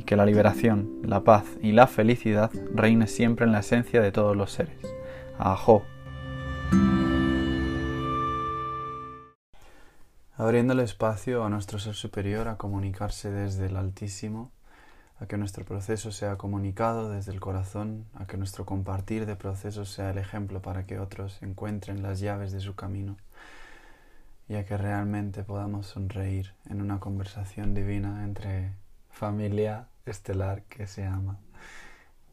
[0.00, 4.12] y que la liberación, la paz y la felicidad reine siempre en la esencia de
[4.12, 4.78] todos los seres.
[5.38, 5.84] Ajo.
[10.38, 14.50] Abriendo el espacio a nuestro ser superior a comunicarse desde el Altísimo,
[15.20, 19.90] a que nuestro proceso sea comunicado desde el corazón, a que nuestro compartir de procesos
[19.90, 23.18] sea el ejemplo para que otros encuentren las llaves de su camino
[24.48, 28.72] y a que realmente podamos sonreír en una conversación divina entre
[29.10, 31.38] familia estelar que se ama.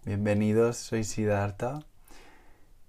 [0.06, 1.86] Bienvenidos, soy Siddhartha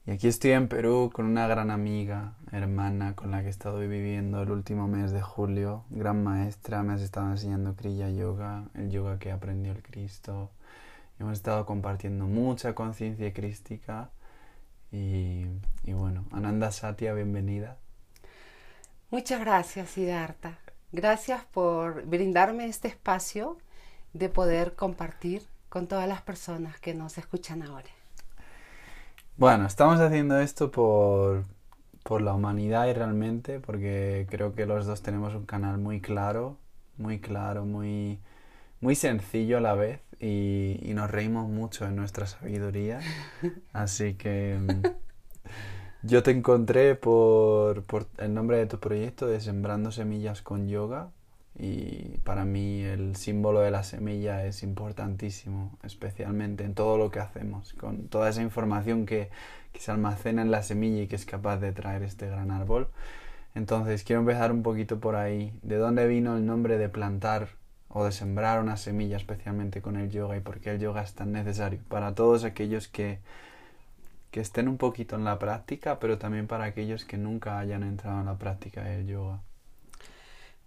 [0.06, 3.78] y aquí estoy en Perú con una gran amiga, hermana con la que he estado
[3.80, 8.90] viviendo el último mes de julio, gran maestra, me has estado enseñando Kriya Yoga, el
[8.90, 10.50] yoga que aprendió el Cristo.
[11.18, 14.10] hemos estado compartiendo mucha conciencia crística
[14.90, 15.44] y,
[15.84, 17.76] y bueno, Ananda Satya, bienvenida.
[19.10, 20.58] Muchas gracias, Siddhartha.
[20.92, 23.58] Gracias por brindarme este espacio
[24.18, 27.88] de poder compartir con todas las personas que nos escuchan ahora.
[29.36, 31.44] Bueno, estamos haciendo esto por,
[32.02, 36.58] por la humanidad y realmente porque creo que los dos tenemos un canal muy claro,
[36.96, 38.18] muy claro, muy,
[38.80, 43.00] muy sencillo a la vez y, y nos reímos mucho en nuestra sabiduría.
[43.72, 44.58] Así que
[46.02, 51.10] yo te encontré por, por el nombre de tu proyecto de Sembrando Semillas con Yoga
[51.58, 57.18] y para mí el símbolo de la semilla es importantísimo, especialmente en todo lo que
[57.18, 59.30] hacemos, con toda esa información que,
[59.78, 62.88] se almacena en la semilla y que es capaz de traer este gran árbol.
[63.54, 65.52] Entonces quiero empezar un poquito por ahí.
[65.62, 67.50] ¿De dónde vino el nombre de plantar
[67.88, 71.14] o de sembrar una semilla, especialmente con el yoga, y por qué el yoga es
[71.14, 73.20] tan necesario para todos aquellos que,
[74.32, 78.20] que estén un poquito en la práctica, pero también para aquellos que nunca hayan entrado
[78.20, 79.40] en la práctica del yoga?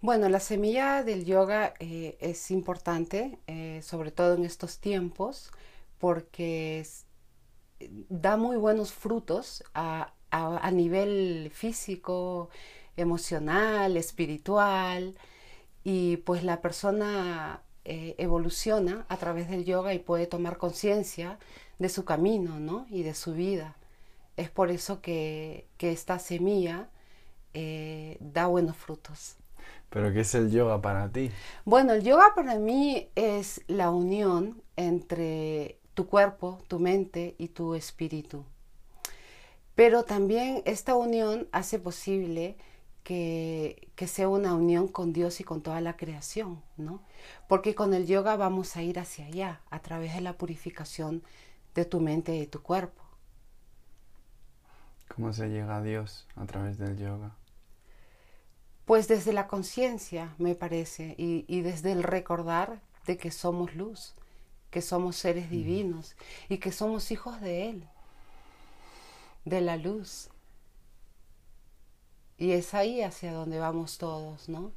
[0.02, 5.52] Bueno, la semilla del yoga eh, es importante, eh, sobre todo en estos tiempos,
[5.98, 6.84] porque
[8.08, 10.12] da muy buenos frutos a,
[10.72, 12.50] nivel físico,
[12.96, 15.14] emocional, espiritual,
[15.84, 21.38] y pues la persona eh, evoluciona a través del yoga y puede tomar conciencia
[21.78, 22.86] de su camino ¿no?
[22.90, 23.76] y de su vida.
[24.36, 26.90] Es por eso que, que esta semilla
[28.20, 29.36] da buenos frutos.
[29.92, 31.30] ¿Pero qué es el yoga para ti?
[31.66, 37.74] Bueno, el yoga para mí es la unión entre tu cuerpo, tu mente y tu
[37.74, 38.44] espíritu.
[39.74, 42.56] Pero también esta unión hace posible
[43.04, 47.02] que, que, sea una unión con Dios y con toda la creación, ¿no?
[47.46, 51.22] Porque con el yoga vamos a ir hacia allá, a través de la purificación
[51.74, 53.02] de tu mente y de tu cuerpo.
[55.14, 57.34] ¿Cómo se llega a Dios a través del yoga?
[58.84, 64.14] Pues desde la conciencia, me parece, y, desde el recordar de que somos luz,
[64.70, 66.16] que somos seres divinos
[66.48, 67.88] y que somos hijos de Él,
[69.44, 70.30] de la luz.
[72.38, 74.72] Y es ahí hacia donde vamos todos, ¿no?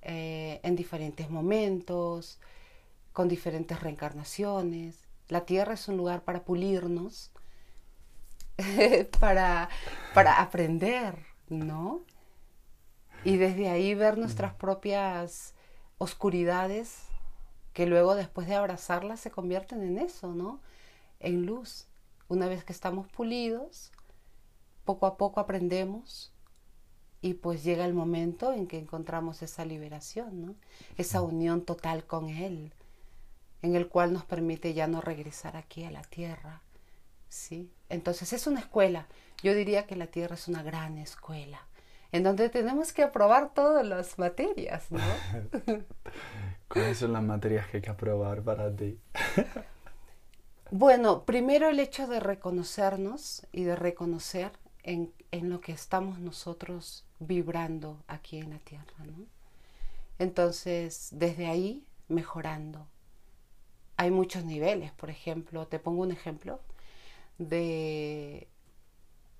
[0.00, 2.38] Eh, en diferentes momentos,
[3.12, 4.96] con diferentes reencarnaciones.
[5.28, 7.30] La tierra es un lugar para pulirnos,
[9.20, 9.68] para,
[10.14, 11.16] para aprender,
[11.48, 12.02] ¿no?
[13.24, 15.54] Y desde ahí ver nuestras propias
[15.98, 17.04] oscuridades
[17.72, 20.60] que luego después de abrazarlas se convierten en eso, ¿no?
[21.20, 21.86] En luz.
[22.28, 23.92] Una vez que estamos pulidos,
[24.84, 26.32] poco a poco aprendemos
[27.20, 30.54] y pues llega el momento en que encontramos esa liberación, ¿no?
[30.96, 32.72] Esa unión total con Él,
[33.62, 36.62] en el cual nos permite ya no regresar aquí a la tierra,
[37.28, 37.70] ¿sí?
[37.88, 39.06] Entonces es una escuela.
[39.44, 41.68] Yo diría que la tierra es una gran escuela
[42.12, 45.00] en donde tenemos que aprobar todas las materias, ¿no?
[46.68, 48.98] ¿Cuáles son las materias que hay que aprobar para ti?
[50.70, 57.06] bueno, primero el hecho de reconocernos y de reconocer en, en, lo que estamos nosotros
[57.18, 59.26] vibrando aquí en la Tierra, ¿no?
[60.18, 62.86] Entonces, desde ahí, mejorando.
[63.96, 66.60] Hay muchos niveles, por ejemplo, te pongo un ejemplo
[67.38, 68.48] de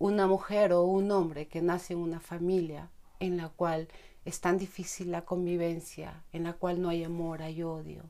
[0.03, 2.91] una mujer o un hombre que nace en una familia
[3.21, 3.87] en la cual
[4.25, 8.03] es tan difícil la convivencia, en la cual no hay amor, hay odio.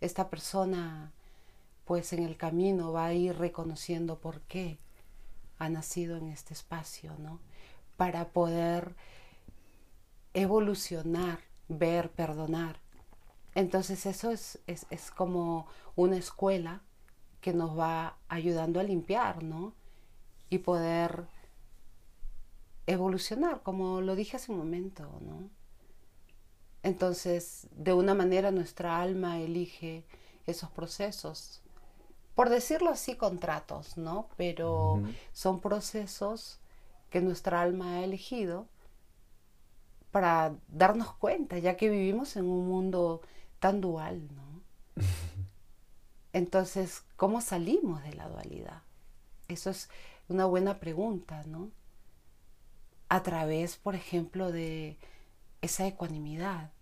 [0.00, 1.12] Esta persona,
[1.84, 4.78] pues en el camino va a ir reconociendo por qué
[5.58, 7.40] ha nacido en este espacio, ¿no?
[7.98, 8.96] Para poder
[10.32, 12.80] evolucionar, ver, perdonar.
[13.54, 16.80] Entonces eso es, es, es como una escuela
[17.42, 19.74] que nos va ayudando a limpiar, ¿no?
[20.54, 21.26] Y poder
[22.86, 25.48] evolucionar, como lo dije hace un momento, ¿no?
[26.82, 30.04] Entonces, de una manera nuestra alma elige
[30.46, 31.62] esos procesos,
[32.34, 34.28] por decirlo así, contratos, ¿no?
[34.36, 35.02] Pero
[35.32, 36.60] son procesos
[37.10, 38.66] que nuestra alma ha elegido
[40.10, 43.22] para darnos cuenta, ya que vivimos en un mundo
[43.60, 45.02] tan dual, ¿no?
[46.32, 48.82] Entonces, ¿cómo salimos de la dualidad?
[49.48, 49.88] Eso es
[50.28, 51.70] una buena pregunta, ¿no?
[53.08, 54.98] A través, por ejemplo, de
[55.62, 56.72] esa ecuanimidad,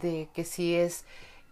[0.00, 1.04] de que si es,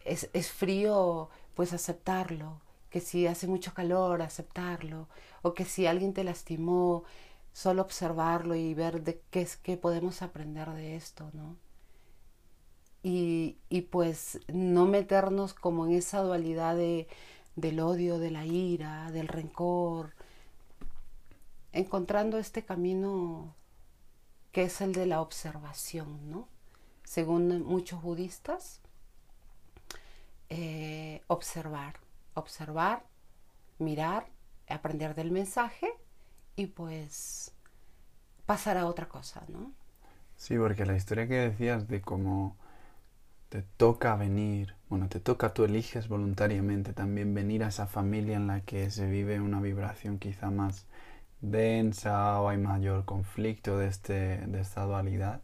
[0.04, 2.60] es, es frío, pues aceptarlo,
[2.90, 5.08] que si hace mucho calor, aceptarlo,
[5.42, 7.04] o que si alguien te lastimó,
[7.52, 11.56] solo observarlo y ver de qué es que podemos aprender de esto, ¿no?
[13.02, 17.08] Y, y, pues no meternos como en esa dualidad de,
[17.56, 20.14] del odio, de la ira, del rencor,
[21.72, 23.54] encontrando este camino
[24.52, 26.48] que es el de la observación, ¿no?
[27.04, 28.80] Según muchos budistas,
[30.48, 32.00] eh, observar,
[32.34, 33.04] observar,
[33.78, 34.26] mirar,
[34.68, 35.88] aprender del mensaje
[36.56, 37.52] y pues
[38.46, 39.72] pasar a otra cosa, ¿no?
[40.36, 42.56] Sí, porque la historia que decías de cómo
[43.48, 48.46] te toca venir, bueno, te toca, tú eliges voluntariamente también venir a esa familia en
[48.46, 50.86] la que se vive una vibración quizá más
[51.40, 55.40] densa o hay mayor conflicto de, este, de esta dualidad.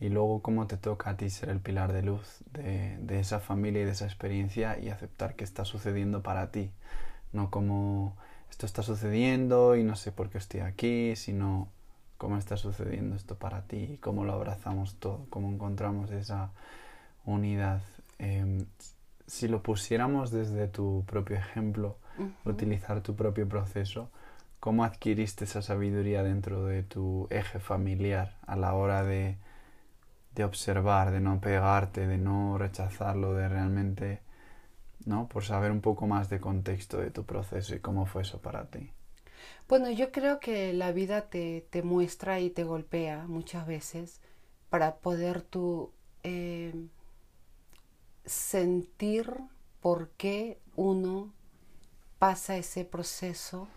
[0.00, 3.40] Y luego cómo te toca a ti ser el pilar de luz de, de, esa
[3.40, 6.70] familia y de esa experiencia y aceptar que está sucediendo para ti,
[7.32, 8.16] no como
[8.50, 11.68] esto está sucediendo y no sé por qué estoy aquí, sino
[12.18, 16.50] cómo está sucediendo esto para ti cómo lo abrazamos todo, cómo encontramos esa
[17.24, 17.80] unidad.
[18.18, 18.66] Em,
[19.26, 21.96] si lo pusiéramos desde tu propio ejemplo,
[22.44, 24.10] utilizar tu propio proceso,
[24.60, 29.36] ¿Cómo adquiriste esa sabiduría dentro de tu eje familiar a la hora de,
[30.34, 34.20] de observar, de no pegarte, de no rechazarlo, de realmente,
[35.04, 35.28] ¿no?
[35.28, 38.66] Por saber un poco más de contexto de tu proceso y cómo fue eso para
[38.66, 38.90] ti.
[39.68, 44.20] Bueno, yo creo que la vida te, te muestra y te golpea muchas veces
[44.70, 46.74] para poder tú eh,
[48.24, 49.32] sentir
[49.80, 51.32] por qué uno
[52.18, 53.68] pasa ese proceso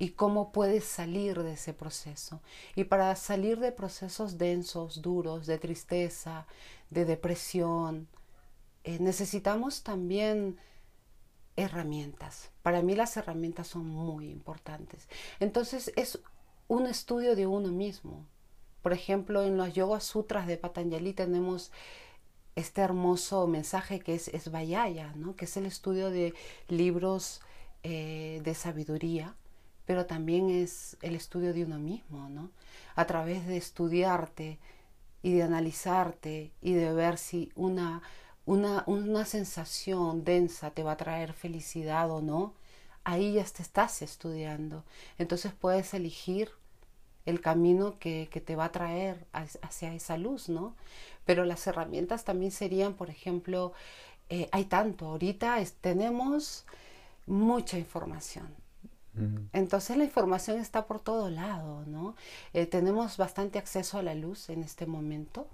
[0.00, 2.40] y cómo puedes salir de ese proceso.
[2.74, 6.46] Y para salir de procesos densos, duros, de tristeza,
[6.88, 8.08] de depresión,
[8.82, 10.58] eh, necesitamos también
[11.54, 12.50] herramientas.
[12.62, 15.06] Para mí las herramientas son muy importantes.
[15.38, 16.18] Entonces es
[16.66, 18.24] un estudio de uno mismo.
[18.80, 21.72] Por ejemplo, en los Yoga Sutras de Patanjali tenemos
[22.56, 24.50] este hermoso mensaje que es, es
[25.16, 25.36] ¿no?
[25.36, 26.32] que es el estudio de
[26.68, 27.42] libros
[27.82, 29.36] eh, de sabiduría
[29.90, 32.52] pero también es el estudio de uno mismo, ¿no?
[32.94, 34.60] A través de estudiarte
[35.20, 38.00] y de analizarte y de ver si una,
[38.46, 42.54] una, una sensación densa te va a traer felicidad o no,
[43.02, 44.84] ahí ya te estás estudiando.
[45.18, 46.52] Entonces puedes elegir
[47.26, 50.76] el camino que, que, te va a traer hacia esa luz, ¿no?
[51.24, 53.72] Pero las herramientas también serían, por ejemplo,
[54.28, 56.64] eh, hay tanto, ahorita tenemos
[57.26, 58.59] mucha información.
[59.52, 62.14] Entonces la información está por todo lado, ¿no?
[62.52, 65.48] Eh, tenemos bastante acceso a la luz en este momento,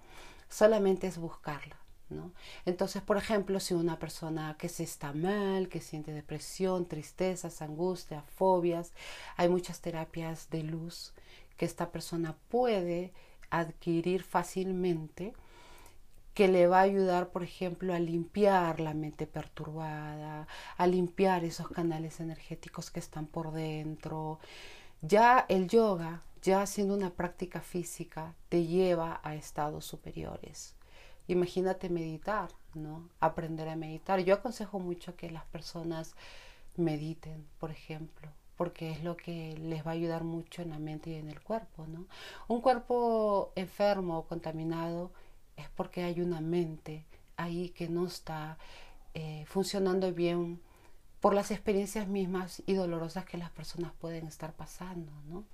[0.49, 1.77] solamente es buscarla.
[2.09, 2.31] ¿No?
[2.67, 8.23] Entonces, por ejemplo, si una persona que se está mal, que siente depresión, tristezas, angustia,
[8.37, 8.93] fobias,
[9.37, 11.15] hay muchas terapias de luz
[11.57, 13.13] que esta persona puede
[13.51, 15.35] adquirir fácilmente
[16.37, 21.67] que le va a ayudar, por ejemplo, a limpiar la mente perturbada, a limpiar esos
[21.69, 24.39] canales energéticos que están por dentro.
[25.01, 30.77] Ya el yoga, ya haciendo una práctica física, te lleva a estados superiores.
[31.27, 33.09] Imagínate meditar, ¿no?
[33.19, 34.21] Aprender a meditar.
[34.21, 36.15] Yo aconsejo mucho que las personas
[36.77, 38.29] mediten, por ejemplo,
[38.59, 41.41] porque es lo que les va a ayudar mucho en la mente y en el
[41.41, 42.05] cuerpo, ¿no?
[42.47, 45.13] Un cuerpo enfermo o contaminado
[45.57, 47.05] es porque hay una mente
[47.37, 48.59] ahí que no está
[49.15, 50.61] eh, funcionando bien
[51.21, 55.45] por las experiencias mismas y dolorosas que las personas pueden estar pasando, ¿no?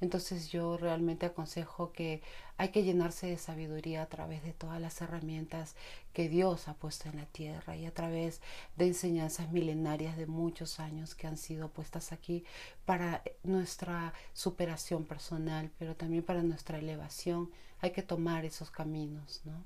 [0.00, 2.22] Entonces yo realmente aconsejo que
[2.56, 5.76] hay que llenarse de sabiduría a través de todas las herramientas
[6.14, 8.40] que Dios ha puesto en la tierra y a través
[8.76, 12.44] de enseñanzas milenarias de muchos años que han sido puestas aquí
[12.86, 17.50] para nuestra superación personal, pero también para nuestra elevación.
[17.80, 19.64] Hay que tomar esos caminos, ¿no?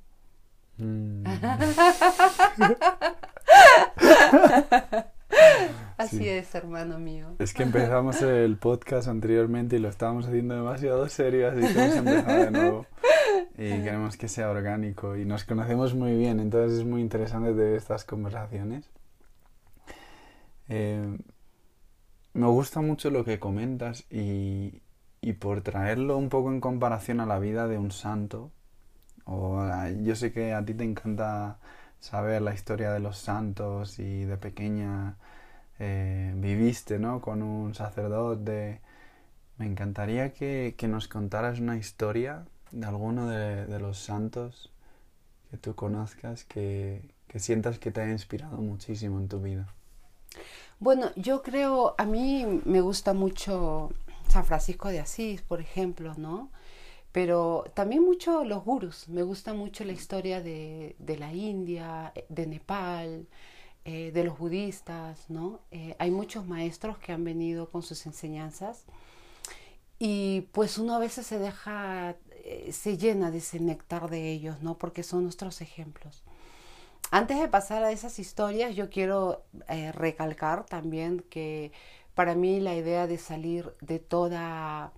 [0.78, 1.24] Mm.
[5.96, 7.36] Así es, hermano mío.
[7.38, 11.96] Es que empezamos el podcast anteriormente y lo estábamos haciendo demasiado serio, así que hemos
[11.96, 12.86] empezado de nuevo.
[13.56, 17.76] Y queremos que sea orgánico y nos conocemos muy bien, entonces es muy interesante de
[17.76, 18.90] estas conversaciones.
[20.68, 21.18] Eh,
[22.32, 24.82] me gusta mucho lo que comentas y,
[25.24, 28.50] y por traerlo un poco en comparación a la vida de un santo,
[29.24, 29.58] o
[30.02, 31.58] yo sé que a ti te encanta
[31.98, 35.16] saber la historia de los santos y de pequeña
[35.78, 37.22] eh, viviste ¿no?
[37.22, 38.82] con un sacerdote.
[39.56, 44.70] Me encantaría que, nos contaras una historia de alguno de, los santos
[45.50, 49.68] que tú conozcas, que, que sientas que te ha inspirado muchísimo en tu vida.
[50.80, 53.90] Bueno, yo creo, a mí me gusta mucho
[54.34, 56.50] San Francisco de Asís, por ejemplo, ¿no?
[57.12, 59.08] Pero también mucho los gurus.
[59.08, 63.28] Me gusta mucho la historia de, de la India, de Nepal,
[63.84, 65.60] eh, de los budistas, ¿no?
[65.70, 68.86] Eh, hay muchos maestros que han venido con sus enseñanzas
[70.00, 74.62] y pues uno a veces se deja, eh, se llena de ese néctar de ellos,
[74.62, 74.78] ¿no?
[74.78, 76.24] Porque son nuestros ejemplos.
[77.12, 79.44] Antes de pasar a esas historias, yo quiero
[79.92, 81.70] recalcar también que
[82.14, 84.92] para mí la idea de salir de toda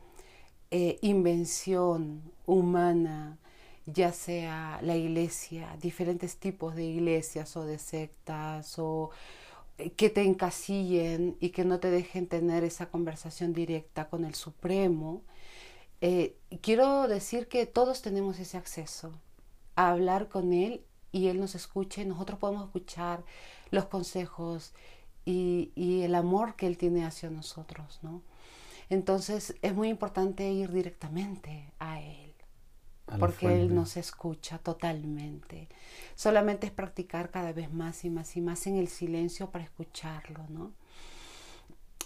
[1.00, 3.38] invención humana,
[3.86, 9.10] ya sea la iglesia, diferentes tipos de iglesias o de sectas o
[9.78, 14.34] eh, que te encasillen y que no te dejen tener esa conversación directa con el
[14.34, 15.22] Supremo.
[16.00, 19.12] Eh, quiero decir que todos tenemos ese acceso
[19.76, 23.24] a hablar con Él y Él nos escuche, nosotros podemos escuchar
[23.70, 24.74] los consejos
[25.26, 28.22] y, y el amor que Él tiene hacia nosotros, ¿no?
[28.88, 32.26] Entonces es muy importante ir directamente a Él
[33.18, 35.68] porque Él nos escucha totalmente.
[36.14, 40.44] Solamente es practicar cada vez más y más y más en el silencio para escucharlo,
[40.48, 40.72] ¿no?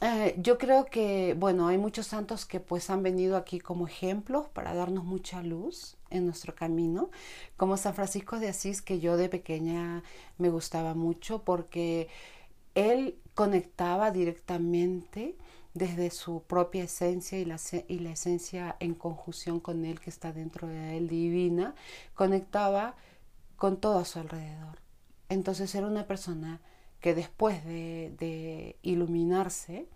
[0.03, 4.49] Eh, yo creo que, bueno, hay muchos santos que pues han venido aquí como ejemplos
[4.49, 7.11] para darnos mucha luz en nuestro camino,
[7.59, 10.03] como San Francisco de Asís, que yo de pequeña
[10.39, 12.09] me gustaba mucho porque
[12.75, 15.37] él conectaba directamente
[15.75, 17.59] desde su propia esencia y la,
[17.89, 21.75] y la esencia en conjunción con él que está dentro de él divina,
[22.15, 22.97] conectaba
[23.57, 24.79] con todo a su alrededor.
[25.29, 26.61] Entonces era una persona
[27.01, 29.87] que después de, iluminarse,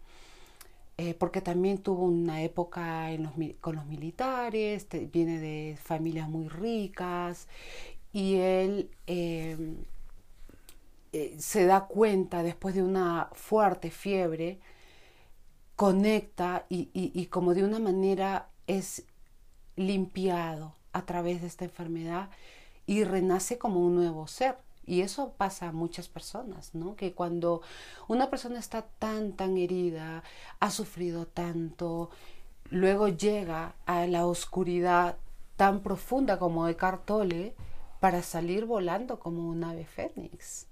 [0.96, 3.08] eh, porque también tuvo una época
[3.60, 7.48] con los militares, viene de familias muy ricas,
[8.12, 9.76] y él em,
[11.16, 14.58] eh, se da cuenta después de una fuerte fiebre,
[15.76, 19.04] conecta y, como de una manera es
[19.76, 22.30] limpiado a través de esta enfermedad
[22.84, 24.58] y renace como un nuevo ser.
[24.86, 26.96] Y eso pasa a muchas personas, ¿no?
[26.96, 27.62] Que cuando
[28.08, 30.24] una persona está tan, tan herida,
[30.58, 32.10] ha sufrido tanto,
[32.70, 35.16] luego llega a la oscuridad
[35.54, 37.54] tan profunda como de Cartole
[38.00, 40.66] para salir volando como un ave fénix.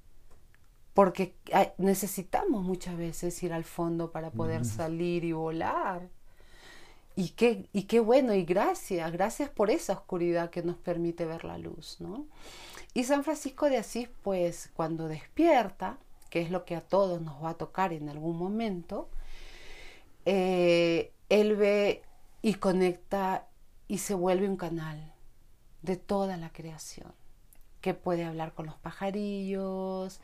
[0.95, 1.35] Porque
[1.79, 6.09] necesitamos muchas veces ir al fondo para poder salir y volar.
[7.17, 11.45] Y qué, y qué bueno, y gracias, gracias por esa oscuridad que nos permite ver
[11.45, 12.27] la luz, ¿no?
[12.95, 15.99] Y San Francisco de Asís, pues cuando despierta,
[16.31, 19.09] que es lo que a todos nos va a tocar en algún momento,
[20.25, 22.03] eh, él ve
[22.43, 23.47] y conecta
[23.89, 25.13] y se vuelve un canal
[25.83, 27.13] de toda la creación,
[27.83, 30.21] que puede hablar con los pajarillos,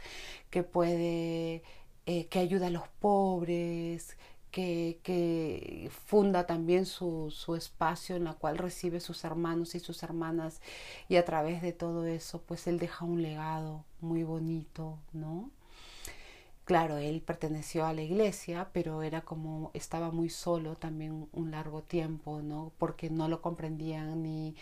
[0.50, 1.62] que puede,
[2.06, 4.16] eh, que ayuda a los pobres,
[4.50, 10.60] que, funda también su, su, espacio en la cual recibe sus hermanos y sus hermanas
[11.08, 15.50] y a través de todo eso pues él deja un legado muy bonito, ¿no?
[16.68, 21.82] Claro, él perteneció a la iglesia, pero era como estaba muy solo también un largo
[21.82, 22.72] tiempo, ¿no?
[22.78, 24.54] Porque no lo comprendían ni,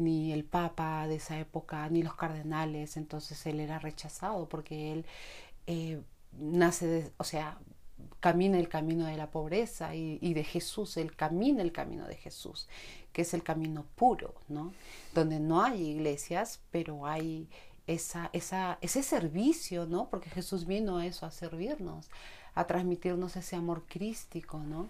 [0.00, 5.06] ni el papa de esa época, ni los cardenales, entonces él era rechazado porque él
[5.66, 6.00] eh,
[6.32, 7.58] nace, de, o sea,
[8.20, 12.68] camina el camino de la pobreza y, de Jesús, él camina el camino de Jesús,
[13.12, 14.72] que es el camino puro, ¿no?
[15.14, 17.48] Donde no hay iglesias, pero hay
[17.86, 20.08] esa, esa, ese servicio, ¿no?
[20.08, 22.10] Porque Jesús vino a eso, a servirnos,
[22.54, 24.88] a transmitirnos ese amor crístico, ¿no?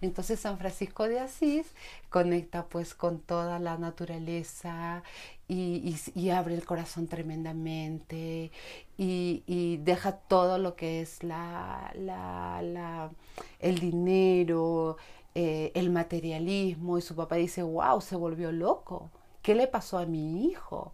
[0.00, 1.66] Entonces San Francisco de Asís
[2.08, 5.02] conecta pues con toda la naturaleza
[5.48, 8.52] y, abre el corazón tremendamente
[8.96, 13.10] y, deja todo lo que es la, la,
[13.58, 14.98] el dinero,
[15.34, 19.10] eh, el materialismo y su papá dice, wow, se volvió loco,
[19.42, 20.92] ¿qué le pasó a mi hijo?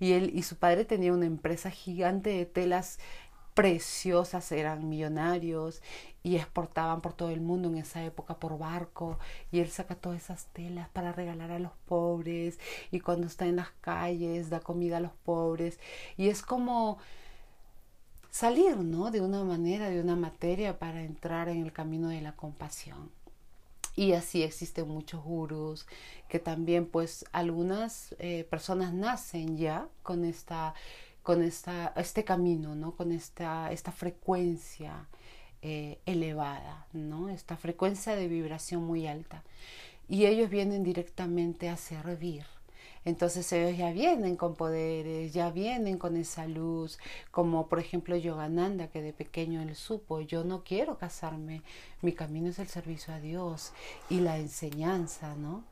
[0.00, 2.98] Y él y su padre tenía una empresa gigante de telas
[3.54, 5.82] preciosas, eran millonarios
[6.22, 9.18] y exportaban por todo el mundo en esa época por barco
[9.50, 12.58] y él saca todas esas telas para regalar a los pobres
[12.90, 15.78] y cuando está en las calles da comida a los pobres
[16.16, 16.98] y es como
[18.30, 19.10] salir, ¿no?
[19.10, 23.10] De una manera, de una materia para entrar en el camino de la compasión.
[23.94, 25.86] Y así existen muchos gurús
[26.28, 30.74] que también pues algunas eh, personas nacen ya con esta
[31.22, 32.92] con esta, este camino, ¿no?
[32.96, 35.06] con esta, esta frecuencia
[35.62, 37.28] eh, elevada, ¿no?
[37.28, 39.42] esta frecuencia de vibración muy alta.
[40.08, 42.44] Y ellos vienen directamente a servir.
[43.04, 46.98] Entonces ellos ya vienen con poderes, ya vienen con esa luz,
[47.32, 51.62] como por ejemplo Yogananda, que de pequeño él supo, yo no quiero casarme,
[52.00, 53.72] mi camino es el servicio a Dios
[54.08, 55.64] y la enseñanza, ¿no?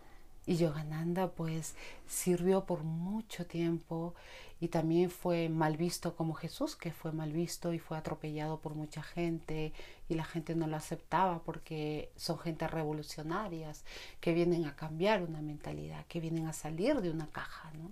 [0.46, 1.76] Y Yogananda pues
[2.08, 4.14] sirvió por mucho tiempo
[4.60, 8.74] y también fue mal visto como Jesús, que fue mal visto y fue atropellado por
[8.74, 9.72] mucha gente
[10.08, 13.84] y la gente no lo aceptaba porque son gente revolucionarias
[14.20, 17.90] que vienen a cambiar una mentalidad, que vienen a salir de una caja, ¿no?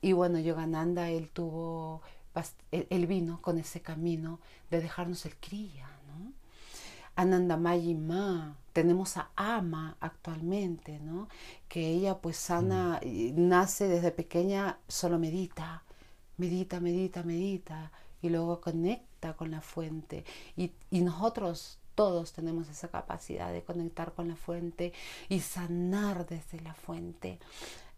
[0.00, 2.02] Y bueno, Yogananda, él tuvo,
[2.70, 6.32] él vino con ese camino de dejarnos el cría, ¿no?
[7.16, 11.28] Anandamayi Ma, tenemos a Ama actualmente, ¿no?
[11.68, 13.48] Que ella pues sana, mm.
[13.48, 15.84] nace desde pequeña, solo medita,
[16.36, 20.24] medita, medita, medita, y luego conecta con la fuente.
[20.56, 24.92] Y, y nosotros todos tenemos esa capacidad de conectar con la fuente
[25.28, 27.38] y sanar desde la fuente.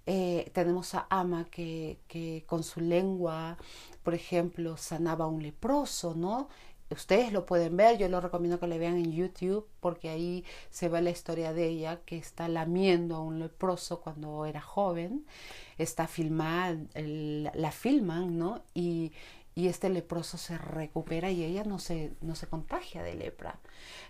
[0.04, 3.56] Eh, tenemos a Ama que, que, con su lengua,
[4.02, 6.48] por ejemplo, sanaba a un leproso, ¿no?
[6.90, 10.88] Ustedes lo pueden ver, yo lo recomiendo que le vean en YouTube porque ahí se
[10.88, 15.26] ve la historia de ella que está lamiendo a un leproso cuando era joven,
[15.78, 18.62] está filmada, la filman, ¿no?
[18.74, 19.12] Y,
[19.56, 23.58] y este leproso se recupera y ella no se, no se contagia de lepra.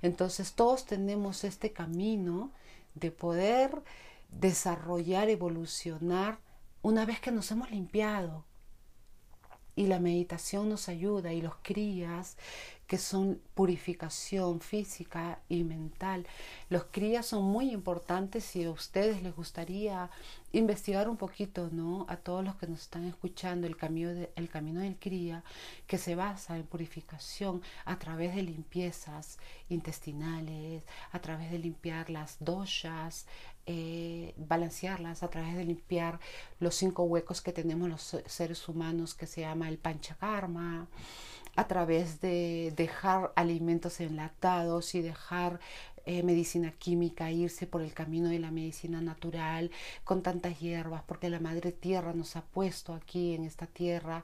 [0.03, 2.51] Entonces todos tenemos este camino
[2.95, 3.83] de poder
[4.29, 6.39] desarrollar, evolucionar
[6.83, 8.45] una vez que nos hemos limpiado,
[9.77, 12.37] y la meditación nos ayuda y los crías
[12.87, 16.27] que son purificación física y mental.
[16.69, 20.09] Los crías son muy importantes si a ustedes les gustaría
[20.53, 22.07] investigar un poquito, ¿no?
[22.09, 25.43] A todos los que nos están escuchando el camino, de, el camino del cría,
[25.87, 32.37] que se basa en purificación a través de limpiezas intestinales, a través de limpiar las
[32.39, 33.27] doshas,
[33.69, 36.21] eh, balancearlas a través de limpiar
[36.61, 40.87] los cinco huecos que tenemos los seres humanos que se llama el panchakarma,
[41.57, 45.59] a través de dejar alimentos enlatados y dejar
[46.05, 49.71] eh, medicina química, irse por el camino de la medicina natural
[50.05, 54.23] con tantas hierbas, porque la madre tierra nos ha puesto aquí en esta tierra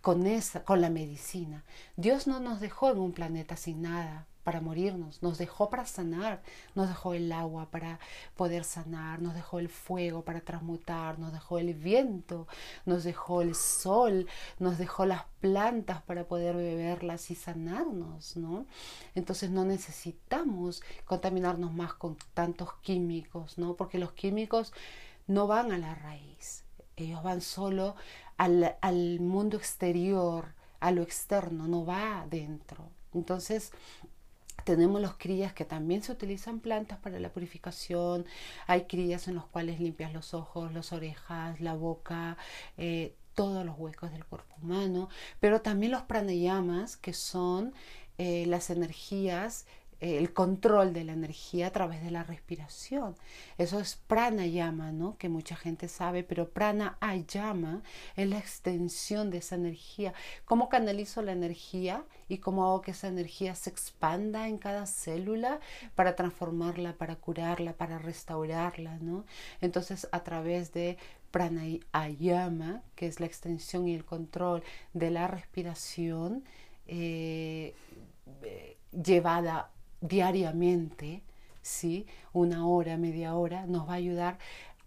[0.00, 1.64] con, esa, con la medicina.
[1.96, 6.42] Dios no nos dejó en un planeta sin nada para morirnos, nos dejó para sanar,
[6.74, 7.98] nos dejó el agua para
[8.36, 12.46] poder sanar, nos dejó el fuego para transmutar, nos dejó el viento,
[12.84, 14.26] nos dejó el sol,
[14.58, 18.66] nos dejó las plantas para poder beberlas y sanarnos, ¿no?
[19.14, 23.74] Entonces no necesitamos contaminarnos más con tantos químicos, ¿no?
[23.74, 24.72] Porque los químicos
[25.26, 26.64] no van a la raíz,
[26.96, 27.94] ellos van solo
[28.36, 32.90] al, al mundo exterior, a lo externo, no va adentro.
[33.14, 33.72] Entonces,
[34.64, 38.26] tenemos los crillas que también se utilizan plantas para la purificación.
[38.66, 42.36] Hay crillas en los cuales limpias los ojos, las orejas, la boca,
[42.76, 45.08] eh, todos los huecos del cuerpo humano.
[45.40, 47.74] Pero también los pranayamas, que son
[48.18, 49.66] eh, las energías
[50.02, 53.14] el control de la energía a través de la respiración.
[53.56, 55.16] Eso es pranayama, ¿no?
[55.16, 57.82] Que mucha gente sabe, pero prana ayama
[58.16, 60.12] es la extensión de esa energía.
[60.44, 65.60] ¿Cómo canalizo la energía y cómo hago que esa energía se expanda en cada célula
[65.94, 69.24] para transformarla, para curarla, para restaurarla, ¿no?
[69.60, 70.98] Entonces, a través de
[71.30, 76.42] pranayama, que es la extensión y el control de la respiración,
[76.86, 77.74] eh,
[78.42, 79.70] eh, llevada
[80.02, 81.22] diariamente,
[81.62, 82.06] ¿sí?
[82.34, 84.38] una hora, media hora, nos va a ayudar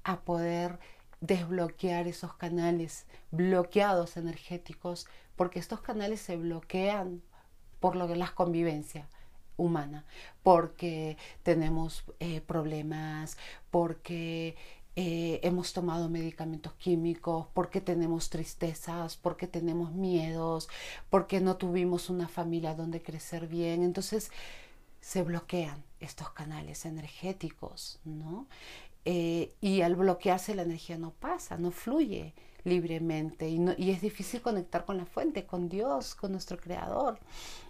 [0.03, 0.77] a poder
[1.21, 7.23] desbloquear esos canales bloqueados energéticos, porque estos canales se bloquean
[7.79, 9.07] por lo que las convivencia
[9.57, 10.05] humana,
[10.43, 13.37] porque tenemos eh, problemas,
[13.71, 14.55] porque
[14.97, 20.69] eh, hemos tomado medicamentos químicos, porque tenemos tristezas, porque tenemos miedos,
[21.09, 23.83] porque no tuvimos una familia donde crecer bien.
[23.83, 24.31] Entonces,
[25.05, 28.47] se bloquean estos canales energéticos, ¿no?
[29.05, 34.83] Eh, y al bloquearse la energía no pasa, no fluye libremente y, es difícil conectar
[34.83, 37.19] con la fuente, con Dios, con nuestro Creador.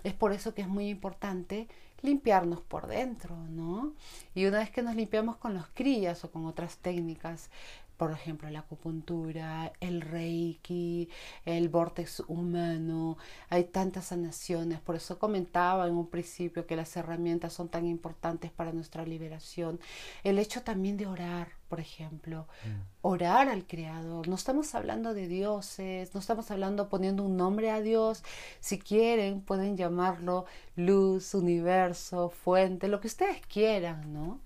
[0.05, 1.67] Es por eso que es muy importante
[2.01, 3.93] limpiarnos por dentro, ¿no?
[4.33, 7.49] Y una vez que nos limpiamos con los crillas o con otras técnicas
[7.97, 11.09] por ejemplo, la acupuntura, el reiki,
[11.45, 13.17] el vortex humano,
[13.49, 18.51] hay tantas sanaciones, por eso comentaba en un principio que las herramientas son tan importantes
[18.51, 19.79] para nuestra liberación.
[20.23, 22.81] El hecho también de orar, por ejemplo, mm.
[23.01, 27.81] orar al Creador, no estamos hablando de dioses, no estamos hablando poniendo un nombre a
[27.81, 28.23] Dios,
[28.59, 34.39] si quieren pueden llamarlo luz, universo, fuente, lo que ustedes quieran, ¿no?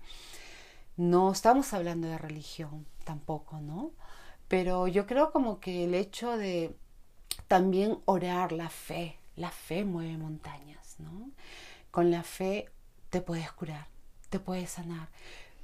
[1.00, 3.92] No estamos hablando de religión tampoco, ¿no?
[4.48, 6.76] Pero yo creo como que el hecho de
[7.48, 11.30] también orar la fe, la fe mueve montañas, ¿no?
[11.90, 12.68] Con la fe
[13.08, 13.86] te puedes curar,
[14.28, 15.08] te puedes sanar.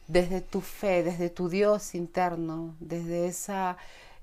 [0.08, 3.76] Desde tu fe, desde tu Dios interno, desde esa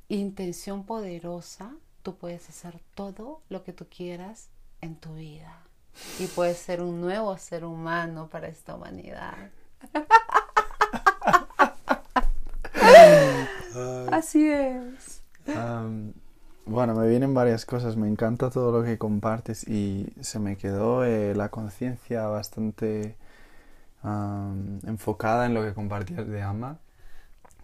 [0.09, 4.49] intención poderosa, tú puedes hacer todo lo que tú quieras
[4.81, 5.61] en tu vida.
[6.17, 9.51] Y puedes ser un nuevo ser humano para esta humanidad.
[14.11, 15.23] Así es.
[16.65, 17.95] bueno, me vienen varias cosas.
[17.97, 23.15] Me encanta todo lo que compartes y se me quedó eh, la conciencia bastante
[24.85, 26.77] enfocada en lo que compartías de Ama,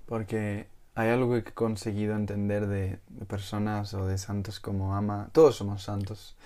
[0.05, 5.29] porque hay algo que he conseguido entender de, de personas o de santos como Ama.
[5.33, 6.37] Todos somos santos.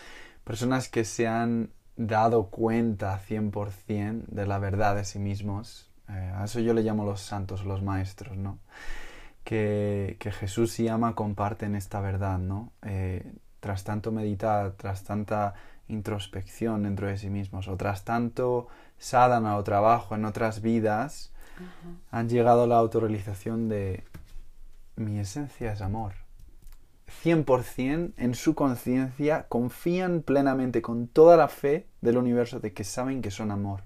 [0.44, 5.90] Personas que se han dado cuenta 100% de la verdad de sí mismos.
[6.10, 8.60] Eh, a eso yo le llamo los santos, los maestros, ¿no?
[9.44, 12.72] Que, Jesús y Ama comparten esta verdad, ¿no?
[12.82, 15.54] Eh, tras tanto meditar, tras tanta
[15.88, 21.32] introspección dentro de sí mismos, o tras tanto sadhana o trabajo en otras vidas,
[22.12, 24.04] han llegado a la autorrealización de
[24.96, 26.14] mi esencia es amor.
[27.24, 33.22] 100% en su conciencia confían plenamente con toda la fe del universo de que saben
[33.22, 33.84] que son amor.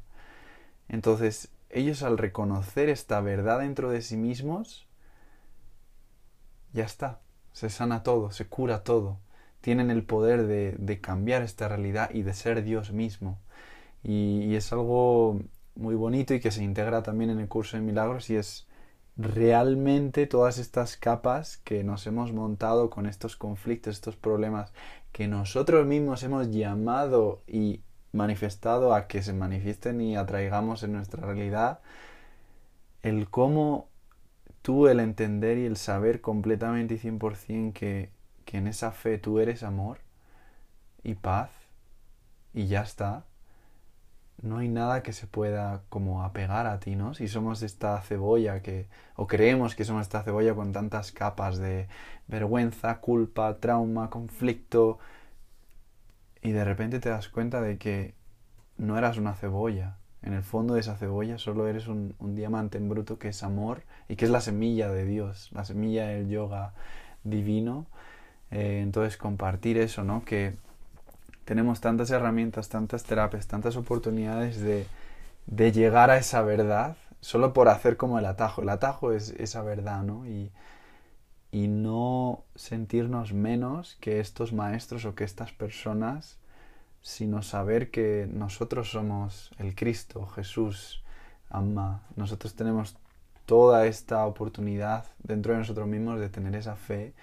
[0.87, 4.86] Entonces, ellos al reconocer esta verdad dentro de sí mismos,
[6.77, 7.19] ya está,
[7.53, 9.19] se sana todo, se cura todo.
[9.61, 13.39] Tienen el poder de, cambiar esta realidad y de ser Dios mismo.
[14.03, 15.39] Y, es algo
[15.75, 18.67] muy bonito y que se integra también en el curso de milagros y es
[19.17, 24.71] realmente todas estas capas que nos hemos montado con estos conflictos, estos problemas
[25.11, 31.25] que nosotros mismos hemos llamado y manifestado a que se manifiesten y atraigamos en nuestra
[31.25, 31.79] realidad,
[33.01, 33.89] el cómo
[34.67, 38.11] tú el entender y el saber completamente y 100% que,
[38.43, 39.99] que en esa fe tú eres amor
[41.03, 41.51] y paz
[42.53, 43.23] y ya está,
[44.41, 47.13] no hay nada que se pueda como apegar a ti, ¿no?
[47.13, 51.87] Si somos esta cebolla que, o creemos que somos esta cebolla con tantas capas de
[52.27, 54.99] vergüenza, culpa, trauma, conflicto,
[56.41, 58.15] y de repente te das cuenta de que
[58.75, 59.95] no eras una cebolla.
[60.21, 63.83] En el fondo de esa cebolla solo eres un, diamante en bruto que es amor
[64.09, 66.73] y que es la semilla de Dios, la semilla del yoga
[67.23, 67.85] divino.
[68.51, 70.23] Eh, entonces compartir eso, ¿no?
[70.23, 70.55] Que
[71.45, 74.85] tenemos tantas herramientas, tantas terapias, tantas oportunidades de,
[75.71, 78.61] llegar a esa verdad solo por hacer como el atajo.
[78.61, 80.25] El atajo es esa verdad, ¿no?
[80.25, 80.51] Y,
[81.51, 86.37] y no sentirnos menos que estos maestros o que estas personas,
[87.01, 91.03] sino saber que nosotros somos el Cristo, Jesús,
[91.49, 92.03] ama.
[92.15, 92.97] Nosotros tenemos
[93.47, 97.13] toda esta oportunidad dentro de nosotros mismos de tener esa fe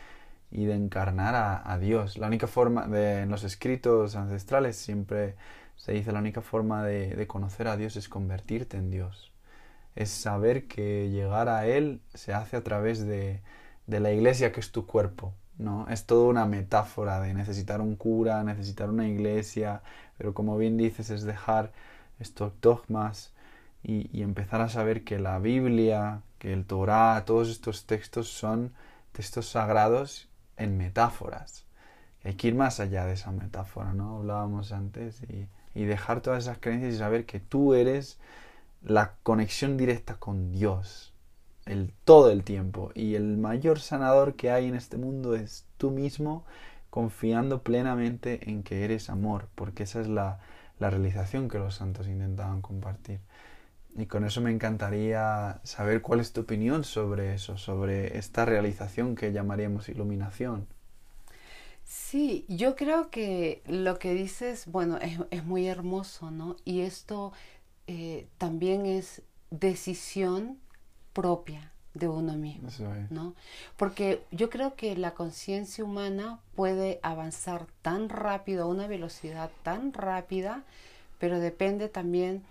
[0.51, 2.17] y de encarnar a, Dios.
[2.17, 5.37] La única forma, de, en los escritos ancestrales siempre
[5.77, 9.33] se dice, la única forma de, conocer a Dios es convertirte en Dios.
[9.97, 13.43] Es saber que llegar a Él se hace a través de,
[13.87, 15.35] de la iglesia que es tu cuerpo.
[15.59, 15.87] ¿no?
[15.89, 19.83] Es toda una metáfora de necesitar un cura, necesitar una iglesia,
[20.17, 21.73] pero como bien dices es dejar
[22.19, 23.34] estos dogmas
[23.85, 28.73] y, y empezar a saber que la Biblia, que el Torah, todos estos textos son
[29.13, 31.65] textos sagrados en metáforas.
[32.25, 34.17] Hay que ir más allá de esa metáfora, ¿no?
[34.17, 38.19] Hablábamos antes y, dejar todas esas creencias y saber que tú eres
[38.83, 41.13] la conexión directa con Dios
[41.67, 45.91] el todo el tiempo y el mayor sanador que hay en este mundo es tú
[45.91, 46.45] mismo
[46.91, 50.39] confiando plenamente en que eres amor porque esa es la,
[50.79, 53.21] la realización que los santos intentaban compartir
[53.97, 59.15] y con eso me encantaría saber cuál es tu opinión sobre eso, sobre esta realización
[59.15, 60.67] que llamaríamos iluminación.
[61.85, 64.99] Sí, yo creo que lo que dices, bueno,
[65.31, 66.57] es, muy hermoso, ¿no?
[66.65, 67.33] Y esto
[67.87, 70.59] eh, también es decisión
[71.13, 72.71] propia de uno mismo,
[73.11, 73.35] ¿no?
[73.77, 79.93] Porque yo creo que la conciencia humana puede avanzar tan rápido, a una velocidad tan
[79.93, 80.65] rápida,
[81.21, 82.43] pero depende también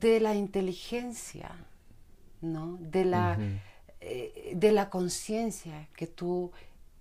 [0.00, 1.52] de la inteligencia,
[2.40, 2.78] ¿no?
[2.80, 3.38] De la,
[4.00, 6.50] eh, de la conciencia que tú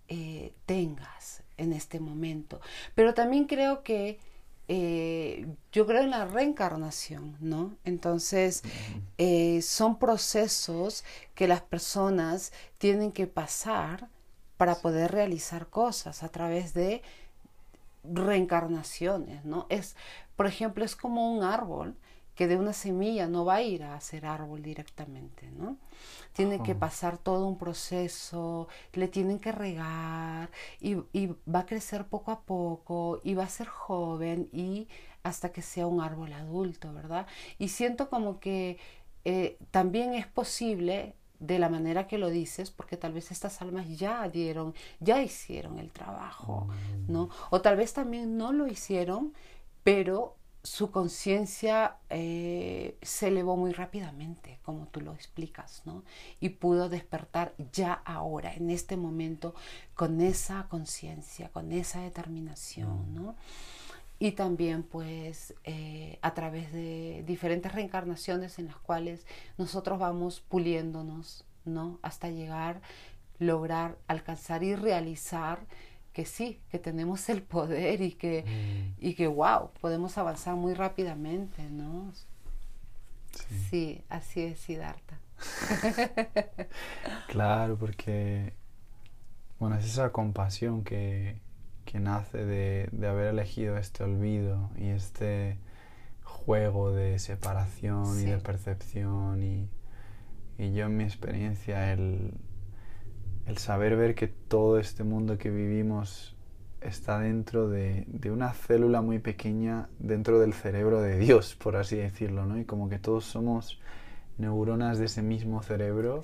[0.08, 2.62] eh, tengas en este momento.
[2.94, 4.20] Pero también creo que
[4.68, 7.76] eh, yo creo en la reencarnación, ¿no?
[7.84, 8.62] Entonces,
[9.64, 11.04] son procesos
[11.34, 14.08] que las personas tienen que pasar
[14.58, 17.02] para poder realizar cosas a través de
[18.04, 19.66] reencarnaciones, ¿no?
[19.70, 19.96] Es,
[20.36, 21.96] por ejemplo, es como un árbol
[22.36, 25.78] que de una semilla no va a ir a hacer árbol directamente, ¿no?
[26.34, 30.96] Tiene que pasar todo un proceso, le tienen que regar y,
[31.48, 34.88] va a crecer poco a poco y va a ser joven y
[35.22, 37.28] hasta que sea un árbol adulto, ¿verdad?
[37.60, 38.80] Y siento como que
[39.26, 43.98] eh, también es posible de la manera que lo dices, porque tal vez estas almas
[43.98, 46.68] ya dieron, ya hicieron el trabajo,
[47.08, 47.30] ¿no?
[47.50, 49.34] O tal vez también no lo hicieron,
[49.84, 56.04] pero su conciencia eh, se elevó muy rápidamente, como tú lo explicas, ¿no?
[56.40, 59.56] Y pudo despertar ya ahora, en este momento,
[59.94, 63.14] con esa conciencia, con esa determinación, mm.
[63.14, 63.36] ¿no?
[64.20, 69.26] Y también, pues, eh, a través de diferentes reencarnaciones en las cuales
[69.58, 72.00] nosotros vamos puliéndonos, ¿no?
[72.02, 72.82] Hasta llegar,
[73.38, 75.66] lograr, alcanzar y realizar
[76.14, 79.06] que sí, que tenemos el poder y que, mm.
[79.06, 82.14] y que wow, podemos avanzar muy rápidamente, ¿no?
[83.70, 85.20] Sí, así es, Siddhartha.
[87.28, 88.54] claro, porque,
[89.60, 91.42] bueno, es esa compasión que,
[91.86, 95.58] que nace de, de, haber elegido este olvido y este
[96.24, 99.68] juego de separación y de percepción y,
[100.60, 102.34] y yo en mi experiencia el
[103.46, 106.36] el saber ver que todo este mundo que vivimos
[106.82, 112.46] está dentro de, una célula muy pequeña dentro del cerebro de Dios, por así decirlo,
[112.46, 112.60] ¿no?
[112.60, 113.80] Y como que todos somos
[114.38, 116.22] neuronas de ese mismo cerebro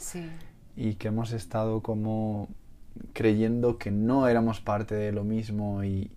[0.75, 2.49] y que hemos estado como
[3.13, 6.11] creyendo que no éramos parte de lo mismo y,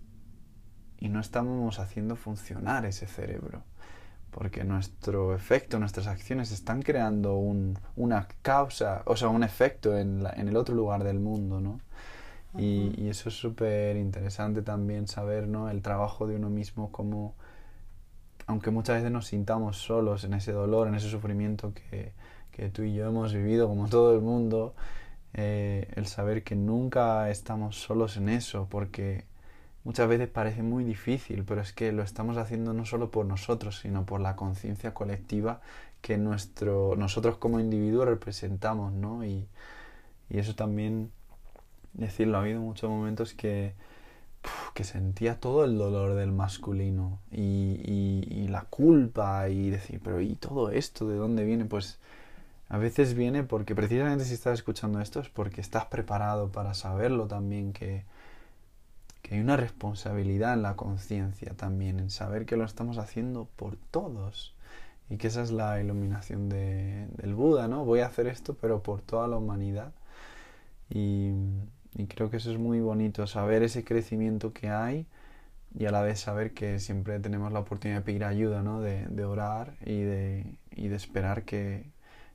[0.99, 3.63] y no estábamos haciendo funcionar ese cerebro
[4.33, 10.25] porque nuestro efecto, nuestras acciones están creando un, una causa, o sea, un efecto en,
[10.35, 11.79] en el otro lugar del mundo, ¿no?
[12.57, 15.69] y, y, eso es súper interesante también saber, ¿no?
[15.69, 17.33] El trabajo de uno mismo como,
[18.45, 22.13] aunque muchas veces nos sintamos solos en ese dolor, en ese sufrimiento que,
[22.51, 24.75] que tú y yo hemos vivido, como todo el mundo,
[25.33, 29.25] eh, el saber que nunca estamos solos en eso, porque
[29.83, 33.79] muchas veces parece muy difícil, pero es que lo estamos haciendo no solo por nosotros,
[33.79, 35.61] sino por la conciencia colectiva
[36.01, 39.25] que nuestro, nosotros como individuos representamos, ¿no?
[39.25, 39.47] Y,
[40.29, 41.11] y eso también,
[41.93, 43.73] decirlo, ha habido muchos momentos que,
[44.73, 47.79] que sentía todo el dolor del masculino y,
[48.29, 51.65] y, la culpa y decir, pero ¿y todo esto de dónde viene?
[51.65, 51.99] Pues
[52.69, 57.27] a veces viene porque precisamente si estás escuchando esto es porque estás preparado para saberlo
[57.27, 58.03] también que,
[59.23, 63.77] que hay una responsabilidad en la conciencia también, en saber que lo estamos haciendo por
[63.77, 64.55] todos
[65.09, 67.85] y que esa es la iluminación de, del Buda, ¿no?
[67.85, 69.93] Voy a hacer esto pero por toda la humanidad
[70.89, 71.31] y,
[72.09, 75.07] creo que eso es muy bonito, saber ese crecimiento que hay
[75.77, 78.81] y a la vez saber que siempre tenemos la oportunidad de pedir ayuda, ¿no?
[78.81, 81.91] De, de orar y de, y de esperar que,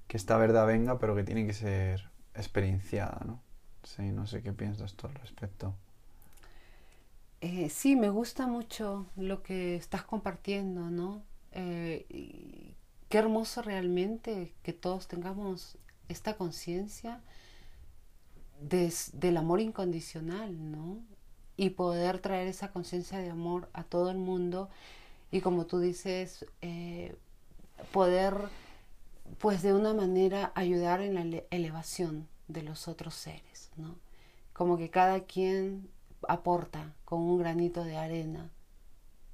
[0.08, 3.40] que esta verdad venga, pero que tiene que ser experienciada, ¿no?
[3.84, 5.74] Sí, no sé qué piensas tú al respecto.
[7.40, 11.22] Eh, sí, me gusta mucho lo que estás compartiendo, ¿no?
[11.52, 12.74] Eh,
[13.08, 17.22] qué hermoso realmente que todos tengamos esta conciencia
[18.60, 20.98] del amor incondicional, ¿no?
[21.56, 24.68] Y poder traer esa conciencia de amor a todo el mundo
[25.30, 27.16] y como tú dices, eh,
[27.92, 28.48] poder
[29.38, 33.96] pues de una manera ayudar en la elevación de los otros seres, ¿no?
[34.52, 35.88] Como que cada quien
[36.26, 38.50] aporta con un granito de arena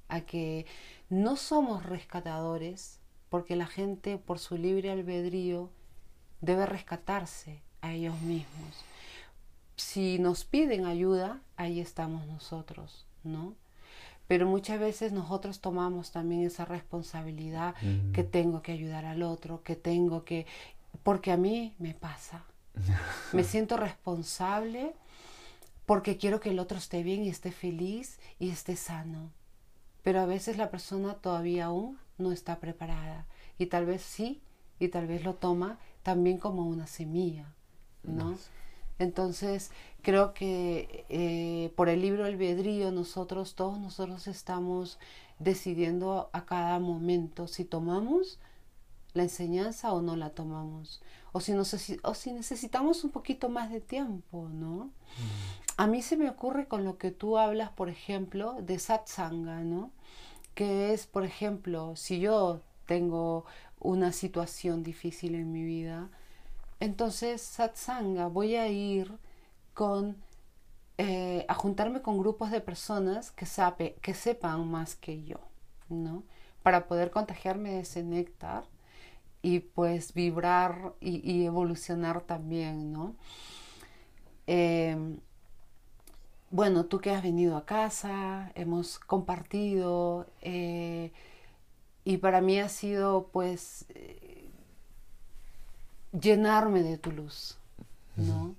[0.07, 0.65] a que
[1.09, 5.69] no somos rescatadores porque la gente por su libre albedrío
[6.41, 8.83] debe rescatarse a ellos mismos.
[9.77, 13.55] Si nos piden ayuda, ahí estamos nosotros, ¿no?
[14.27, 17.75] pero muchas veces nosotros tomamos también esa responsabilidad
[18.13, 20.47] que tengo que ayudar al otro, que tengo que,
[21.03, 22.43] porque a mí me pasa.
[23.33, 24.93] me siento responsable
[25.85, 29.31] porque quiero que el otro esté bien y esté feliz y esté sano.
[30.03, 34.41] Pero a veces la persona todavía aún no está preparada y tal vez sí
[34.79, 37.53] y tal vez lo toma también como una semilla,
[38.03, 38.37] ¿no?
[38.97, 39.71] Entonces,
[40.01, 44.99] creo que eh, por el libro albedrío nosotros, todos nosotros estamos
[45.39, 48.39] decidiendo a cada momento si tomamos
[49.13, 51.53] la enseñanza o no la tomamos, o si,
[52.03, 54.85] o si necesitamos un poquito más de tiempo, ¿no?
[54.85, 55.64] Mm.
[55.77, 59.91] A mí se me ocurre con lo que tú hablas, por ejemplo, de satsanga, ¿no?
[60.53, 63.45] Que es, por ejemplo, si yo tengo
[63.79, 66.09] una situación difícil en mi vida,
[66.79, 69.11] entonces, satsanga, voy a ir
[69.73, 70.17] con,
[70.97, 73.45] eh, a juntarme con grupos de personas que,
[74.01, 75.39] que sepan más que yo,
[75.89, 76.23] ¿no?
[76.63, 78.65] Para poder contagiarme de ese néctar
[79.41, 83.15] y pues vibrar y, evolucionar también, ¿no?
[84.47, 85.19] Em,
[86.51, 91.11] bueno, tú que has venido a casa, hemos compartido eh,
[92.03, 93.85] y para mí ha sido pues
[96.19, 97.57] llenarme de tu luz,
[98.15, 98.55] ¿no?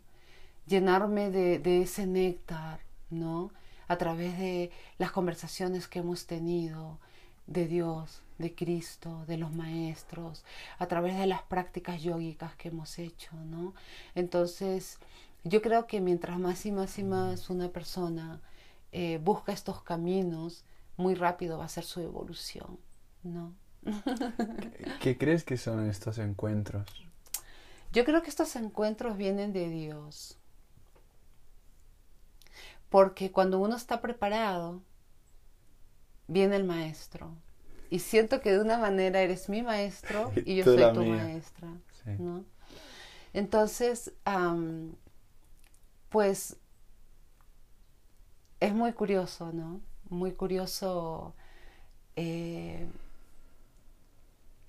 [0.67, 3.51] Llenarme de, ese néctar, ¿no?
[3.89, 6.99] A través de las conversaciones que hemos tenido
[7.47, 10.45] de Dios, de Cristo, de los maestros,
[10.79, 13.75] a través de las prácticas yógicas que hemos hecho, ¿no?
[14.15, 14.99] Entonces,
[15.49, 18.41] yo creo que mientras más y más y más una persona
[18.91, 20.65] eh, busca estos caminos,
[20.97, 22.79] muy rápido va a ser su evolución,
[23.23, 23.55] ¿no?
[25.01, 26.85] ¿Qué crees que son estos encuentros?
[27.93, 30.37] Yo creo que estos encuentros vienen de Dios.
[32.89, 34.83] Porque cuando uno está preparado,
[36.27, 37.35] viene el maestro.
[37.89, 41.69] Y siento que de una manera eres mi maestro y yo soy tu maestra.
[43.33, 44.13] Entonces,
[46.09, 46.57] pues
[48.61, 49.81] es muy curioso, ¿no?
[50.09, 51.35] Muy curioso
[52.17, 52.87] eh,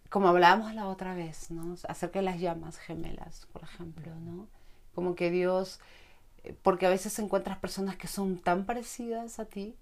[0.10, 1.76] como hablábamos la otra vez, ¿no?
[1.88, 4.48] Acerca de las llamas gemelas, por ejemplo, ¿no?
[4.96, 5.80] Como que Dios,
[6.44, 9.76] eh, porque a veces encuentras personas que son tan parecidas a ti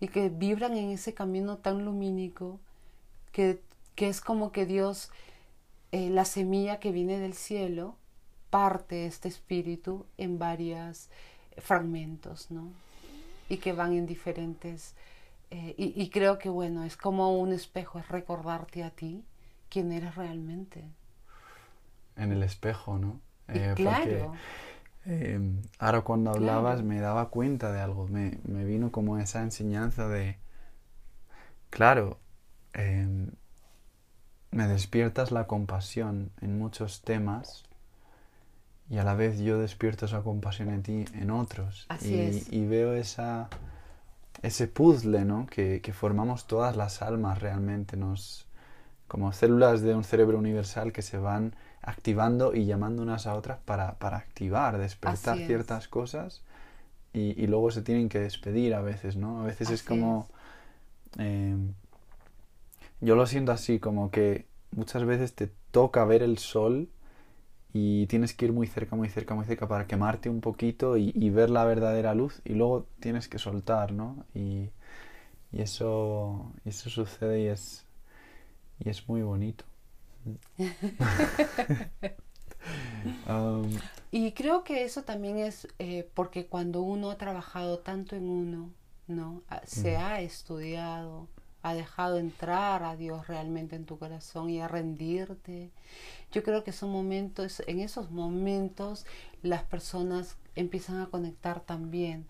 [0.00, 2.60] y que vibran en ese camino tan lumínico
[3.32, 3.62] que,
[3.94, 5.10] que es como que Dios,
[5.92, 7.96] eh, la semilla que viene del cielo,
[8.54, 11.08] parte este espíritu en varios
[11.58, 12.70] fragmentos, ¿no?
[13.48, 14.94] Y que van en diferentes...
[15.50, 19.24] Eh, y, y creo que, bueno, es como un espejo, es recordarte a ti
[19.68, 20.84] quién eres realmente.
[22.16, 23.18] En el espejo, ¿no?
[23.48, 24.34] Eh, claro.
[25.04, 30.06] Em, ahora cuando hablabas me daba cuenta de algo, me, me vino como esa enseñanza
[30.06, 30.38] de,
[31.70, 32.20] claro,
[34.52, 37.64] me despiertas la compasión en muchos temas
[38.90, 41.86] y a la vez yo despierto esa compasión en ti en otros.
[41.88, 42.52] Así y, es.
[42.52, 43.48] y veo esa
[44.42, 45.46] ese puzzle, ¿no?
[45.46, 48.46] Que, que, formamos todas las almas realmente, nos,
[49.08, 53.58] como células de un cerebro universal que se van activando y llamando unas a otras
[53.64, 56.42] para, para activar, despertar ciertas cosas
[57.14, 59.40] y, y, luego se tienen que despedir a veces, ¿no?
[59.40, 60.28] A veces es como...
[61.18, 61.56] Eh,
[63.00, 66.88] yo lo siento así, como que muchas veces te toca ver el sol
[67.76, 71.30] y tienes que ir muy cerca, muy cerca, muy cerca para quemarte un poquito y,
[71.30, 74.24] ver la verdadera luz y luego tienes que soltar, ¿no?
[74.32, 74.70] Y,
[75.52, 77.84] eso, eso sucede y es,
[78.78, 79.64] y es muy bonito.
[83.28, 83.70] Um,
[84.10, 88.70] y creo que eso también es eh, porque cuando uno ha trabajado tanto en uno,
[89.06, 89.42] ¿no?
[89.50, 91.28] Ah, se ha estudiado,
[91.64, 95.70] ha dejado entrar a Dios realmente en tu corazón y a rendirte.
[96.30, 99.06] Yo creo que son momentos, en esos momentos
[99.42, 102.26] las personas empiezan a conectar también.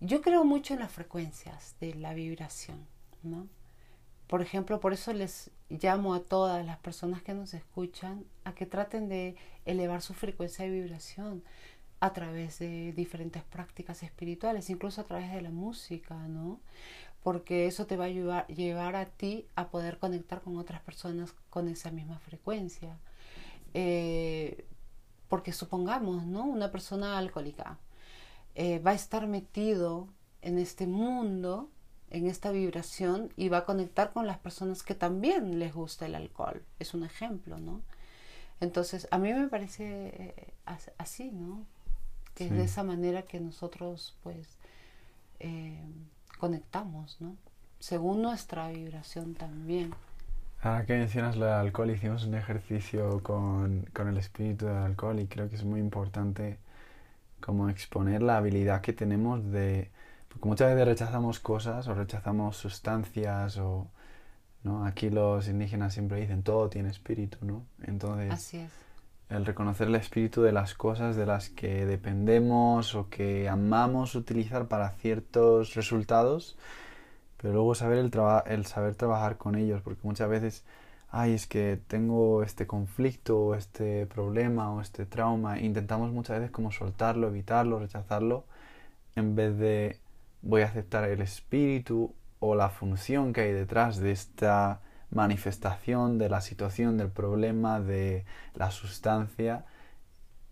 [0.00, 2.86] Yo creo mucho en las frecuencias de la vibración,
[3.22, 3.46] ¿no?
[4.26, 8.64] Por ejemplo, por eso les llamo a todas las personas que nos escuchan a que
[8.64, 11.44] traten de elevar su frecuencia de vibración
[12.00, 16.60] a través de diferentes prácticas espirituales, incluso a través de la música, ¿no?
[17.22, 21.68] Porque eso te va a llevar, a ti a poder conectar con otras personas con
[21.68, 22.96] esa misma frecuencia.
[23.74, 24.64] Eh,
[25.28, 26.44] porque supongamos, ¿no?
[26.44, 27.78] Una persona alcohólica
[28.54, 30.08] eh, va a estar metido
[30.42, 31.70] en este mundo,
[32.10, 36.14] en esta vibración y va a conectar con las personas que también les gusta el
[36.14, 36.64] alcohol.
[36.78, 37.82] Es un ejemplo, ¿no?
[38.60, 40.54] Entonces, a mí me parece eh,
[40.98, 41.64] así, ¿no?
[42.34, 44.56] Que es de esa manera que nosotros, pues,
[46.40, 47.36] conectamos, ¿no?
[47.78, 49.94] Según nuestra vibración también.
[50.62, 55.20] Ahora que mencionas lo del alcohol, hicimos un ejercicio con, con el espíritu del alcohol
[55.20, 56.58] y creo que es muy importante
[57.40, 59.90] como exponer la habilidad que tenemos de...
[60.28, 63.88] Porque muchas veces rechazamos cosas o rechazamos sustancias o...
[64.62, 64.84] ¿no?
[64.84, 67.64] Aquí los indígenas siempre dicen todo tiene espíritu, ¿no?
[67.82, 68.32] Entonces...
[68.32, 68.89] Así es
[69.30, 74.66] el reconocer el espíritu de las cosas de las que dependemos o que amamos utilizar
[74.66, 76.58] para ciertos resultados,
[77.40, 80.64] pero luego saber el, saber trabajar con ellos, porque muchas veces,
[81.10, 86.40] ay, es que tengo este conflicto o este problema o este trauma, e intentamos muchas
[86.40, 88.44] veces como soltarlo, evitarlo, rechazarlo,
[89.16, 90.00] en vez de
[90.42, 94.80] voy a aceptar el espíritu o la función que hay detrás de esta
[95.10, 99.64] manifestación de la situación, del problema, de la sustancia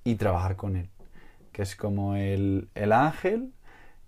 [0.05, 0.89] y trabajar con él.
[1.53, 3.53] Que es como el, el ángel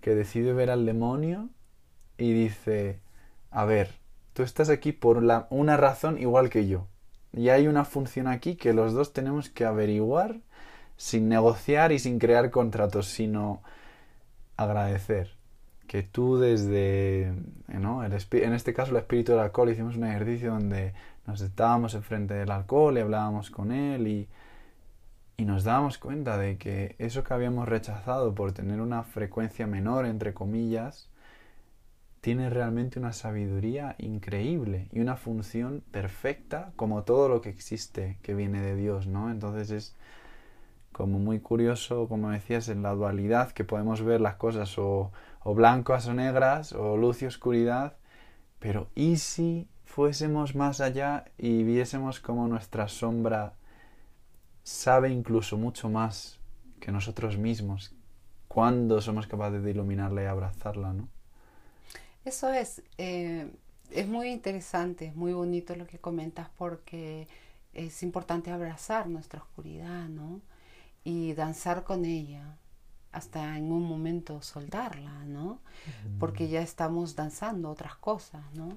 [0.01, 1.49] que decide ver al demonio
[2.19, 3.01] y dice,
[3.51, 3.95] a ver,
[4.33, 5.19] tú estás aquí por
[5.51, 6.87] una razón igual que yo.
[7.33, 10.41] Y hay una función aquí que los dos tenemos que averiguar
[10.97, 13.63] sin negociar y sin crear contratos, sino
[14.57, 15.40] agradecer
[15.91, 17.35] que tú desde,
[17.67, 18.05] ¿no?
[18.05, 20.95] El en este caso el espíritu del alcohol, hicimos un ejercicio donde
[21.27, 24.29] nos estábamos enfrente del alcohol y hablábamos con él y,
[25.37, 30.07] y nos dábamos cuenta de que eso que habíamos rechazado por tener una frecuencia menor,
[30.07, 31.09] entre comillas,
[32.21, 38.37] tiene realmente una sabiduría increíble y una función perfecta como todo lo que existe que
[38.37, 39.29] viene de Dios, ¿no?
[39.29, 39.97] Entonces es
[40.93, 45.11] como muy curioso, como decías, en la dualidad que podemos ver las cosas o
[45.43, 47.97] o blancas o negras, o luz y oscuridad,
[48.59, 53.55] pero ¿y si fuésemos más allá y viésemos como nuestra sombra
[54.63, 56.39] sabe incluso mucho más
[56.79, 57.95] que nosotros mismos
[58.49, 61.09] cuando somos capaces de iluminarla y abrazarla, ¿no?
[62.25, 63.51] Eso es, eh,
[63.91, 67.29] es muy interesante, es muy bonito lo que comentas porque
[67.73, 70.41] es importante abrazar nuestra oscuridad, ¿no?
[71.05, 72.57] Y danzar con ella,
[73.13, 75.59] hasta en un momento soltarla, ¿no?
[76.19, 78.77] Porque ya estamos danzando otras cosas, ¿no?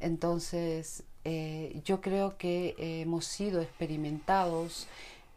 [0.00, 4.88] Entonces, eh, yo creo que hemos sido experimentados,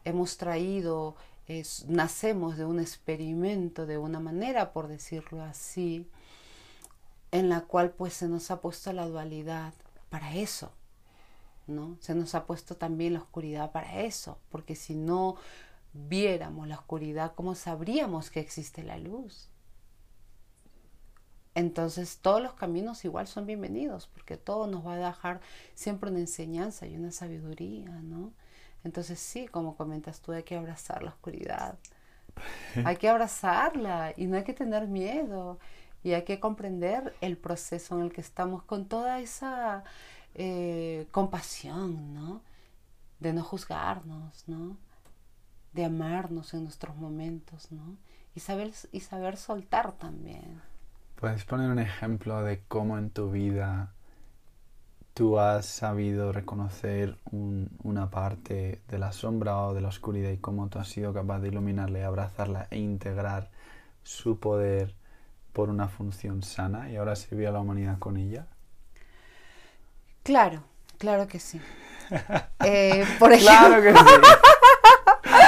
[0.03, 1.15] hemos traído,
[1.88, 6.05] nacemos de un experimento de una manera, por decirlo así,
[7.32, 9.74] en la cual pues se nos ha puesto la dualidad
[10.09, 10.72] para eso,
[11.67, 11.97] ¿no?
[11.99, 15.36] Se nos ha puesto también la oscuridad para eso, porque si no
[15.93, 19.49] viéramos la oscuridad, ¿cómo sabríamos que existe la luz?
[21.55, 25.41] Entonces todos los caminos igual son bienvenidos, porque todo nos va a dejar
[25.73, 28.31] siempre una enseñanza y una sabiduría, ¿no?
[28.83, 31.77] Entonces sí, como comentas tú, hay que abrazar la oscuridad.
[32.85, 35.59] Hay que abrazarla y no hay que tener miedo
[36.03, 39.83] y hay que comprender el proceso en el que estamos con toda esa
[40.35, 42.41] eh, compasión, ¿no?
[43.19, 44.77] De no juzgarnos, ¿no?
[45.74, 47.97] De amarnos en nuestros momentos, ¿no?
[48.36, 50.61] Y saber, y saber soltar también.
[51.15, 53.93] ¿Puedes poner un ejemplo de cómo en tu vida
[55.13, 60.70] tú has sabido reconocer una parte de la sombra o de la oscuridad y cómo
[60.70, 63.49] tú has sido capaz de iluminarla y abrazarla e integrar
[64.03, 64.95] su poder
[65.51, 68.47] por una función sana y ahora servir a la humanidad con ella?
[70.24, 70.63] Claro,
[70.97, 71.59] claro que sí.
[72.65, 73.99] Eh, por claro que sí.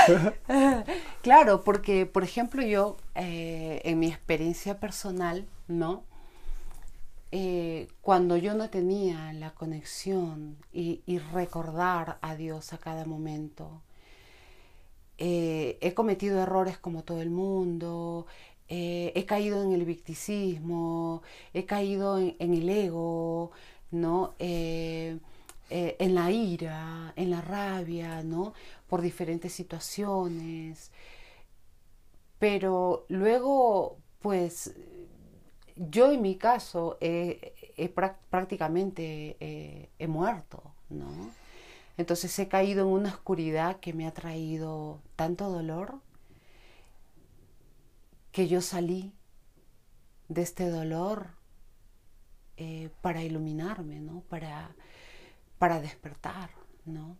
[1.22, 6.04] claro, porque, por ejemplo, yo, eh, en mi experiencia personal, ¿no?
[7.32, 13.82] Eh, cuando yo no tenía la conexión y, recordar a Dios a cada momento,
[15.18, 18.26] he cometido errores como todo el mundo,
[18.68, 21.22] he caído en el victicismo,
[21.54, 23.52] he caído en, el ego,
[23.92, 24.34] ¿no?
[25.74, 28.54] Eh, en la ira, en la rabia, ¿no?
[28.92, 30.92] Por diferentes situaciones.
[32.40, 34.76] Pero luego, pues,
[35.78, 36.98] yo en mi caso
[38.30, 41.32] prácticamente eh, he muerto, ¿no?
[41.96, 46.02] Entonces he caído en una oscuridad que me ha traído tanto dolor
[48.34, 49.14] que yo salí
[50.28, 51.30] de este dolor
[52.58, 54.20] eh, para iluminarme, ¿no?
[54.28, 54.76] Para,
[55.60, 56.50] para despertar,
[56.84, 57.16] ¿no?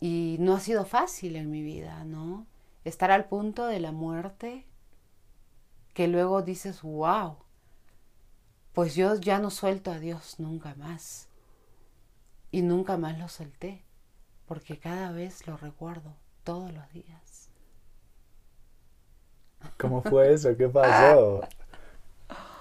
[0.00, 2.46] Y no ha sido fácil en mi vida, ¿no?
[2.84, 4.66] Estar al punto de la muerte,
[5.92, 7.36] que luego dices, wow,
[8.72, 11.28] pues yo ya no suelto a Dios nunca más.
[12.50, 13.84] Y nunca más lo solté,
[14.46, 17.50] porque cada vez lo recuerdo, todos los días.
[19.78, 20.56] ¿Cómo fue eso?
[20.56, 21.42] ¿Qué pasó?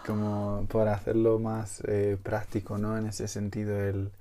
[0.05, 2.97] Como por hacerlo más eh, práctico, ¿no?
[2.97, 4.11] En ese sentido, el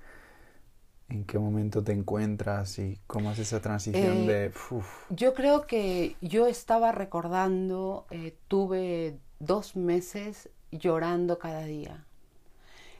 [1.10, 4.46] ¿En qué momento te encuentras y cómo es esa transición de...
[4.46, 4.52] Eh,
[5.08, 12.04] yo creo que yo estaba recordando, eh, tuve dos meses llorando cada día.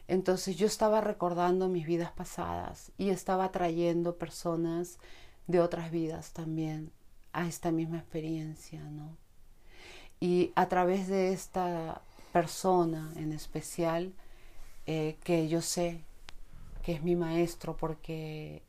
[0.06, 4.98] Entonces yo estaba recordando mis vidas pasadas y estaba trayendo personas
[5.46, 6.90] de otras vidas también
[7.34, 9.16] a esta misma experiencia, ¿no?
[10.18, 12.00] Y a través de esta
[12.32, 14.14] persona en especial,
[14.86, 16.00] eh, que yo sé
[16.88, 18.62] que es mi maestro, porque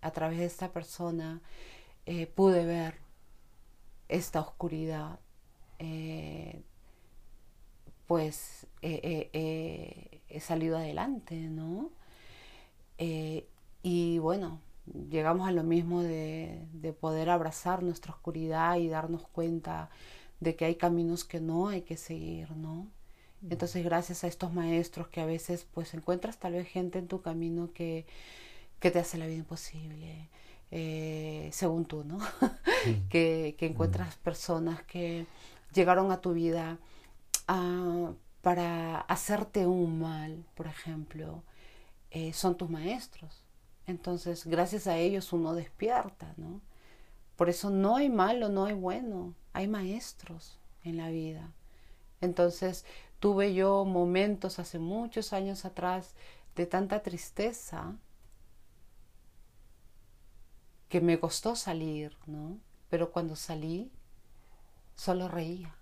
[0.00, 1.42] a través de esta persona
[2.06, 2.94] eh, pude ver
[4.06, 5.18] esta oscuridad.
[5.80, 6.62] Eh,
[8.06, 11.90] pues eh, he salido adelante, ¿no?
[13.82, 14.60] y bueno,
[15.10, 19.90] llegamos a lo mismo de, de, poder abrazar nuestra oscuridad y darnos cuenta
[20.38, 22.86] de que hay caminos que no hay que seguir, ¿no?
[23.48, 27.22] Entonces, gracias a estos maestros que a veces pues encuentras tal vez gente en tu
[27.22, 28.06] camino que,
[28.80, 30.28] que te hace la vida imposible,
[30.70, 32.18] eh, según tú, ¿no?
[33.10, 35.26] que, que, encuentras personas que
[35.72, 36.78] llegaron a tu vida
[37.46, 38.12] ah,
[38.42, 41.42] para hacerte un mal, por ejemplo,
[42.10, 43.44] eh, son tus maestros.
[43.86, 46.60] Entonces, gracias a ellos uno despierta, ¿no?
[47.36, 51.52] Por eso no hay malo, no hay bueno, hay maestros en la vida.
[52.20, 52.84] Entonces,
[53.20, 56.14] Tuve yo momentos hace muchos años atrás
[56.54, 57.96] de tanta tristeza
[60.88, 62.58] que me costó salir, ¿no?
[62.88, 63.90] Pero cuando salí,
[64.94, 65.74] solo reía.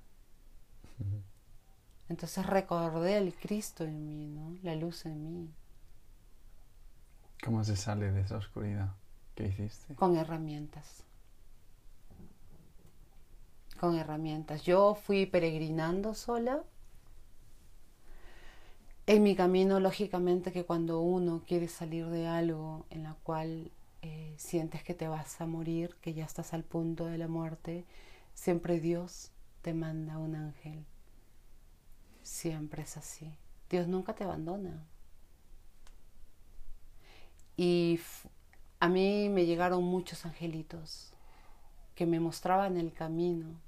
[2.09, 4.57] Entonces recordé el Cristo en mí, ¿no?
[4.62, 5.51] La luz en mí.
[7.45, 8.95] ¿Cómo se sale de esa oscuridad?
[9.34, 9.95] ¿Qué hiciste?
[9.95, 11.05] Con herramientas.
[13.78, 14.62] Con herramientas.
[14.62, 16.62] Yo fui peregrinando sola
[19.07, 23.70] en mi camino, lógicamente, que cuando uno quiere salir de algo en la cual
[24.02, 27.84] eh, sientes que te vas a morir, que ya estás al punto de la muerte,
[28.34, 29.30] siempre Dios
[29.62, 30.84] te manda un ángel.
[32.22, 33.32] Siempre es así.
[33.70, 34.84] Dios nunca te abandona.
[37.57, 38.00] Y
[38.80, 41.12] a mí me llegaron muchos angelitos
[41.94, 43.65] que me mostraban el camino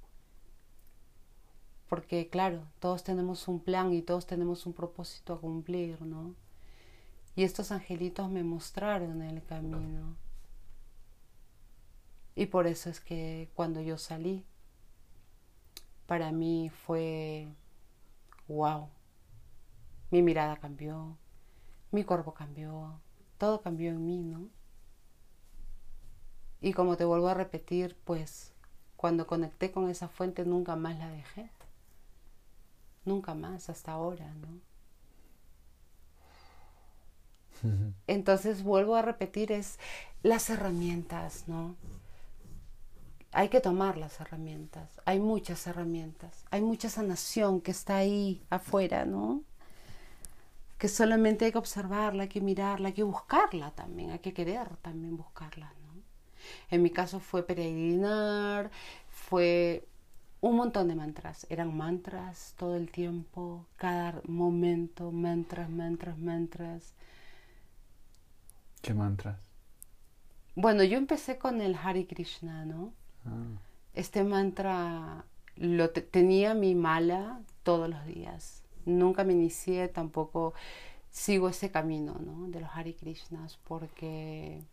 [1.89, 6.35] porque claro, todos tenemos un plan y todos tenemos un propósito a cumplir, ¿no?
[7.35, 10.15] Y estos angelitos me mostraron el camino.
[12.35, 14.45] Y por eso es que cuando yo salí,
[16.05, 17.47] para mí fue
[18.47, 18.89] wow.
[20.11, 21.17] Mi mirada cambió,
[21.91, 22.99] mi cuerpo cambió,
[23.39, 24.47] todo cambió en mí, ¿no?
[26.61, 28.53] Y como te vuelvo a repetir, pues
[28.95, 31.49] cuando conecté con esa fuente nunca más la dejé
[33.09, 34.47] nunca más hasta ahora, ¿no?
[38.07, 39.79] Entonces vuelvo a repetir, es
[40.23, 41.75] las herramientas, ¿no?
[43.31, 44.99] hay que tomar las herramientas.
[45.05, 46.45] Hay muchas herramientas.
[46.51, 49.43] Hay mucha sanación que está ahí afuera, ¿no?
[50.77, 54.77] Que solamente hay que observarla, hay que mirarla, hay que buscarla también, hay que querer
[54.77, 56.01] también buscarla, ¿no?
[56.71, 58.71] En mi caso fue peregrinar,
[59.09, 59.87] fue
[60.41, 61.45] un montón de mantras.
[61.49, 66.93] Eran mantras todo el tiempo, cada momento, mantras, mantras, mantras.
[68.81, 69.37] ¿Qué mantras?
[70.55, 72.93] Bueno, yo empecé con el Hari Krishna, ¿no?
[73.25, 73.59] Ah.
[73.93, 75.25] Este mantra
[75.55, 78.63] lo tenía mi mala todos los días.
[78.85, 80.53] Nunca me inicié, tampoco
[81.09, 82.47] sigo ese camino, ¿no?
[82.49, 84.63] De los Hari Krishnas, porque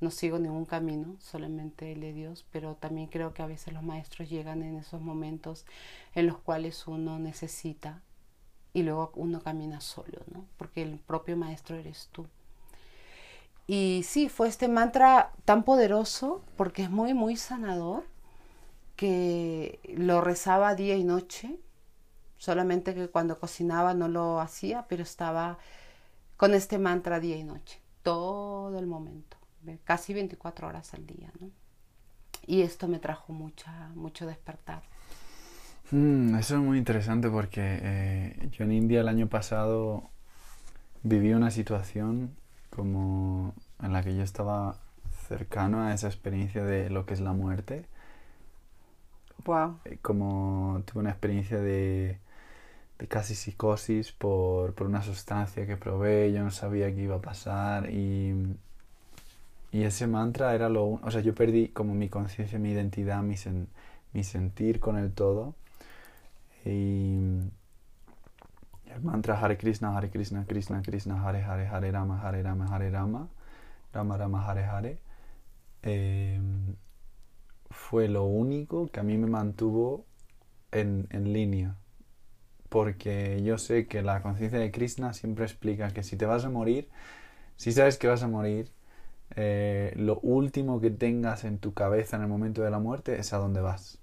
[0.00, 3.82] no sigo ningún camino, solamente el de Dios, pero también creo que a veces los
[3.82, 5.64] maestros llegan en esos momentos
[6.14, 8.02] en los cuales uno necesita
[8.72, 10.44] y luego uno camina solo, ¿no?
[10.58, 12.26] Porque el propio maestro eres tú.
[13.66, 18.04] Y sí, fue este mantra tan poderoso porque es muy, muy sanador
[18.94, 21.58] que lo rezaba día y noche,
[22.38, 25.58] solamente que cuando cocinaba no lo hacía, pero estaba
[26.36, 29.36] con este mantra día y noche, todo el momento,
[29.84, 31.50] casi 24 horas al día, ¿no?
[32.46, 34.82] Y esto me trajo mucha, mucho despertar.
[35.90, 40.10] Mm, eso es muy interesante porque eh, yo en India el año pasado
[41.02, 42.36] viví una situación
[42.70, 44.76] como en la que yo estaba
[45.28, 47.86] cercano a esa experiencia de lo que es la muerte.
[49.44, 49.78] Wow.
[49.84, 52.18] Eh, como tuve una experiencia de,
[52.98, 57.20] de casi psicosis por, por, una sustancia que probé, yo no sabía qué iba a
[57.20, 58.56] pasar y,
[59.76, 60.86] y ese mantra era lo...
[61.02, 63.34] O sea, yo perdí como mi conciencia, mi identidad, mi,
[64.14, 65.54] mi sentir con el todo.
[66.64, 67.18] Y
[68.86, 72.90] el mantra Hare Krishna, Hare Krishna, Krishna Krishna, Hare Hare, Hare Rama, Hare Rama, Hare
[72.90, 73.28] Rama,
[73.92, 74.98] Rama Rama Hare Hare,
[75.82, 76.76] em,
[77.68, 80.06] fue lo único que a mí me mantuvo
[80.72, 81.76] en, en línea.
[82.70, 86.50] Porque yo sé que la conciencia de Krishna siempre explica que si te vas a
[86.50, 86.88] morir,
[87.56, 88.72] si sabes que vas a morir,
[89.34, 93.32] eh, lo último que tengas en tu cabeza en el momento de la muerte es
[93.32, 93.98] a dónde vas.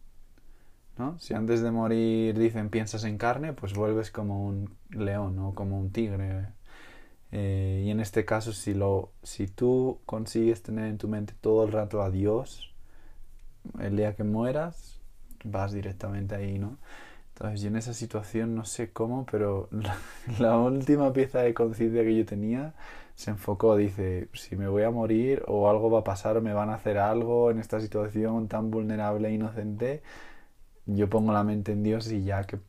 [0.97, 1.17] ¿no?
[1.19, 5.79] Si antes de morir dicen piensas en carne, pues vuelves como un león o como
[5.79, 6.47] un tigre.
[7.31, 11.65] Eh, y en este caso, si, lo, si tú consigues tener en tu mente todo
[11.65, 12.73] el rato a Dios,
[13.79, 15.01] el día que mueras,
[15.43, 16.77] vas directamente ahí, ¿no?
[17.29, 19.97] Entonces yo en esa situación no sé cómo, pero la,
[20.39, 22.73] la última pieza de conciencia que yo tenía
[23.15, 26.69] se enfocó, dice, si me voy a morir o algo va a pasar me van
[26.69, 30.03] a hacer algo en esta situación tan vulnerable e inocente,
[30.85, 32.59] yo pongo la mente en Dios y ya que,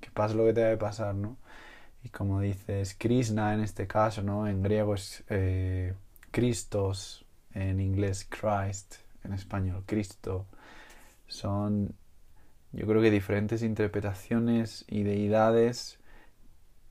[0.00, 1.36] que pase lo que te debe pasar, ¿no?
[2.04, 4.48] Y como dices, Krishna en este caso, ¿no?
[4.48, 5.94] En griego es eh,
[7.54, 10.46] en inglés Christ, en español Cristo.
[11.26, 11.94] Son,
[12.72, 15.98] yo creo que diferentes interpretaciones y deidades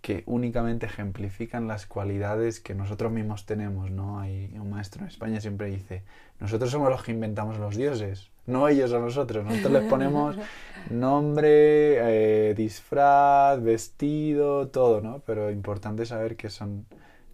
[0.01, 4.19] que únicamente ejemplifican las cualidades que nosotros mismos tenemos, ¿no?
[4.19, 6.03] Hay un maestro en España siempre dice,
[6.39, 9.45] nosotros somos los que inventamos los dioses no ellos a nosotros.
[9.45, 10.35] Nosotros les ponemos
[10.89, 15.19] nombre, eh, disfraz, vestido, todo, ¿no?
[15.25, 16.85] Pero importante saber que son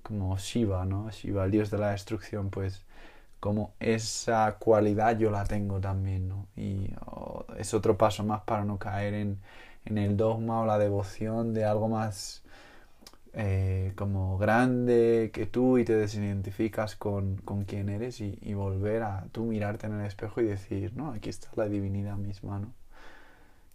[0.03, 1.09] como Shiva, ¿no?
[1.11, 2.85] Shiva, el dios de la destrucción, pues
[3.39, 6.47] como esa cualidad yo la tengo también, ¿no?
[6.55, 9.39] Y oh, es otro paso más para no caer en,
[9.85, 12.43] en el dogma o la devoción de algo más
[13.39, 19.27] eh, como grande que tú y te desidentificas con, con quién eres y, volver a
[19.31, 22.73] tú mirarte en el espejo y decir, no, aquí está la divinidad misma, ¿no?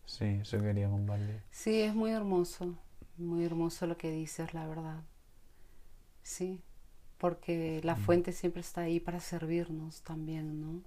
[0.05, 1.43] Sí, eso quería compartir.
[1.53, 2.75] Sí, es muy hermoso,
[3.17, 5.05] muy hermoso lo que dices, la verdad.
[6.25, 6.61] Sí,
[7.19, 10.83] porque la fuente siempre está ahí para servirnos también, ¿no?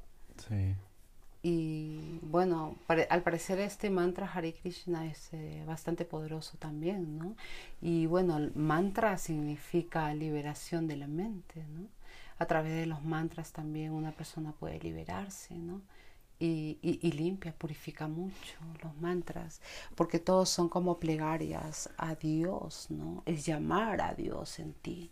[0.49, 0.75] Sí.
[1.47, 7.35] Y bueno, al parecer este mantra Hare Krishna es eh, bastante poderoso también, ¿no?
[7.83, 11.87] Y bueno, el mantra significa liberación de la mente, ¿no?
[12.39, 15.83] A través de los mantras también una persona puede liberarse, ¿no?
[16.39, 19.61] Y, y, limpia, purifica mucho los mantras,
[19.93, 23.21] porque todos son como plegarias a Dios, ¿no?
[23.27, 25.11] Es llamar a Dios en ti.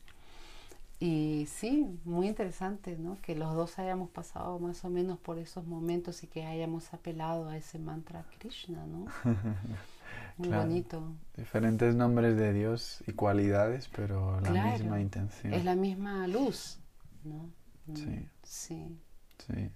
[1.05, 3.17] Y sí, muy interesante, ¿no?
[3.21, 7.49] Que los dos hayamos pasado más o menos por esos momentos y que hayamos apelado
[7.49, 9.07] a ese mantra Krishna, ¿no?
[10.37, 11.03] Muy bonito.
[11.35, 15.53] Diferentes nombres de Dios y cualidades, pero la misma intención.
[15.53, 16.79] Es la misma luz,
[17.25, 17.49] ¿no?
[17.87, 18.29] Mm, sí.
[18.43, 18.97] Sí.
[19.45, 19.71] Sí.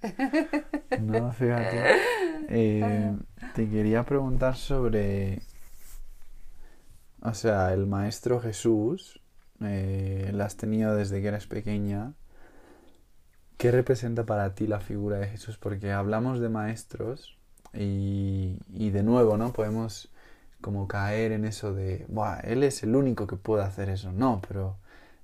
[1.01, 1.83] No, fíjate.
[2.47, 3.13] Eh,
[3.53, 5.41] te quería preguntar sobre.
[7.21, 9.19] O sea, el Maestro Jesús
[9.61, 12.13] eh, la has tenido desde que eres pequeña,
[13.57, 15.57] ¿Qué representa para ti la figura de Jesús?
[15.57, 17.39] Porque hablamos de maestros
[17.73, 19.51] y, y de nuevo, ¿no?
[19.51, 20.11] Podemos
[20.61, 24.11] como caer en eso de, Buah, Él es el único que puede hacer eso.
[24.11, 24.77] No, pero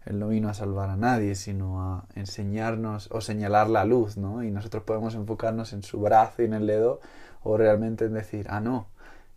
[0.06, 4.44] Él no vino a salvar a nadie, sino a enseñarnos o señalar la luz, ¿no?
[4.44, 7.02] Y nosotros podemos enfocarnos en su brazo y en el dedo
[7.44, 8.88] o realmente en decir, ah, no,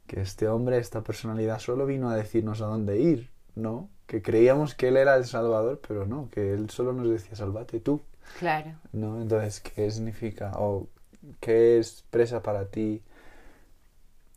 [0.07, 3.91] que este hombre, esta personalidad solo vino a decirnos a dónde ir, ¿no?
[4.07, 7.81] Que creíamos que Él era el Salvador, pero no, que Él solo nos decía, salvate
[7.81, 8.03] tú.
[8.39, 8.75] Claro.
[8.93, 9.21] ¿No?
[9.21, 10.89] Entonces, ¿qué significa o
[11.41, 13.03] qué expresa para ti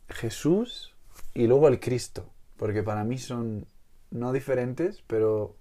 [0.08, 0.94] Jesús
[1.34, 2.28] y luego el Cristo?
[2.56, 3.66] Porque para mí son
[4.10, 5.56] no diferentes, pero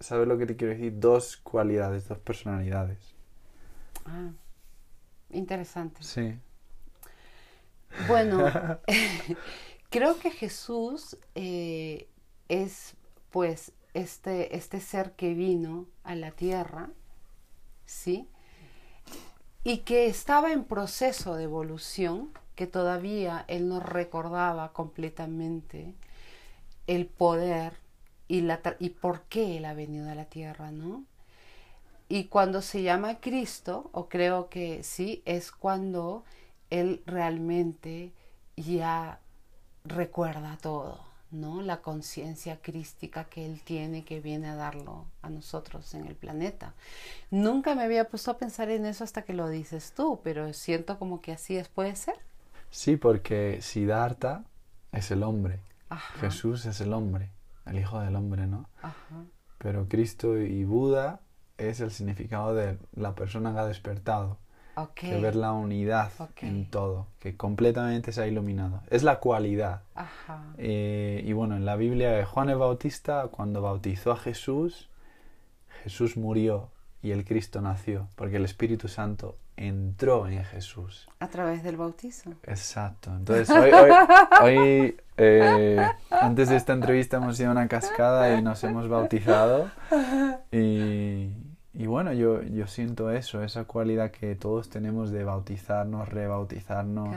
[0.00, 0.98] ¿sabes lo que te quiero decir?
[0.98, 2.98] Dos cualidades, dos personalidades.
[4.04, 4.30] Ah,
[5.30, 6.02] interesante.
[6.02, 6.38] Sí.
[8.08, 8.44] Bueno,
[9.90, 12.08] creo que Jesús eh,
[12.48, 12.95] es
[13.36, 16.88] pues este, este ser que vino a la tierra,
[17.84, 18.30] ¿sí?
[19.62, 25.94] Y que estaba en proceso de evolución, que todavía él no recordaba completamente
[26.86, 27.74] el poder
[28.26, 31.04] y, la, y por qué él ha venido a la tierra, ¿no?
[32.08, 36.24] Y cuando se llama Cristo, o creo que sí, es cuando
[36.70, 38.14] él realmente
[38.56, 39.20] ya
[39.84, 41.62] recuerda todo, ¿no?
[41.62, 46.74] La conciencia crística que él tiene que viene a darlo a nosotros en el planeta.
[47.30, 50.98] Nunca me había puesto a pensar en eso hasta que lo dices tú, pero siento
[50.98, 52.16] como que así es, puede ser.
[52.70, 54.44] Sí, porque Siddhartha
[54.92, 55.60] es el hombre,
[56.20, 57.30] Jesús es el hombre,
[57.64, 58.68] el hijo del hombre, ¿no?
[59.58, 61.20] Pero Cristo y Buda
[61.58, 64.38] es el significado de la persona que ha despertado.
[64.94, 66.10] Que ver la unidad
[66.42, 68.82] en todo, que completamente se ha iluminado.
[68.90, 69.82] Es la cualidad.
[70.58, 74.90] Eh, y bueno, en la Biblia, Juan el Bautista, cuando bautizó a Jesús,
[75.82, 76.70] Jesús murió
[77.02, 81.08] y el Cristo nació, porque el Espíritu Santo entró en Jesús.
[81.20, 82.34] A través del bautizo.
[82.42, 83.10] Exacto.
[83.14, 83.90] Entonces, hoy, hoy,
[84.42, 89.70] hoy eh, antes de esta entrevista hemos ido a una cascada y nos hemos bautizado.
[90.52, 91.30] Y,
[91.78, 97.14] y bueno, yo, yo siento eso, esa cualidad que todos tenemos de bautizarnos, rebautizarnos,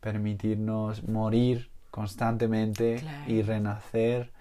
[0.00, 4.32] permitirnos morir constantemente y renacer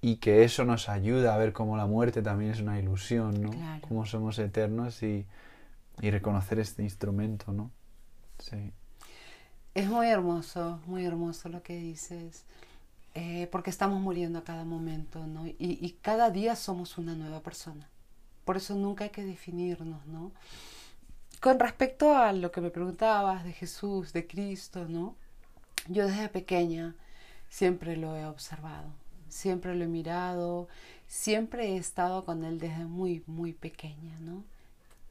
[0.00, 3.52] y que eso nos ayuda a ver cómo la muerte también es una ilusión, ¿no?
[3.86, 5.24] Cómo somos eternos y,
[6.00, 7.70] y, reconocer este instrumento, ¿no?
[8.40, 8.72] Sí.
[9.74, 12.44] Es muy hermoso, muy hermoso lo que dices,
[13.14, 15.46] eh, porque estamos muriendo a cada momento, ¿no?
[15.46, 17.88] Y, y cada día somos una nueva persona.
[18.44, 20.32] Por eso nunca hay que definirnos, ¿no?
[21.40, 25.16] Con respecto a lo que me preguntabas de Jesús, de Cristo, ¿no?
[25.88, 26.94] Yo desde pequeña
[27.48, 28.90] siempre lo he observado,
[29.28, 30.68] siempre lo he mirado,
[31.06, 34.44] siempre he estado con él desde muy, muy pequeña, ¿no?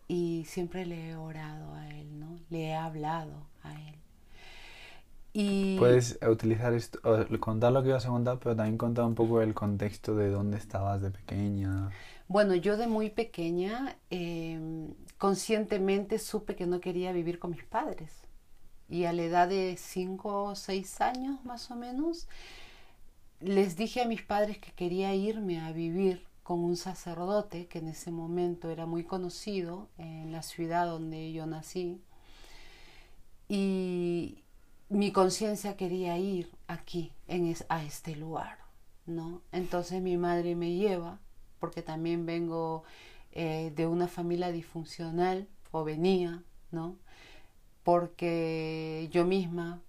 [0.07, 2.39] Y siempre le he orado a él, ¿no?
[2.49, 3.95] Le he hablado a él.
[5.33, 5.77] Y...
[5.77, 6.99] Puedes utilizar esto,
[7.39, 10.57] contar lo que ibas a contar, pero también contar un poco el contexto de dónde
[10.57, 11.89] estabas de pequeña.
[12.31, 18.09] Bueno, yo de muy pequeña em, conscientemente supe que no quería vivir con mis padres.
[18.87, 22.29] Y a la edad de 5 o 6 años más o menos,
[23.41, 27.89] les dije a mis padres que quería irme a vivir con un sacerdote que en
[27.89, 32.01] ese momento era muy conocido en la ciudad donde yo nací.
[33.49, 34.45] Y
[34.87, 38.57] mi conciencia quería ir aquí, en a este lugar,
[39.05, 39.41] ¿no?
[39.51, 41.19] Entonces mi madre me lleva
[41.61, 42.83] porque también vengo
[43.31, 46.97] eh, de una familia disfuncional o venía, ¿no?
[47.83, 49.79] Porque yo misma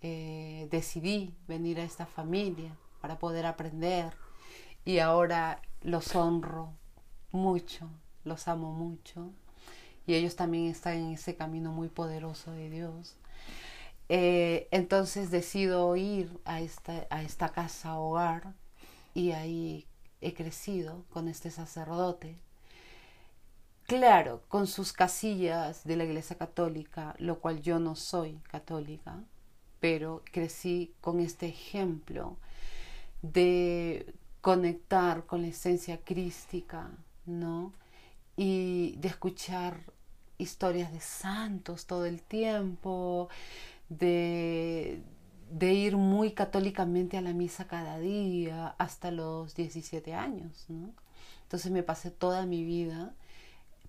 [0.00, 4.14] eh, decidí venir a esta familia para poder aprender
[4.84, 6.72] y ahora los honro
[7.30, 7.88] mucho,
[8.24, 9.30] los amo mucho
[10.06, 13.16] y ellos también están en ese camino muy poderoso de Dios.
[14.08, 18.54] Eh, entonces decido ir a esta, a esta casa hogar
[19.12, 19.86] y ahí
[20.20, 22.36] he crecido con este sacerdote.
[23.86, 29.18] Claro, con sus casillas de la Iglesia Católica, lo cual yo no soy católica,
[29.80, 32.36] pero crecí con este ejemplo
[33.22, 36.90] de conectar con la esencia crística,
[37.26, 37.72] ¿no?
[38.36, 39.80] Y de escuchar
[40.36, 43.28] historias de santos todo el tiempo,
[43.88, 45.02] de,
[45.50, 50.90] de ir muy católicamente a la misa cada día hasta los 17 años, ¿no?
[51.42, 53.14] Entonces me pasé toda mi vida,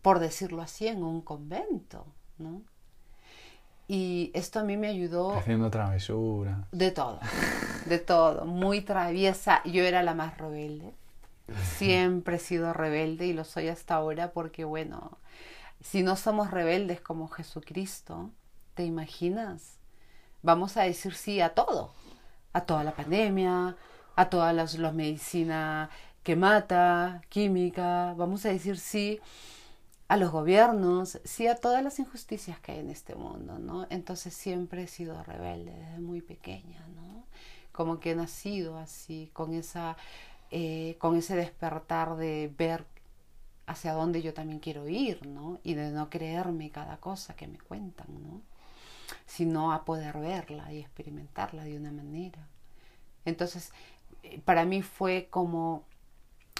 [0.01, 2.05] por decirlo así, en un convento,
[2.37, 2.61] ¿no?
[3.87, 5.35] Y esto a mí me ayudó...
[5.35, 6.67] Haciendo travesura.
[6.71, 7.19] De todo,
[7.85, 8.45] de todo.
[8.45, 9.63] Muy traviesa.
[9.65, 10.93] Yo era la más rebelde.
[11.77, 15.17] Siempre he sido rebelde y lo soy hasta ahora porque, bueno,
[15.81, 18.29] si no somos rebeldes como Jesucristo,
[18.75, 19.78] ¿te imaginas?
[20.41, 21.93] Vamos a decir sí a todo,
[22.53, 23.75] a toda la pandemia,
[24.15, 25.89] a todas las, medicinas
[26.23, 29.19] que mata, química, vamos a decir sí
[30.07, 33.85] a los gobiernos, sí a todas las injusticias que hay en este mundo, ¿no?
[33.89, 37.23] Entonces siempre he sido rebelde desde muy pequeña, ¿no?
[37.71, 39.97] Como que he nacido así, con esa,
[40.51, 42.85] eh, con ese despertar de ver
[43.67, 45.59] hacia dónde yo también quiero ir, ¿no?
[45.63, 48.41] Y de no creerme cada cosa que me cuentan, ¿no?
[49.29, 52.47] Sino a poder verla y experimentarla de una manera.
[53.25, 53.71] Entonces,
[54.23, 55.83] eh, para mí fue como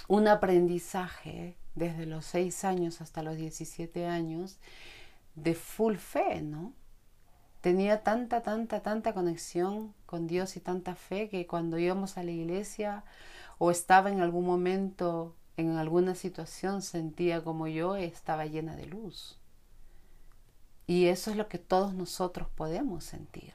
[0.08, 4.58] un aprendizaje desde los 6 años hasta los 17 años
[5.34, 6.72] de full fe, ¿no?
[7.60, 12.30] Tenía tanta, tanta, tanta conexión con Dios y tanta fe que cuando íbamos a la
[12.30, 13.04] iglesia
[13.58, 19.39] o estaba en algún momento, en alguna situación, sentía como yo estaba llena de luz.
[20.90, 23.54] Y eso es lo que todos nosotros podemos sentir.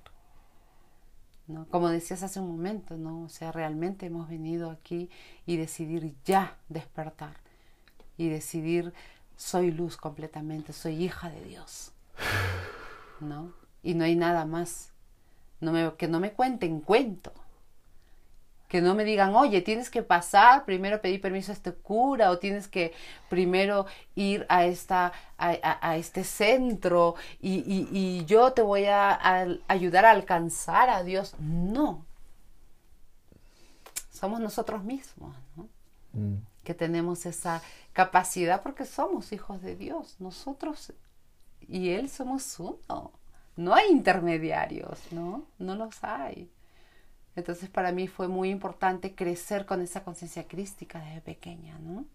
[1.48, 1.68] ¿no?
[1.68, 3.24] Como decías hace un momento, ¿no?
[3.24, 5.10] O sea, realmente hemos venido aquí
[5.46, 7.36] y decidir ya despertar
[8.16, 8.94] y decidir
[9.36, 11.92] soy luz completamente, soy hija de Dios.
[13.20, 13.52] ¿No?
[13.84, 14.94] Y no hay nada más.
[15.60, 17.34] No me, que no me cuenten cuento.
[18.76, 22.40] Que no me digan, oye, tienes que pasar, primero pedir permiso a este cura, o
[22.40, 22.92] tienes que
[23.30, 30.12] primero ir a, esta, a, este centro y, y, yo te voy a, ayudar a
[30.12, 31.36] alcanzar a Dios.
[31.40, 32.06] No.
[34.12, 35.70] Somos nosotros mismos, ¿no?
[36.12, 36.40] Mm.
[36.66, 37.62] Que tenemos esa,
[37.94, 40.18] capacidad porque somos hijos de Dios.
[40.20, 40.92] Nosotros
[41.62, 43.14] y Él somos uno.
[43.56, 45.46] No hay intermediarios, ¿no?
[45.60, 46.52] No los hay.
[47.36, 52.06] Entonces para mí fue muy importante crecer con esa conciencia crística desde pequeña, ¿no?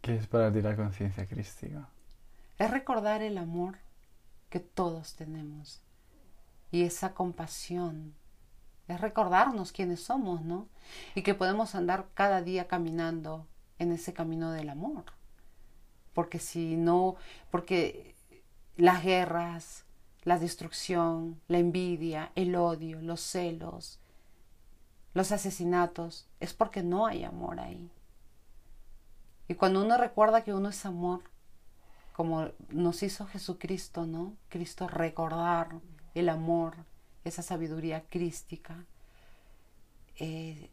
[0.00, 1.88] ¿Qué es para ti la conciencia crística?
[2.58, 3.78] Es recordar el amor
[4.48, 5.82] que todos tenemos
[6.70, 8.14] y esa compasión
[8.88, 10.66] es recordarnos quiénes somos, ¿no?
[11.14, 13.46] Y que podemos andar cada día caminando
[13.78, 15.04] en ese camino del amor.
[16.14, 17.16] Porque si no,
[17.50, 18.14] porque
[18.76, 19.84] las guerras,
[20.28, 23.98] la destrucción, la envidia, el odio, los celos,
[25.14, 27.90] los asesinatos, es porque no hay amor ahí.
[29.48, 31.22] Y cuando uno recuerda que uno es amor,
[32.12, 34.36] como nos hizo Jesucristo, ¿no?
[34.50, 35.80] Cristo recordar
[36.14, 36.74] el amor,
[37.24, 38.84] esa sabiduría crística,
[40.16, 40.68] eh,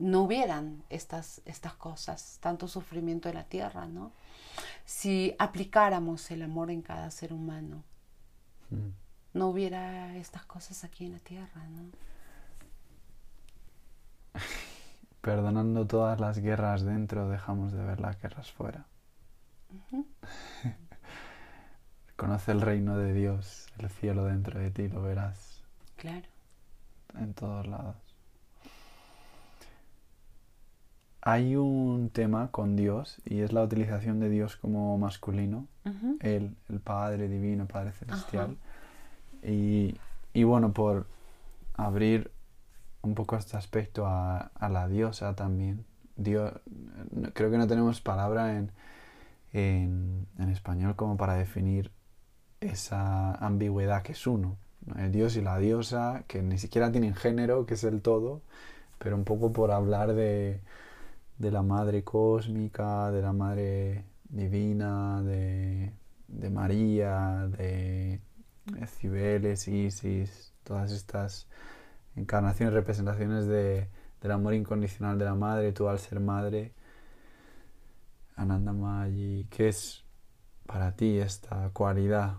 [0.00, 4.10] no hubieran estas, estas cosas, tanto sufrimiento en la tierra, ¿no?
[4.84, 7.84] Si aplicáramos el amor en cada ser humano,
[8.70, 8.92] mm.
[9.34, 11.90] no hubiera estas cosas aquí en la tierra, ¿no?
[15.20, 18.86] Perdonando todas las guerras dentro, dejamos de ver las guerras fuera.
[22.16, 25.62] Conoce el reino de Dios, el cielo dentro de ti, lo verás.
[25.96, 26.26] Claro.
[27.18, 27.96] En todos lados.
[31.20, 35.66] Hay un tema con Dios y es la utilización de Dios como masculino,
[36.20, 38.56] Él, el Padre Divino, Padre Celestial.
[39.42, 39.94] Y,
[40.44, 41.06] bueno, por
[41.74, 42.30] abrir
[43.02, 45.84] un poco este aspecto a, la diosa también.
[46.16, 46.52] Dios,
[47.32, 48.72] creo que no tenemos palabra en,
[49.52, 51.92] en, español como para definir
[52.60, 54.56] esa ambigüedad que es uno.
[54.96, 58.42] El Dios y la diosa, que ni siquiera tienen género, que es el todo,
[58.98, 60.60] pero un poco por hablar de,
[61.38, 65.92] de la Madre Cósmica, de la Madre Divina, de,
[66.50, 68.20] María, de,
[68.86, 71.48] Cibeles, Isis, todas estas
[72.16, 73.88] encarnaciones, representaciones de,
[74.20, 76.72] del amor incondicional de la Madre, tú al ser Madre,
[78.36, 80.04] Ananda Mayi, ¿qué es
[80.66, 82.34] para ti esta cualidad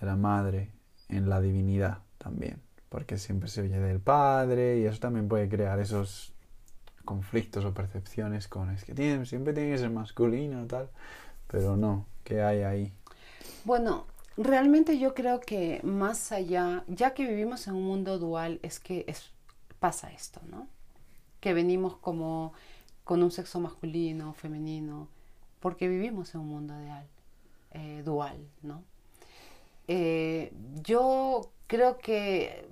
[0.00, 0.72] de la Madre
[1.08, 2.60] en la divinidad también?
[2.88, 6.34] Porque siempre se oye del Padre y eso también puede crear esos
[7.04, 10.90] conflictos o percepciones con es que siempre tiene que ser masculino tal,
[11.48, 12.92] pero no, ¿qué hay ahí?
[13.64, 18.78] Bueno, realmente yo creo que más allá, ya que vivimos en un mundo dual, es
[18.78, 19.30] que es,
[19.80, 20.68] pasa esto, ¿no?
[21.40, 22.52] Que venimos como
[23.04, 25.08] con un sexo masculino, femenino,
[25.60, 27.06] porque vivimos en un mundo dual,
[27.72, 28.82] eh, dual ¿no?
[29.88, 32.66] Eh, yo creo que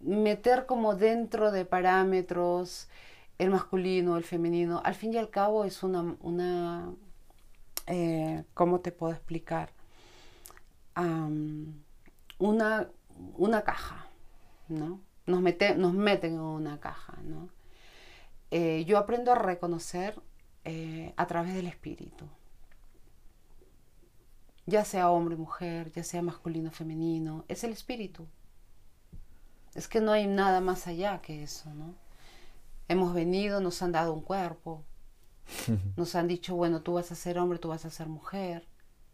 [0.00, 2.88] meter como dentro de parámetros
[3.38, 6.92] el masculino, el femenino, al fin y al cabo es una, una
[7.88, 9.72] eh, ¿cómo te puedo explicar?
[12.38, 12.90] una,
[13.36, 14.06] una caja,
[14.68, 15.00] ¿no?
[15.26, 17.50] Nos, mete, nos meten en una caja, ¿no?
[18.50, 20.20] eh, yo aprendo a reconocer
[20.64, 22.26] eh, a través del espíritu.
[24.66, 28.26] Ya sea hombre, mujer, ya sea masculino, femenino, es el espíritu.
[29.74, 31.94] Es que no hay nada más allá que eso, ¿no?
[32.88, 34.84] Hemos venido, nos han dado un cuerpo,
[35.96, 38.66] nos han dicho, bueno, tú vas a ser hombre, tú vas a ser mujer,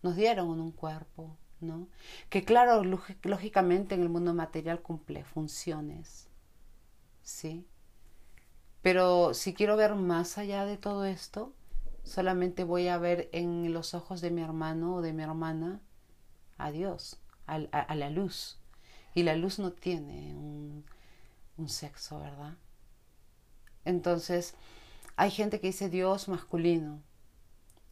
[0.02, 1.88] nos dieron un cuerpo, ¿no?
[2.28, 2.82] Que claro,
[3.22, 6.28] lógicamente en el mundo material cumple funciones,
[7.22, 7.66] ¿sí?
[8.82, 11.54] Pero si quiero ver más allá de todo esto,
[12.02, 15.80] solamente voy a ver en los ojos de mi hermano o de mi hermana
[16.58, 17.58] a Dios, a,
[17.94, 18.60] la luz.
[19.14, 20.84] Y la luz no tiene un,
[21.56, 22.58] un sexo, ¿verdad?
[23.84, 24.54] Entonces,
[25.16, 27.00] hay gente que dice Dios masculino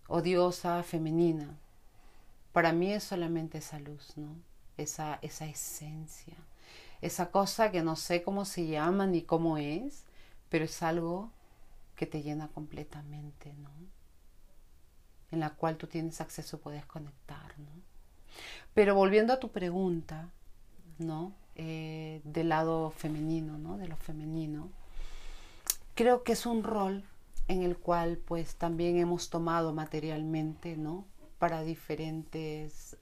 [0.08, 1.56] o diosa femenina.
[2.52, 4.36] Para mí es solamente esa luz, ¿no?
[4.76, 6.34] Esa, esa esencia,
[7.00, 10.04] esa cosa que no sé cómo se llama ni cómo es,
[10.48, 11.30] pero es algo
[11.94, 13.70] que te llena completamente, ¿no?
[15.30, 17.70] En la cual tú tienes acceso, puedes conectar, ¿no?
[18.74, 20.30] Pero volviendo a tu pregunta,
[20.98, 21.32] ¿no?
[21.54, 23.76] Eh, del lado femenino, ¿no?
[23.76, 24.70] De lo femenino,
[25.94, 27.04] creo que es un rol
[27.48, 31.06] en el cual pues también hemos tomado materialmente, ¿no?
[31.38, 32.96] Para diferentes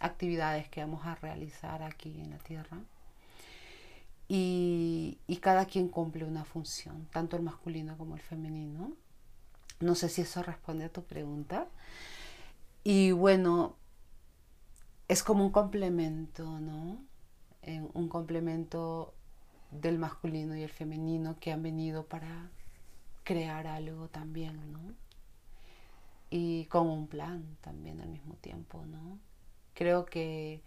[0.00, 2.78] actividades que vamos a realizar aquí en la Tierra
[4.28, 8.92] y, cada quien cumple una función, tanto el masculino como el femenino.
[9.80, 11.66] No sé si eso responde a tu pregunta.
[12.84, 13.76] Y bueno,
[15.08, 16.98] es como un complemento, ¿no?
[17.92, 19.12] un complemento
[19.70, 22.50] del masculino y el femenino que han venido para
[23.28, 24.80] crear algo también, ¿no?
[26.30, 29.18] Y con un plan también al mismo tiempo, ¿no?
[29.74, 30.62] Creo que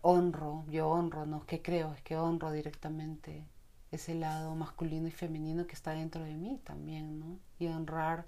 [0.00, 3.44] honro, yo honro, no que creo, es que honro directamente
[3.90, 7.38] ese lado masculino y femenino que está dentro de mí también, ¿no?
[7.58, 8.24] Y honrar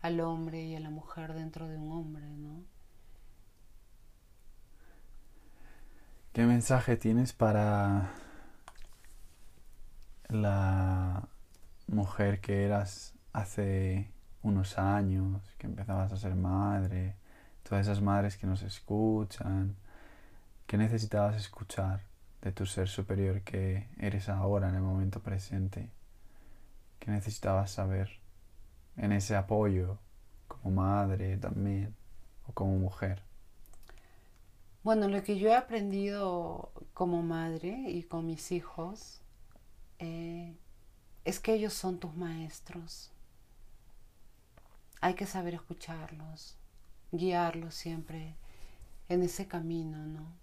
[0.00, 2.64] al hombre y a la mujer dentro de un hombre, ¿no?
[6.32, 8.14] ¿Qué mensaje tienes para
[10.30, 11.28] la
[11.92, 14.10] mujer que eras hace
[14.42, 17.16] unos años, que empezabas a ser madre,
[17.62, 19.76] todas esas madres que nos escuchan,
[20.72, 22.00] ¿Qué necesitabas escuchar
[22.40, 25.90] de tu ser superior que eres ahora en el momento presente?
[26.98, 28.08] ¿Qué necesitabas saber
[28.96, 29.98] en ese apoyo
[30.48, 31.94] como madre también
[32.48, 33.22] o como mujer?
[34.82, 39.20] Bueno, lo que yo he aprendido como madre y con mis hijos
[39.98, 40.56] eh,
[41.24, 43.10] es que ellos son tus maestros.
[45.00, 46.56] Hay que saber escucharlos,
[47.10, 48.36] guiarlos siempre
[49.08, 50.42] en ese camino, ¿no?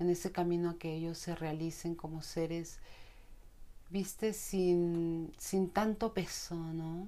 [0.00, 2.78] en ese camino a que ellos se realicen como seres,
[3.90, 7.06] viste, sin, sin tanto peso, ¿no?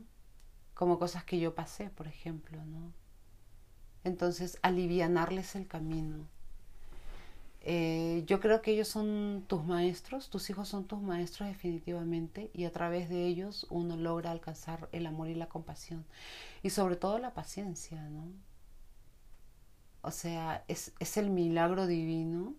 [0.74, 2.92] Como cosas que yo pasé, por ejemplo, ¿no?
[4.04, 6.28] Entonces, alivianarles el camino.
[7.64, 12.64] Eh, yo creo que ellos son tus maestros, tus hijos son tus maestros definitivamente y
[12.64, 16.04] a través de ellos uno logra alcanzar el amor y la compasión
[16.62, 18.24] y sobre todo la paciencia, ¿no?
[20.02, 22.54] O sea, es, es el milagro divino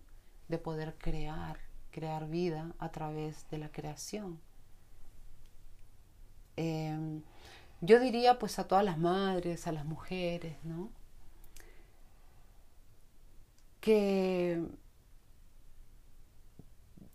[0.48, 1.58] de poder crear,
[1.90, 4.40] crear vida a través de la creación.
[6.56, 7.22] Em,
[7.80, 10.90] yo diría pues a todas las madres, a las mujeres, ¿no?
[13.80, 14.62] Que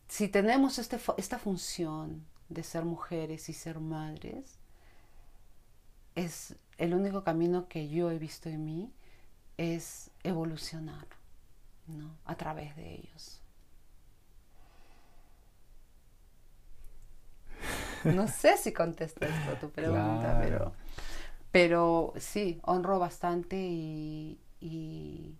[0.09, 4.59] si tenemos este, esta función de ser mujeres y ser madres,
[6.15, 8.93] es el único camino que yo he visto en mí
[9.57, 11.07] es evolucionar.
[11.97, 12.15] ¿no?
[12.25, 13.41] a través de ellos.
[18.03, 20.73] No sé si contesto esto tu pregunta, pero,
[21.51, 25.35] pero sí, honro bastante y, y,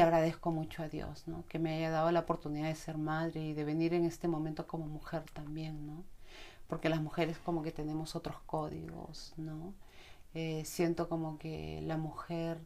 [0.00, 1.44] agradezco mucho a Dios, ¿no?
[1.48, 4.66] Que me haya dado la oportunidad de ser madre y de venir en este momento
[4.66, 6.04] como mujer también, ¿no?
[6.66, 9.74] Porque las mujeres como que tenemos otros códigos, ¿no?
[10.34, 12.58] Eh, siento como que la mujer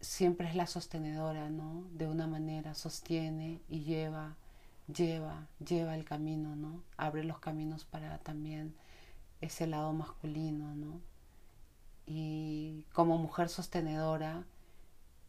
[0.00, 1.84] siempre es la sostenedora, ¿no?
[1.92, 4.36] De una manera sostiene y lleva,
[4.92, 6.82] lleva, lleva el camino, ¿no?
[6.96, 8.74] Abre los caminos para también
[9.40, 11.00] ese lado masculino, ¿no?
[12.06, 14.44] Y como mujer sostenedora,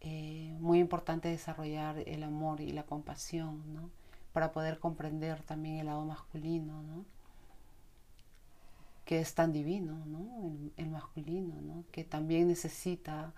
[0.04, 3.90] eh, muy importante desarrollar el amor y la compasión, ¿no?
[4.34, 7.06] Para poder comprender también el lado masculino, ¿no?
[9.06, 10.48] Que es tan divino, ¿no?
[10.48, 11.84] El, el masculino, ¿no?
[11.92, 13.34] Que también necesita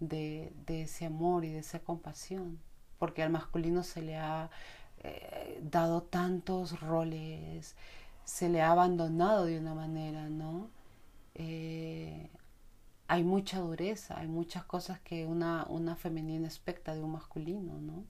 [0.00, 2.58] de, ese amor y de esa compasión,
[2.98, 4.50] porque al masculino se le ha
[5.02, 7.76] eh, dado tantos roles,
[8.24, 10.70] se le ha abandonado de una manera, ¿no?
[11.34, 12.30] Eh,
[13.08, 18.04] hay mucha dureza, hay muchas cosas que una, una femenina expecta de un masculino, ¿no?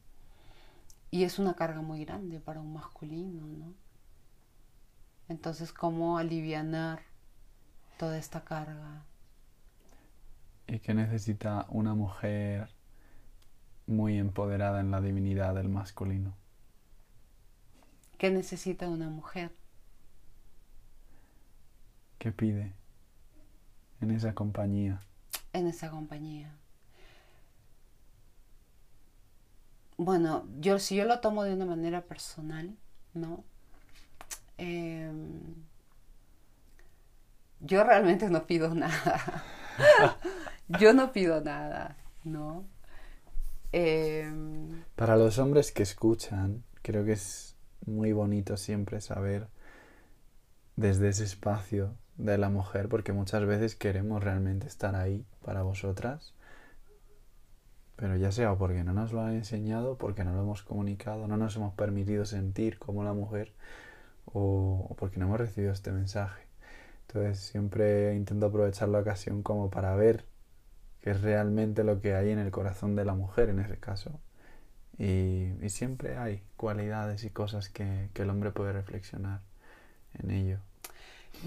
[1.12, 3.74] Y es una carga muy grande para un masculino, ¿no?
[5.28, 7.02] Entonces, ¿cómo alivianar
[7.96, 9.04] toda esta carga?
[10.66, 12.68] ¿Y qué necesita una mujer
[13.86, 16.34] muy empoderada en la divinidad del masculino?
[18.18, 19.52] ¿Qué necesita una mujer?
[22.18, 22.74] ¿Qué pide
[24.00, 25.00] en esa compañía?
[25.52, 26.54] En esa compañía.
[29.96, 32.76] Bueno, yo si yo lo tomo de una manera personal,
[33.14, 33.44] ¿no?
[34.56, 35.54] Em,
[37.60, 39.44] yo realmente no pido nada.
[40.68, 42.64] yo no pido nada, ¿no?
[43.72, 49.48] Em, Para los hombres que escuchan, creo que es muy bonito siempre saber
[50.76, 56.34] desde ese espacio de la mujer, porque muchas veces queremos realmente estar ahí para vosotras,
[57.96, 61.36] pero ya sea porque no nos lo han enseñado, porque no lo hemos comunicado, no
[61.36, 63.52] nos hemos permitido sentir como la mujer,
[64.26, 66.46] o, porque no hemos recibido este mensaje.
[67.08, 70.24] Entonces siempre intento aprovechar la ocasión como para ver
[71.00, 74.20] qué es realmente lo que hay en el corazón de la mujer en ese caso.
[74.98, 79.40] Y, siempre hay cualidades y cosas que, el hombre puede reflexionar
[80.14, 80.58] en ello.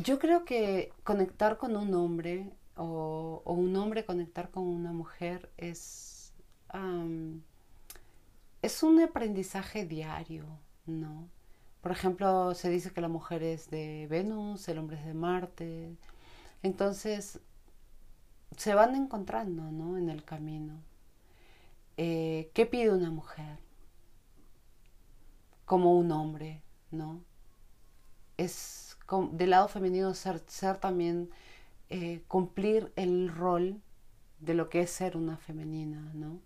[0.01, 6.33] Yo creo que conectar con un hombre o, un hombre conectar con una mujer es,
[8.61, 10.45] es un aprendizaje diario,
[10.85, 11.29] ¿no?
[11.81, 15.97] Por ejemplo, se dice que la mujer es de Venus, el hombre es de Marte.
[16.61, 17.39] Entonces,
[18.55, 19.97] se van encontrando, ¿no?
[19.97, 20.81] En el camino.
[21.97, 23.57] Eh, ¿Qué pide una mujer?
[25.65, 26.61] Como un hombre,
[26.91, 27.23] ¿no?
[28.37, 28.90] Es
[29.31, 30.39] del lado femenino ser,
[30.79, 31.29] también
[31.89, 33.81] eh, cumplir el rol
[34.39, 36.39] de lo que es ser una femenina, ¿no?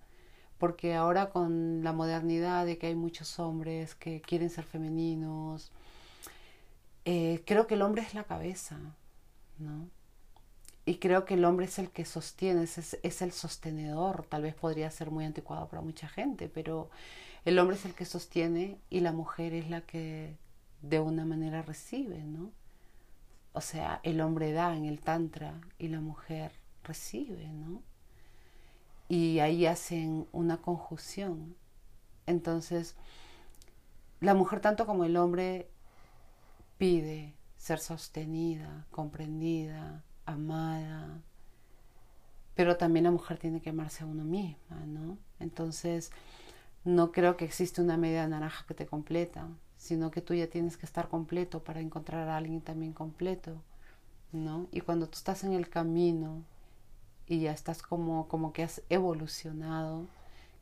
[0.58, 5.72] Porque ahora con la modernidad de que hay muchos hombres que quieren ser femeninos,
[7.06, 8.78] eh, creo que el hombre es la cabeza,
[9.60, 9.88] ¿no?
[10.86, 14.26] Y creo que el hombre es el que sostiene, es, es, el sostenedor.
[14.30, 16.90] Tal vez podría ser muy anticuado para mucha gente, pero
[17.44, 20.36] el hombre es el que sostiene y la mujer es la que
[20.90, 22.52] de una manera recibe, ¿no?
[23.54, 26.52] O sea, el hombre da en el tantra y la mujer
[26.84, 27.82] recibe, ¿no?
[29.08, 31.56] Y ahí hacen una conjunción.
[32.26, 32.96] Entonces,
[34.20, 35.70] la mujer tanto como el hombre
[36.78, 41.22] pide ser sostenida, comprendida, amada,
[42.56, 45.18] pero también la mujer tiene que amarse a uno misma, ¿no?
[45.40, 46.12] Entonces,
[46.84, 49.48] no creo que existe una media naranja que te completa,
[49.86, 53.62] sino que tú ya tienes que estar completo para encontrar a alguien también completo,
[54.32, 54.68] ¿no?
[54.72, 56.42] Y cuando tú estás en el camino
[57.28, 60.08] y ya estás como, como que has evolucionado,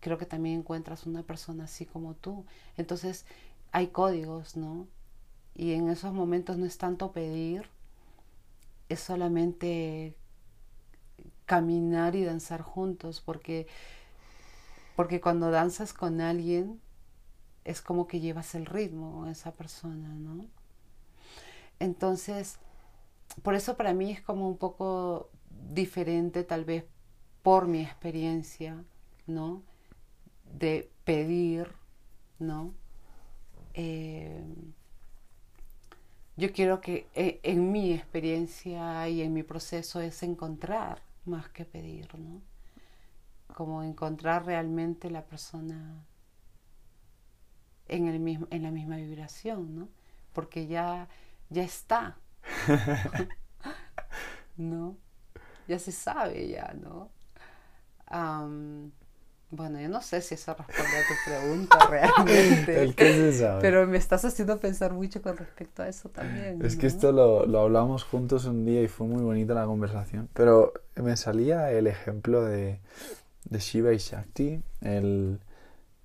[0.02, 2.44] creo que también encuentras una persona así como tú.
[2.76, 3.26] Entonces,
[3.72, 4.88] hay códigos, ¿no?
[5.56, 7.70] Y en esos momentos no es tanto pedir,
[8.90, 10.18] es solamente
[11.46, 13.68] caminar y danzar juntos, porque,
[14.98, 16.82] porque cuando danzas con alguien
[17.66, 20.46] es como que llevas el ritmo a esa persona, ¿no?
[21.80, 22.60] Entonces,
[23.42, 26.86] por eso para mí es como un poco diferente, tal vez
[27.42, 28.84] por mi experiencia,
[29.28, 29.64] ¿no?
[30.54, 31.68] De pedir,
[32.40, 32.74] ¿no?
[33.74, 34.44] Eh,
[36.36, 41.66] yo quiero que eh, en mi experiencia y en mi proceso es encontrar más que
[41.66, 42.42] pedir, ¿no?
[43.54, 46.04] Como encontrar realmente la persona
[47.88, 49.90] en, el mismo, en la misma vibración, ¿no?
[50.34, 51.08] Porque ya,
[51.50, 52.18] ya está,
[54.58, 54.98] ¿no?
[55.68, 57.12] Ya se sabe, ya, ¿no?
[59.56, 62.84] Bueno, yo no sé si eso responde a tu pregunta realmente.
[62.84, 63.62] El que se sabe.
[63.62, 66.64] Pero me estás haciendo pensar mucho con respecto a eso también.
[66.66, 70.28] Es que esto lo, lo, hablamos juntos un día y fue muy bonita la conversación.
[70.34, 72.80] Pero me salía el ejemplo de,
[73.46, 75.40] de Shiva y Shakti, el,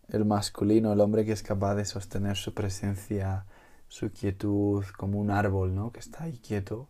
[0.09, 3.47] el masculino, el hombre que es capaz de sostener su presencia,
[3.89, 5.93] su quietud como un árbol, ¿no?
[5.93, 6.89] Que está ahí quieto,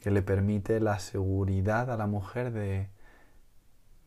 [0.00, 2.90] que le permite la seguridad a la mujer de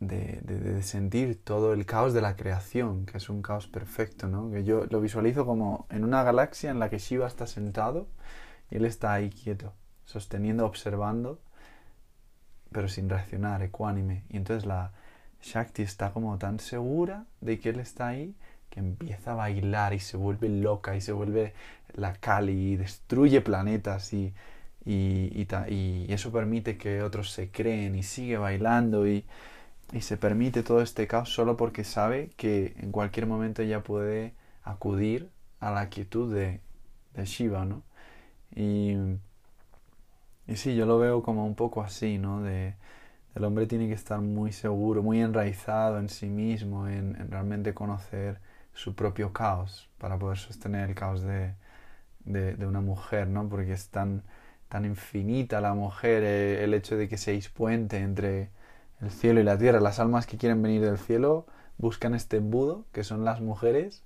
[0.02, 4.52] de, sentir todo el caos de la creación, que es un caos perfecto, ¿no?
[4.52, 8.08] Que yo lo visualizo como en una galaxia en la que Shiva está sentado
[8.70, 9.74] y él está ahí quieto,
[10.06, 11.40] sosteniendo, observando,
[12.72, 14.26] pero sin reaccionar, ecuánime.
[14.30, 14.92] Y entonces la
[15.42, 18.36] Shakti está como tan segura de que él está ahí
[18.72, 21.54] que empieza a bailar y se vuelve loca y se vuelve
[21.94, 24.34] la Kali, destruye planetas y,
[24.86, 29.26] y, y, eso permite que otros se creen y sigue bailando y,
[29.94, 34.34] y se permite todo este caos solo porque sabe que en cualquier momento ella puede
[34.64, 36.62] acudir a la quietud de,
[37.16, 37.84] de Shiva, ¿no?
[38.56, 38.96] Y,
[40.48, 42.42] y sí, yo lo veo como un poco así, ¿no?
[42.42, 42.76] De,
[43.36, 48.40] el hombre tiene que estar muy seguro, muy enraizado en sí mismo, en, realmente conocer
[48.74, 51.56] su propio caos para poder sostener el caos de,
[52.26, 53.48] de, una mujer, ¿no?
[53.50, 54.24] Porque es tan,
[54.70, 58.50] tan infinita la mujer, eh, el hecho de que seáis puente entre
[59.02, 59.80] el cielo y la tierra.
[59.80, 61.46] Las almas que quieren venir del cielo
[61.78, 64.04] buscan este embudo, que son las mujeres,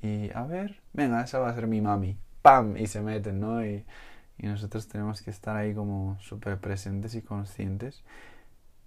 [0.00, 2.16] y a ver, venga, esa va a ser mi mami.
[2.42, 2.76] ¡Pam!
[2.76, 3.64] Y se meten, ¿no?
[3.64, 3.84] Y,
[4.38, 8.04] y nosotros tenemos que estar ahí como súper presentes y conscientes.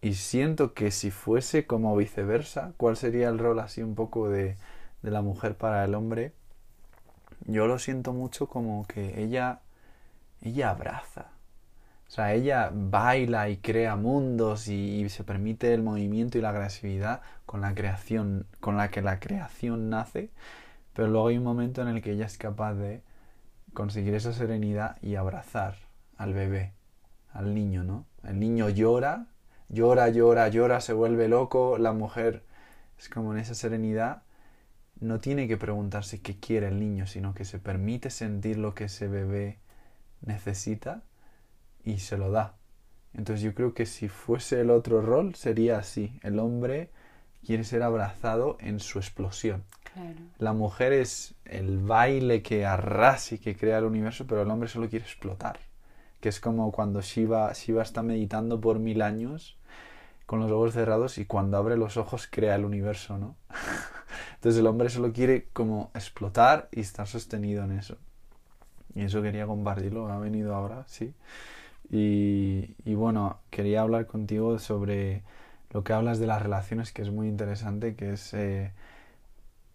[0.02, 4.58] Y siento que si fuese como viceversa, ¿cuál sería el rol así un poco de,
[5.04, 6.34] de la mujer para el hombre?
[7.46, 9.60] Yo lo siento mucho como que ella,
[10.42, 11.28] ella abraza.
[12.08, 16.50] O sea, ella baila y crea mundos y, y, se permite el movimiento y la
[16.50, 20.30] agresividad con la creación, con la que la creación nace,
[20.94, 23.02] pero luego hay un momento en el que ella es capaz de
[23.74, 25.76] conseguir esa serenidad y abrazar
[26.18, 26.74] al bebé,
[27.32, 28.06] al niño, ¿no?
[28.24, 29.28] El niño llora
[29.72, 32.44] llora, llora, llora, se vuelve loco, la mujer
[33.00, 34.24] es como en esa serenidad,
[35.00, 38.84] no tiene que preguntarse qué quiere el niño, sino que se permite sentir lo que
[38.86, 39.60] ese bebé
[40.22, 41.02] necesita
[41.84, 42.56] y se lo da.
[43.14, 46.92] Entonces yo creo que si fuese el otro rol sería así, el hombre
[47.46, 49.64] quiere ser abrazado en su explosión.
[50.38, 54.70] La mujer es el baile que arrasa y que crea el universo, pero el hombre
[54.70, 55.60] solo quiere explotar.
[56.22, 59.58] Que es como cuando Shiva, Shiva está meditando por mil años
[60.32, 63.36] con los ojos cerrados y cuando abre los ojos crea el universo, ¿no?
[64.36, 67.98] Entonces el hombre solo quiere como explotar y estar sostenido en eso.
[68.96, 71.14] Y eso quería compartirlo, ha venido ahora, sí.
[71.90, 75.24] Y, bueno, quería hablar contigo sobre
[75.72, 78.72] lo que hablas de las relaciones, que es muy interesante, que es eh,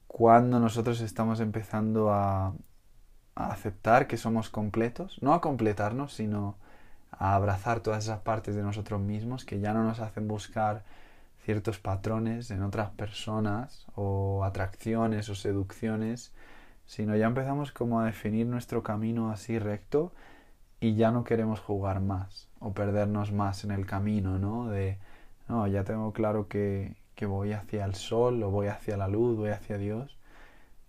[0.07, 2.55] cuando nosotros estamos empezando a
[3.35, 6.57] aceptar que somos completos, no a completarnos, sino
[7.13, 10.85] a abrazar todas esas partes de nosotros mismos que ya no nos hacen buscar
[11.45, 16.33] ciertos patrones en otras personas o atracciones o seducciones,
[16.87, 20.13] sino ya empezamos como a definir nuestro camino así recto
[20.81, 24.69] y ya no queremos jugar más o perdernos más en el camino, ¿no?
[24.69, 24.99] De,
[25.49, 29.37] no, ya tengo claro que, que voy hacia el sol o voy hacia la luz,
[29.37, 30.19] voy hacia Dios.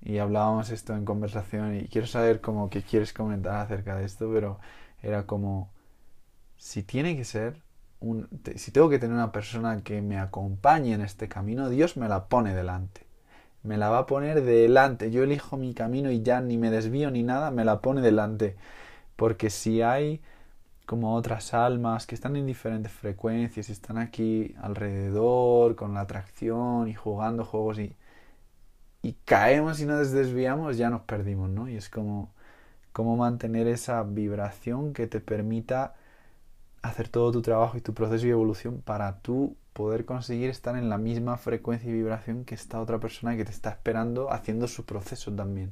[0.01, 4.29] Y hablábamos esto en conversación y quiero saber como que quieres comentar acerca de esto,
[4.33, 4.59] pero
[5.01, 5.69] era como
[6.57, 7.61] si tiene que ser,
[7.99, 12.07] un, si tengo que tener una persona que me acompañe en este camino, Dios me
[12.09, 13.01] la pone delante.
[13.63, 15.11] Me la va a poner delante.
[15.11, 18.55] Yo elijo mi camino y ya ni me desvío ni nada, me la pone delante.
[19.15, 20.21] Porque si hay
[20.85, 26.87] como otras almas que están en diferentes frecuencias y están aquí alrededor con la atracción
[26.89, 27.95] y jugando juegos y,
[29.01, 31.69] y caemos y nos desviamos, ya nos perdimos, ¿no?
[31.69, 32.31] Y es como,
[32.93, 35.95] como mantener esa vibración que te permita
[36.81, 40.89] hacer todo tu trabajo y tu proceso y evolución para tú poder conseguir estar en
[40.89, 44.85] la misma frecuencia y vibración que esta otra persona que te está esperando haciendo su
[44.85, 45.71] proceso también.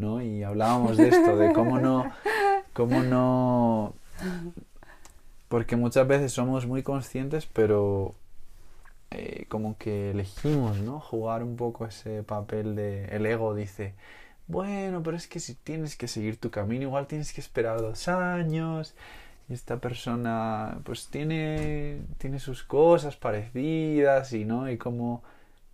[0.00, 0.22] ¿no?
[0.22, 2.10] Y hablábamos de esto, de cómo no,
[2.72, 3.94] cómo no,
[5.48, 8.14] porque muchas veces somos muy conscientes, pero
[9.10, 11.00] eh, como que elegimos, ¿no?
[11.00, 13.94] Jugar un poco ese papel de, el ego dice,
[14.46, 18.08] bueno, pero es que si tienes que seguir tu camino, igual tienes que esperar dos
[18.08, 18.94] años,
[19.50, 25.22] esta persona pues tiene, tiene sus cosas parecidas y no y como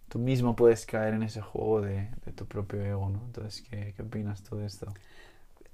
[0.09, 3.20] tú mismo puedes caer en ese juego de, tu propio ego, ¿no?
[3.27, 4.93] Entonces, ¿qué, ¿qué, opinas tú de esto?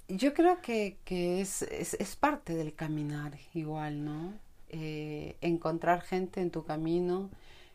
[0.09, 0.99] Yo creo que,
[1.41, 4.33] es, es, parte del caminar igual, ¿no?
[4.69, 7.31] Eh, encontrar gente en tu camino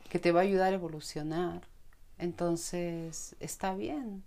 [0.09, 1.61] que te va a ayudar a evolucionar.
[2.17, 4.23] Entonces, está bien,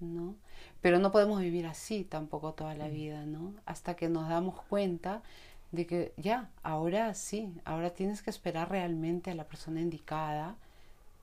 [0.00, 0.36] ¿no?
[0.82, 2.92] Pero no podemos vivir así tampoco toda la mm.
[2.92, 3.54] vida, ¿no?
[3.64, 5.22] Hasta que nos damos cuenta
[5.70, 10.56] de que ya, ahora sí, ahora tienes que esperar realmente a la persona indicada,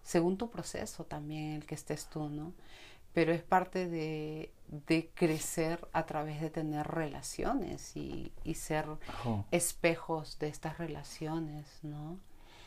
[0.02, 2.54] según tu proceso también, el que estés tú, ¿no?
[3.14, 4.52] Pero es parte de,
[4.88, 8.86] de crecer a través de tener relaciones y, y ser
[9.52, 12.18] espejos de estas relaciones, ¿no?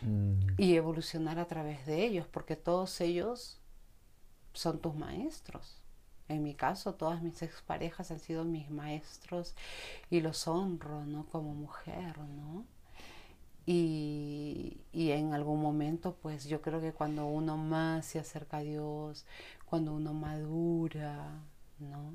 [0.03, 0.55] Mm.
[0.59, 3.61] Y evolucionar a través de ellos, porque todos ellos
[4.53, 5.82] son tus maestros.
[6.33, 9.55] En mi caso, todas mis exparejas han sido mis maestros
[10.11, 11.27] y los honro, ¿no?
[11.27, 12.65] Como mujer, ¿no?
[13.67, 18.63] Y, y, en algún momento, pues yo creo que cuando uno más se acerca a
[18.63, 19.25] Dios,
[19.67, 21.41] cuando uno madura,
[21.79, 22.15] ¿no?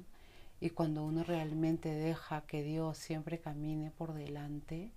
[0.59, 4.91] Y cuando uno realmente deja que Dios siempre camine por delante,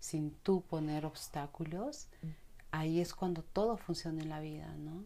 [0.00, 2.08] sin tú poner obstáculos,
[2.72, 5.04] ahí es cuando todo funciona en la vida, ¿no?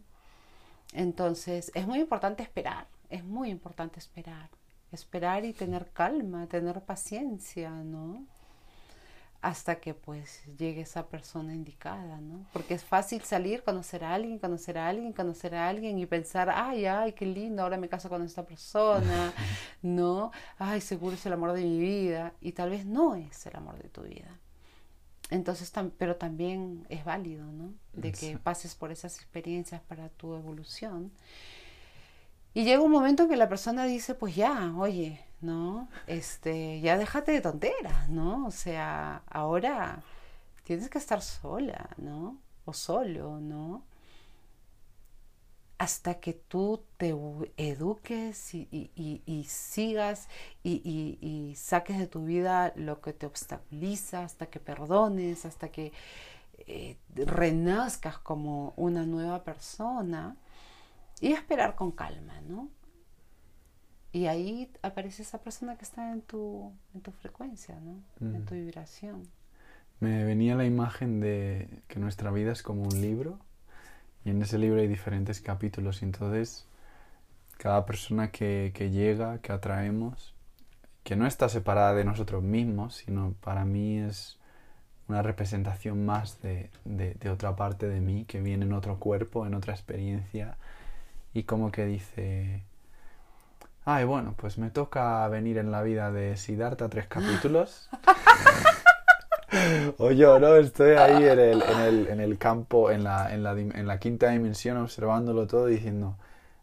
[0.93, 4.49] Entonces, es muy importante esperar, es muy importante esperar,
[4.91, 8.25] esperar y tener calma, tener paciencia, ¿no?
[9.41, 12.45] hasta que pues llegue esa persona indicada, ¿no?
[12.51, 16.49] Porque es fácil salir, conocer a alguien, conocer a alguien, conocer a alguien y pensar,
[16.49, 19.33] ay, ay, qué lindo, ahora me caso con esta persona,
[19.81, 20.31] ¿no?
[20.57, 23.81] Ay, seguro es el amor de mi vida y tal vez no es el amor
[23.81, 24.37] de tu vida.
[25.29, 27.73] Entonces, pero también es válido, ¿no?
[27.93, 31.11] De que pases por esas experiencias para tu evolución.
[32.53, 35.87] Y llega un momento en que la persona dice, pues ya, oye, ¿no?
[36.07, 38.47] Este, ya déjate de tonteras, ¿no?
[38.47, 40.03] O sea, ahora
[40.63, 42.37] tienes que estar sola, ¿no?
[42.65, 43.83] O solo, ¿no?
[45.77, 47.15] Hasta que tú te
[47.55, 50.27] eduques y, sigas
[50.61, 55.93] y, saques de tu vida lo que te obstaculiza, hasta que perdones, hasta que
[56.67, 60.35] eh, renazcas como una nueva persona
[61.21, 62.69] y esperar con calma, ¿no?
[64.11, 68.01] Y ahí aparece esa persona que está en tu, en tu frecuencia, ¿no?
[68.21, 69.27] En tu vibración.
[69.99, 73.37] Me venía la imagen de que nuestra vida es como un libro
[74.25, 76.65] y en ese libro hay diferentes capítulos y entonces
[77.57, 80.33] cada persona que, que llega, que atraemos,
[81.03, 84.39] que no está separada de nosotros mismos, sino para mí es
[85.07, 89.45] una representación más de, de, de otra parte de mí que viene en otro cuerpo,
[89.45, 90.57] en otra experiencia
[91.33, 92.63] y como que dice
[93.91, 97.89] Ay, bueno, pues me toca venir en la vida de Siddhartha tres capítulos.
[99.97, 100.55] o yo, ¿no?
[100.57, 103.99] Estoy ahí en el, en el, en el campo, en la, en, la, en la
[103.99, 106.17] quinta dimensión, observándolo todo, diciendo,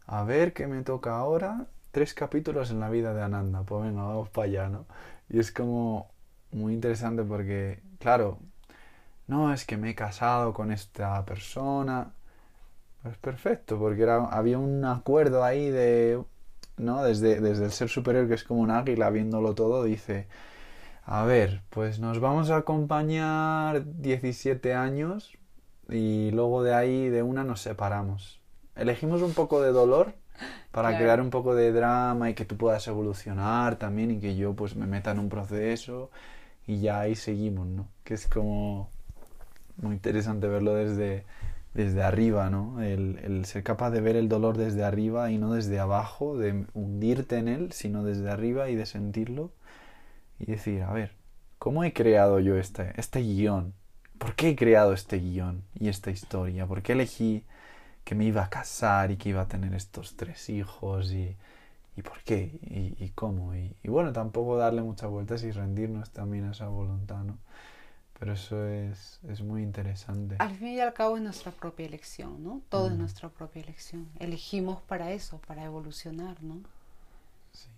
[0.05, 1.65] a ver qué me toca ahora.
[1.91, 3.63] Tres capítulos en la vida de Ananda.
[3.63, 4.85] Pues venga, vamos para allá, ¿no?
[5.29, 6.09] Y es como
[6.51, 8.39] muy interesante porque, claro,
[9.27, 12.13] no es que me he casado con esta persona.
[13.07, 16.21] Pues perfecto, porque era, había un acuerdo ahí de
[16.77, 17.03] ¿no?
[17.03, 20.27] Desde, desde el ser superior que es como un águila viéndolo todo, dice,
[21.05, 25.37] a ver, pues nos vamos a acompañar 17 años
[25.89, 28.39] y luego de ahí de una nos separamos.
[28.75, 30.13] Elegimos un poco de dolor
[30.71, 34.53] para crear un poco de drama y que tú puedas evolucionar también y que yo
[34.53, 36.11] pues me meta en un proceso
[36.67, 37.87] y ya ahí seguimos, ¿no?
[38.03, 38.89] Que es como
[39.77, 41.25] muy interesante verlo desde,
[41.77, 42.81] desde arriba, ¿no?
[42.81, 47.37] El, ser capaz de ver el dolor desde arriba y no desde abajo, de hundirte
[47.37, 49.51] en él, sino desde arriba y de sentirlo
[50.39, 51.11] y decir, a ver,
[51.59, 53.75] ¿cómo he creado yo este, este guion?
[54.17, 56.65] ¿Por qué he creado este guion y esta historia?
[56.65, 57.43] ¿Por qué elegí
[58.03, 61.37] que me iba a casar y que iba a tener estos tres hijos y,
[62.01, 62.57] por qué
[62.99, 63.53] y, cómo?
[63.55, 67.37] Y, y, bueno, tampoco darle muchas vueltas y rendirnos también a esa voluntad, ¿no?
[68.19, 70.37] Pero eso es, es, muy interesante.
[70.39, 72.61] Al fin y al cabo es nuestra propia elección, ¿no?
[72.69, 74.09] Todo es nuestra propia elección.
[74.19, 76.61] Elegimos para eso, para evolucionar, ¿no?
[77.51, 77.69] Sí.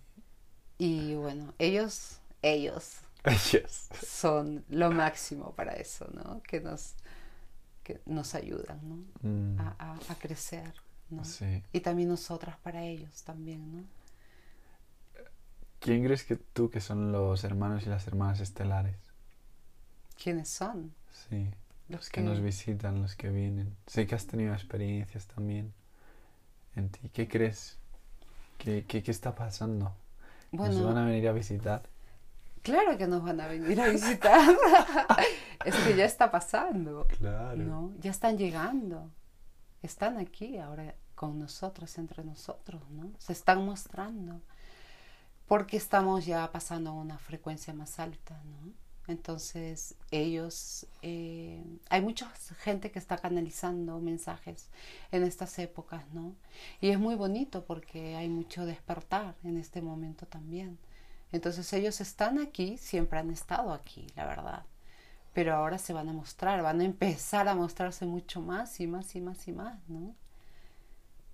[0.78, 3.88] Y bueno, ellos, ellos, ellos.
[4.02, 6.42] son lo máximo para eso, ¿no?
[6.42, 6.94] Que nos,
[7.84, 9.28] que nos ayudan, ¿no?
[9.28, 9.60] Mm.
[9.60, 10.72] A, a, a, crecer,
[11.10, 11.22] ¿no?
[11.22, 11.62] Sí.
[11.70, 13.84] Y también nosotras para ellos también, ¿no?
[15.80, 19.09] ¿Quién crees que tú que son los hermanos y las hermanas estelares?
[20.22, 20.92] Quiénes son.
[21.28, 21.50] Sí,
[21.88, 23.76] los que, nos visitan, los que vienen.
[23.86, 25.72] Sé que has tenido experiencias también
[26.76, 27.08] en ti.
[27.12, 27.78] ¿Qué crees?
[28.58, 29.92] ¿Qué, qué, qué está pasando?
[30.52, 31.82] ¿Nos van a venir a visitar?
[32.62, 34.56] Claro que nos van a venir a visitar.
[35.64, 37.06] es que ya está pasando.
[37.18, 37.56] Claro.
[37.56, 37.92] ¿no?
[38.00, 39.10] Ya están llegando.
[39.82, 43.12] Están aquí ahora con nosotros, entre nosotros, ¿no?
[43.18, 44.42] Se están mostrando.
[45.48, 48.72] Porque estamos ya pasando a una frecuencia más alta, ¿no?
[49.10, 52.30] Entonces ellos, eh, hay mucha
[52.60, 54.68] gente que está canalizando mensajes
[55.10, 56.34] en estas épocas, ¿no?
[56.80, 60.78] Y es muy bonito porque hay mucho despertar en este momento también.
[61.32, 64.64] Entonces ellos están aquí, siempre han estado aquí, la verdad.
[65.32, 69.14] Pero ahora se van a mostrar, van a empezar a mostrarse mucho más y más
[69.16, 70.14] y más y más, ¿no?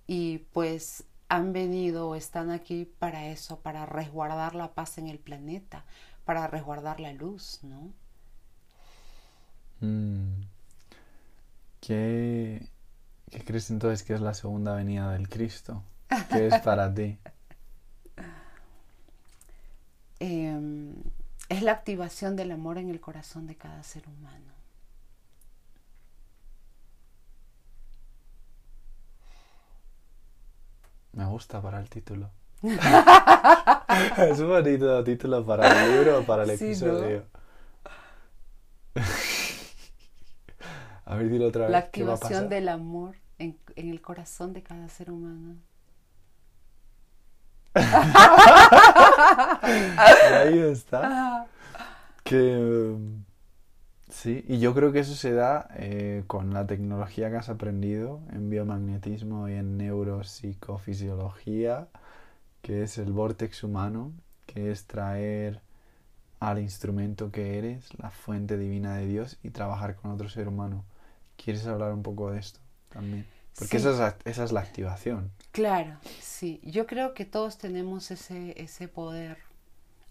[0.06, 5.18] Y pues han venido o están aquí para eso, para resguardar la paz en el
[5.18, 5.84] planeta,
[6.26, 7.92] para resguardar la luz, ¿no?
[9.80, 10.42] Mm.
[11.80, 12.68] ¿Qué,
[13.30, 15.84] ¿Qué crees entonces que es la segunda venida del Cristo?
[16.28, 17.18] ¿Qué es para ti?
[20.18, 20.94] Em,
[21.50, 24.54] es la activación del amor en el corazón de cada ser humano.
[31.12, 32.30] Me gusta para el título.
[34.18, 37.08] es un bonito título para el libro o para el Sí, ¿no?
[37.08, 37.26] episodio.
[41.06, 41.72] A ver, dilo otra vez.
[41.72, 45.56] La ¿qué va a activación del amor en, en el corazón de cada ser humano.
[49.62, 51.46] Ahí está.
[52.24, 52.96] Que
[54.08, 58.20] sí, y yo creo que eso se da eh, con la tecnología que has aprendido
[58.32, 61.88] en biomagnetismo y en neuropsicofisiología,
[62.66, 64.12] que es el vortex humano,
[64.46, 65.60] que es traer
[66.40, 70.84] al instrumento que eres, la fuente divina de Dios, y trabajar con otro ser humano.
[71.36, 73.24] ¿Quieres hablar un poco de esto también?
[73.56, 73.86] Porque Sí.
[73.86, 75.30] esa, es, la- esa es la activación.
[75.52, 76.60] Claro, sí.
[76.64, 79.38] Yo creo que todos tenemos ese, ese poder.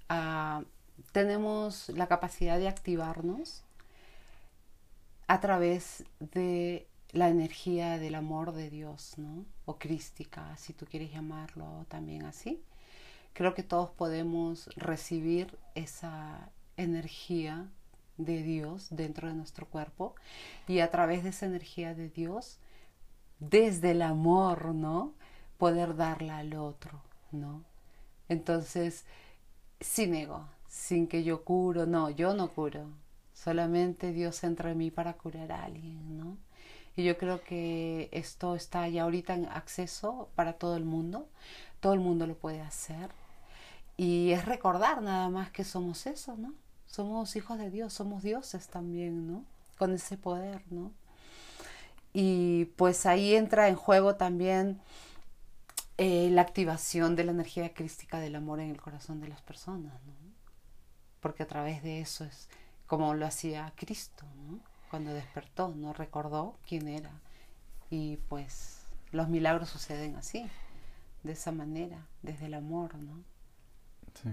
[0.07, 0.64] Ah,
[1.11, 3.64] tenemos la capacidad de activarnos
[5.27, 9.46] a través de la energía del amor de Dios, ¿no?
[9.64, 12.62] O crística, si tú quieres llamarlo también así.
[13.32, 17.70] Creo que todos podemos recibir esa energía
[18.18, 20.14] de Dios dentro de nuestro cuerpo
[20.68, 22.60] y a través de esa energía de Dios
[23.40, 25.14] desde el amor, ¿no?
[25.58, 27.02] Poder darla al otro,
[27.32, 27.64] ¿no?
[28.28, 29.06] Entonces,
[29.80, 32.90] sin ego, sin que yo curo, no, yo no curo,
[33.34, 36.44] solamente Dios entra en mí para curar a alguien, ¿no?
[36.95, 41.27] Y yo creo que esto está ya ahorita en acceso para todo el mundo,
[41.80, 43.09] todo el mundo lo puede hacer.
[43.97, 46.53] Y es recordar nada más que somos eso, ¿no?
[46.85, 49.43] Somos hijos de Dios, somos dioses también, ¿no?
[49.77, 50.91] Con ese poder, ¿no?
[52.13, 54.80] Y pues ahí entra en juego también
[55.97, 59.93] eh, la activación de la energía crística del amor en el corazón de las personas,
[60.05, 60.13] ¿no?
[61.19, 62.49] Porque a través de eso es
[62.88, 64.74] como lo hacía Cristo, ¿no?
[64.95, 65.91] Cuando despertó, ¿no?
[65.91, 67.11] Recordó quién era.
[67.89, 70.49] Y pues los milagros suceden así,
[71.23, 73.22] de esa manera, desde el amor, ¿no?
[74.13, 74.30] Sí.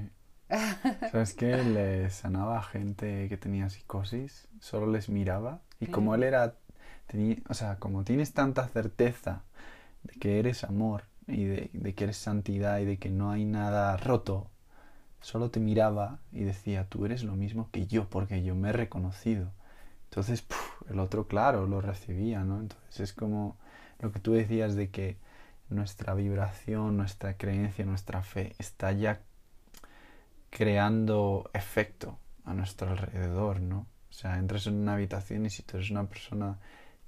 [1.10, 1.64] ¿Sabes qué?
[1.64, 6.54] Le sanaba a gente que tenía psicosis, solo les miraba y como él era,
[7.08, 9.42] tenía, o sea, como tienes tanta certeza
[10.04, 13.44] de que eres amor y de, de que eres santidad y de que no hay
[13.46, 14.48] nada roto,
[15.22, 18.72] solo te miraba y decía, tú eres lo mismo que yo porque yo me he
[18.72, 19.50] reconocido.
[20.12, 20.44] Entonces,
[20.90, 22.60] el otro, claro, lo recibía, ¿no?
[22.60, 23.56] Entonces es como
[23.98, 25.16] lo que tú decías de que
[25.70, 29.22] nuestra vibración, nuestra creencia, nuestra fe está ya
[30.50, 33.86] creando efecto a nuestro alrededor, ¿no?
[34.10, 36.58] O sea, entras en una habitación y si tú eres una persona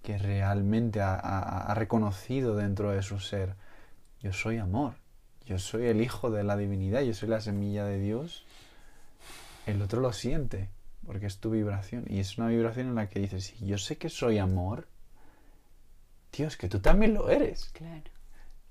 [0.02, 3.54] que realmente ha- ha reconocido dentro de su ser,
[4.22, 4.94] yo soy amor,
[5.44, 8.46] yo soy el hijo de la divinidad, yo soy la semilla de Dios,
[9.66, 10.70] el otro lo siente,
[11.04, 12.04] porque es tu vibración.
[12.08, 14.86] Y es una vibración en la que dices, si yo sé que soy amor,
[16.36, 17.66] Dios, que tú también lo eres.
[17.72, 18.02] Claro.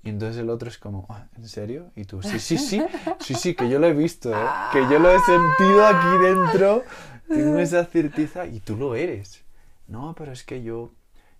[0.02, 1.90] Y entonces el otro es como, "Ah, ¿en serio?
[1.96, 2.82] Y tú, sí, sí, sí,
[3.20, 4.46] sí, sí, que yo lo he visto, ¿eh?
[4.70, 6.82] que yo lo he sentido aquí dentro,
[7.26, 9.42] tengo esa certeza y tú lo eres.
[9.86, 10.92] No, pero es que yo,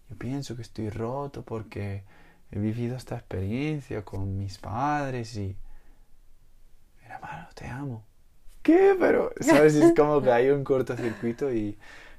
[0.08, 2.04] yo pienso que estoy roto porque
[2.50, 5.56] he vivido esta experiencia con mis padres y...
[7.02, 8.02] Mira, hermano, te amo.
[8.64, 8.96] ¿Qué?
[8.98, 9.76] Pero, ¿sabes?
[9.76, 11.78] Es como que hay un cortocircuito y,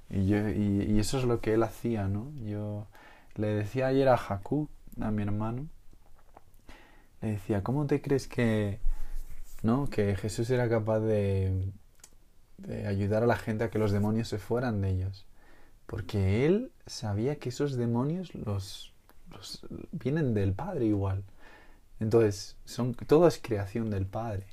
[0.10, 2.32] y, yo, y, y eso es lo que él hacía, ¿no?
[2.46, 2.88] Yo
[3.36, 4.70] le decía ayer a Jacob,
[5.02, 5.68] a mi hermano,
[7.22, 8.80] le decía, ¿cómo te crees que,
[9.64, 9.90] ¿no?
[9.90, 11.72] que Jesús era capaz de,
[12.58, 15.26] de ayudar a la gente a que los demonios se fueran de ellos?
[15.88, 18.94] Porque él sabía que esos demonios los,
[19.32, 21.24] los vienen del Padre igual.
[22.00, 24.46] Entonces, son, todo es creación del Padre.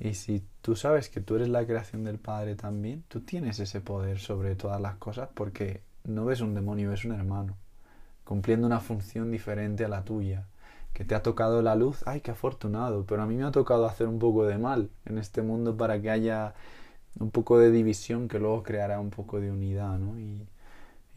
[0.00, 3.82] Y si tú sabes que tú eres la creación del Padre también, tú tienes ese
[3.82, 7.54] poder sobre todas las cosas porque no ves un demonio, ves un hermano,
[8.24, 10.46] cumpliendo una función diferente a la tuya.
[10.94, 13.86] Que te ha tocado la luz, ay, qué afortunado, pero a mí me ha tocado
[13.86, 16.54] hacer un poco de mal en este mundo para que haya
[17.18, 20.18] un poco de división que luego creará un poco de unidad, ¿no?
[20.18, 20.46] Y,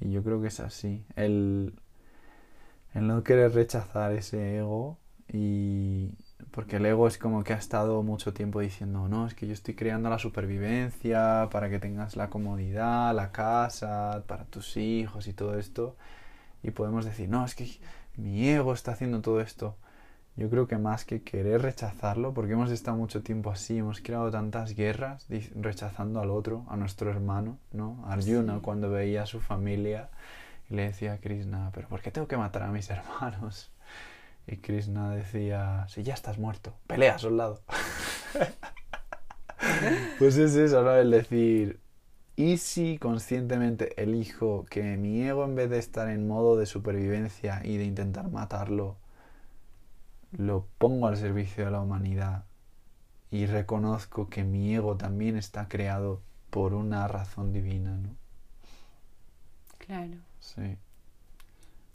[0.01, 1.05] yo creo que es así.
[1.15, 1.73] El,
[2.93, 4.97] el no querer rechazar ese ego
[5.31, 6.11] y
[6.54, 9.54] porque el ego es como que ha estado mucho tiempo diciendo no es que yo
[9.54, 15.34] estoy creando la supervivencia para que tengas la comodidad la casa para tus hijos y
[15.34, 15.96] todo esto
[16.62, 17.68] y podemos decir no es que
[18.18, 19.76] mi ego está haciendo todo esto
[20.36, 24.30] yo creo que más que querer rechazarlo porque hemos estado mucho tiempo así hemos creado
[24.32, 28.60] tantas guerras rechazando al otro a nuestro hermano no Arjuna Sí.
[28.62, 30.10] cuando veía a su familia
[30.70, 33.72] y le decía a Krishna pero ¿por qué tengo que matar a mis hermanos?
[34.48, 37.61] Y Krishna decía, si ya estás muerto, pelea, soldado.
[40.20, 40.94] pues es eso, ¿no?
[40.95, 41.80] El decir,
[42.36, 47.61] ¿y si conscientemente elijo que mi ego en vez de estar en modo de supervivencia
[47.64, 48.98] y de intentar matarlo,
[50.32, 52.45] lo pongo al servicio de la humanidad
[53.32, 58.15] y reconozco que mi ego también está creado por una razón divina, ¿no?
[59.80, 60.18] Claro.
[60.40, 60.78] Sí.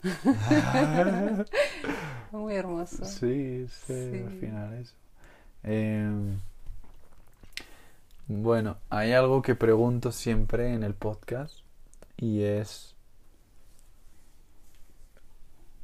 [2.31, 3.03] Muy hermoso.
[3.05, 4.93] Sí, sí, al final eso.
[5.63, 6.39] Em,
[8.27, 11.55] bueno, hay algo que pregunto siempre en el podcast
[12.17, 12.95] y es,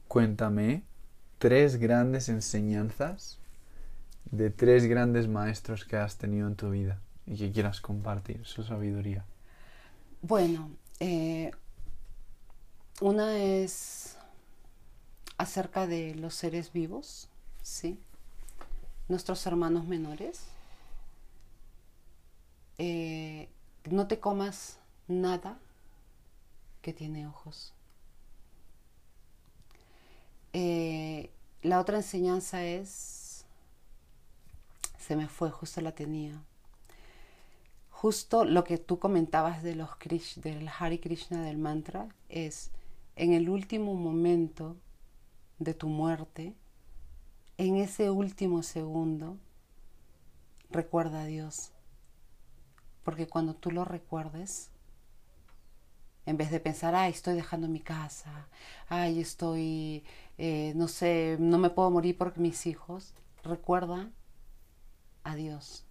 [0.08, 0.84] cuéntame
[1.40, 3.40] tres grandes enseñanzas
[4.32, 8.64] de tres grandes maestros que has tenido en tu vida y que quieras compartir su
[8.64, 9.26] sabiduría.
[10.22, 11.52] Bueno, eh,
[13.02, 14.18] una es
[15.38, 17.28] acerca de los seres vivos,
[17.62, 18.00] ¿sí?
[19.08, 20.46] Nuestros hermanos menores.
[22.78, 23.50] Eh,
[23.90, 25.58] no te comas nada
[26.82, 27.74] que tiene ojos.
[30.54, 31.30] Eh,
[31.62, 33.46] la otra enseñanza es,
[34.98, 36.42] se me fue, justo la tenía
[38.06, 42.70] justo lo que tú comentabas de los Krish, del Hari Krishna del mantra es
[43.16, 44.78] en el último momento
[45.60, 46.56] de tu muerte,
[47.58, 49.38] en ese último segundo,
[50.70, 51.72] recuerda a Dios.
[53.04, 54.72] Porque cuando tú lo recuerdes,
[56.26, 58.48] en vez de pensar, ay, estoy dejando mi casa,
[58.90, 60.04] ay, estoy,
[60.38, 63.14] eh, no sé, no me puedo morir por mis hijos,
[63.44, 64.10] recuerda
[65.24, 65.86] a Dios.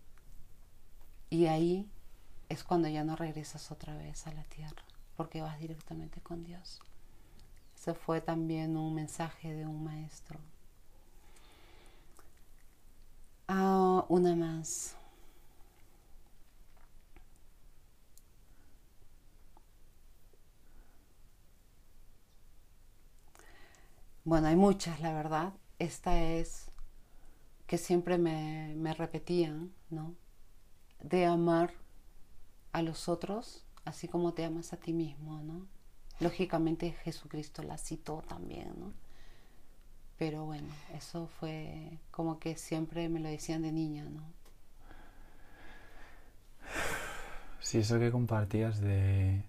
[1.31, 1.89] Y ahí
[2.49, 4.85] es cuando ya no regresas otra vez a la tierra,
[5.17, 6.81] porque vas directamente con Dios.
[7.85, 10.41] Ese fue también un mensaje de un maestro.
[13.49, 14.95] Ah, una más.
[24.25, 25.53] Bueno, hay muchas, la verdad.
[25.79, 26.71] Esta es
[27.67, 30.15] que siempre me, me repetían, ¿no?
[31.03, 31.75] De amar
[32.73, 35.67] a los otros así como te amas a ti mismo, ¿no?
[36.21, 38.93] Lógicamente Jesucristo la citó también, ¿no?
[40.17, 44.23] Pero bueno, eso fue como que siempre me lo decían de niña, ¿no?
[47.61, 49.45] Sí, eso que compartías de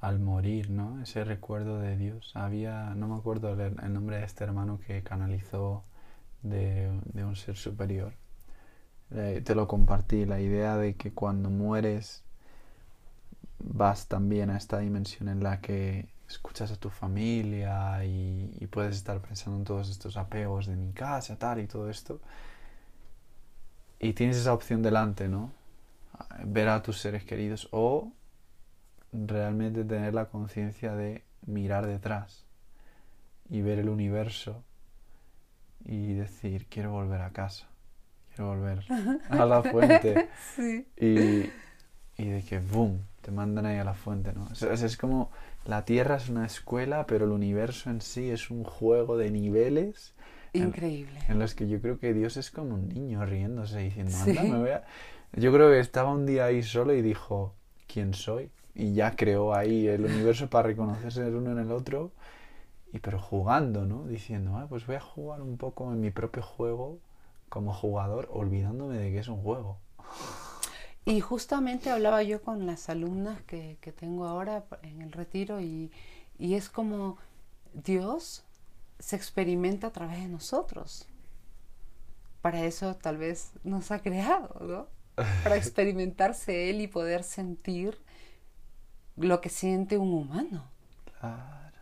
[0.00, 1.02] al morir, ¿no?
[1.02, 2.32] Ese recuerdo de Dios.
[2.34, 5.84] Había, no me acuerdo el, nombre de este hermano que canalizó
[6.42, 8.14] de, de un ser superior.
[9.12, 12.24] Eh, te lo compartí, la idea de que cuando mueres
[13.62, 18.96] vas también a esta dimensión en la que escuchas a tu familia y, y puedes
[18.96, 22.20] estar pensando en todos estos apegos de mi casa, tal y todo esto.
[23.98, 25.52] Y tienes esa opción delante, ¿no?
[26.44, 28.12] ver a tus seres queridos o
[29.12, 32.44] realmente tener la conciencia de mirar detrás
[33.48, 34.62] y ver el universo
[35.84, 37.66] y decir quiero volver a casa,
[38.28, 38.84] quiero volver
[39.30, 40.86] a la fuente Sí.
[40.96, 41.54] y,
[42.22, 44.48] y de que boom, te mandan ahí a la fuente, ¿no?
[44.52, 45.30] Es, es- es como
[45.66, 50.14] la Tierra es una escuela, pero el universo en sí es un juego de niveles
[50.54, 51.20] Increíble.
[51.28, 54.32] en los que yo creo que Dios es como un niño riéndose diciendo, Sí.
[54.32, 54.84] anda, me voy a...
[55.34, 57.54] Yo creo que estaba un día ahí solo y dijo,
[57.86, 58.50] ¿quién soy?
[58.74, 62.10] Y ya creó ahí el universo para reconocerse el uno en el otro,
[62.92, 64.06] y pero jugando, ¿no?
[64.06, 66.98] Diciendo, ah, pues voy a jugar un poco en mi propio juego
[67.48, 69.78] como jugador, olvidándome de que es un juego.
[71.04, 75.90] Y justamente hablaba yo con las alumnas que, que tengo ahora en el retiro y,
[76.38, 77.16] y es como
[77.72, 78.44] Dios
[78.98, 81.06] se experimenta a través de nosotros.
[82.42, 84.88] Para eso tal vez nos ha creado, ¿no?
[85.42, 87.98] Para experimentarse Él y poder sentir
[89.16, 90.70] lo que siente un humano.
[91.18, 91.78] Claro.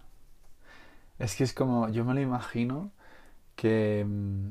[1.19, 2.93] Es que es como, yo me lo imagino
[3.57, 4.51] que, mm,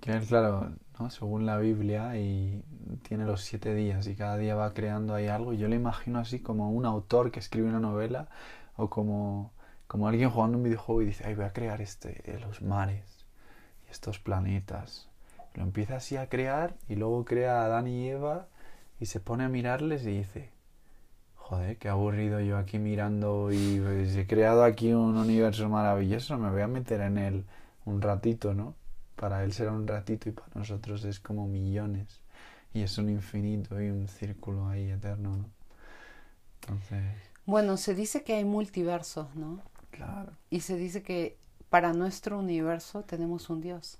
[0.00, 0.72] que claro,
[1.08, 2.62] según la Biblia, y
[3.08, 6.40] tiene los siete días y cada día va creando ahí algo, yo lo imagino así
[6.40, 8.28] como un autor que escribe una novela
[8.76, 9.52] o como,
[9.86, 13.24] como alguien jugando un videojuego y dice, ay, voy a crear este, eh, los mares
[13.86, 15.08] y estos planetas.
[15.54, 18.48] Lo empieza así a crear y luego crea a Adán y Eva
[18.98, 20.50] y se pone a mirarles y dice,
[21.50, 26.48] Joder, qué aburrido yo aquí mirando y pues, he creado aquí un universo maravilloso, me
[26.48, 27.44] voy a meter en él
[27.84, 28.76] un ratito, ¿no?
[29.20, 32.20] Para él será un ratito y para nosotros es como millones
[32.74, 35.50] y es un infinito y un círculo ahí eterno, ¿no?
[36.62, 37.04] Entonces,
[37.44, 39.62] Bueno, se dice que hay multiversos, ¿no?
[39.90, 40.32] claro.
[40.50, 41.38] Y se dice que
[41.70, 43.98] para nuestro universo tenemos un Dios.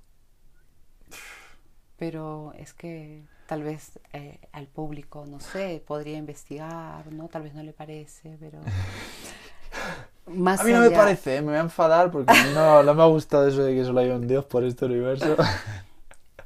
[1.96, 7.28] Pero es que tal vez eh, al público, no sé, podría investigar, ¿no?
[7.28, 8.60] Tal vez no le parece, pero...
[10.30, 11.40] más A mí no me parece, ¿eh?
[11.42, 14.10] me voy a enfadar porque no, no me ha gustado eso de que solo hay
[14.10, 15.36] un Dios por este universo.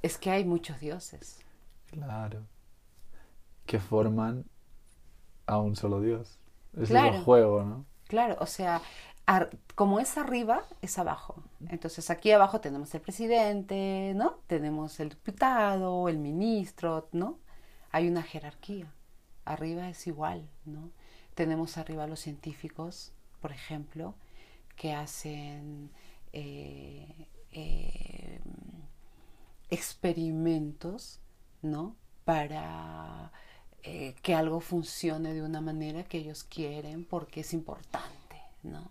[0.02, 1.38] Es que hay muchos dioses.
[1.90, 2.42] Claro.
[3.64, 4.44] Que forman
[5.46, 6.38] a un solo Dios.
[6.78, 7.14] Es Claro.
[7.16, 7.86] el juego, ¿no?
[8.06, 8.82] Claro, o sea,
[9.74, 11.42] como es arriba, es abajo.
[11.70, 14.40] Entonces aquí abajo tenemos el presidente, ¿no?
[14.46, 17.38] Tenemos el diputado, el ministro, ¿no?
[17.90, 18.92] Hay una jerarquía.
[19.46, 20.90] Arriba es igual, ¿no?
[21.34, 23.12] Tenemos arriba los científicos,
[23.44, 24.14] por ejemplo,
[24.76, 25.90] que hacen
[26.32, 28.40] eh, eh,
[29.70, 31.20] experimentos,
[31.62, 31.96] ¿no?
[32.24, 33.32] Para
[33.82, 38.90] eh, que algo funcione de una manera que ellos quieren porque es importante, ¿no?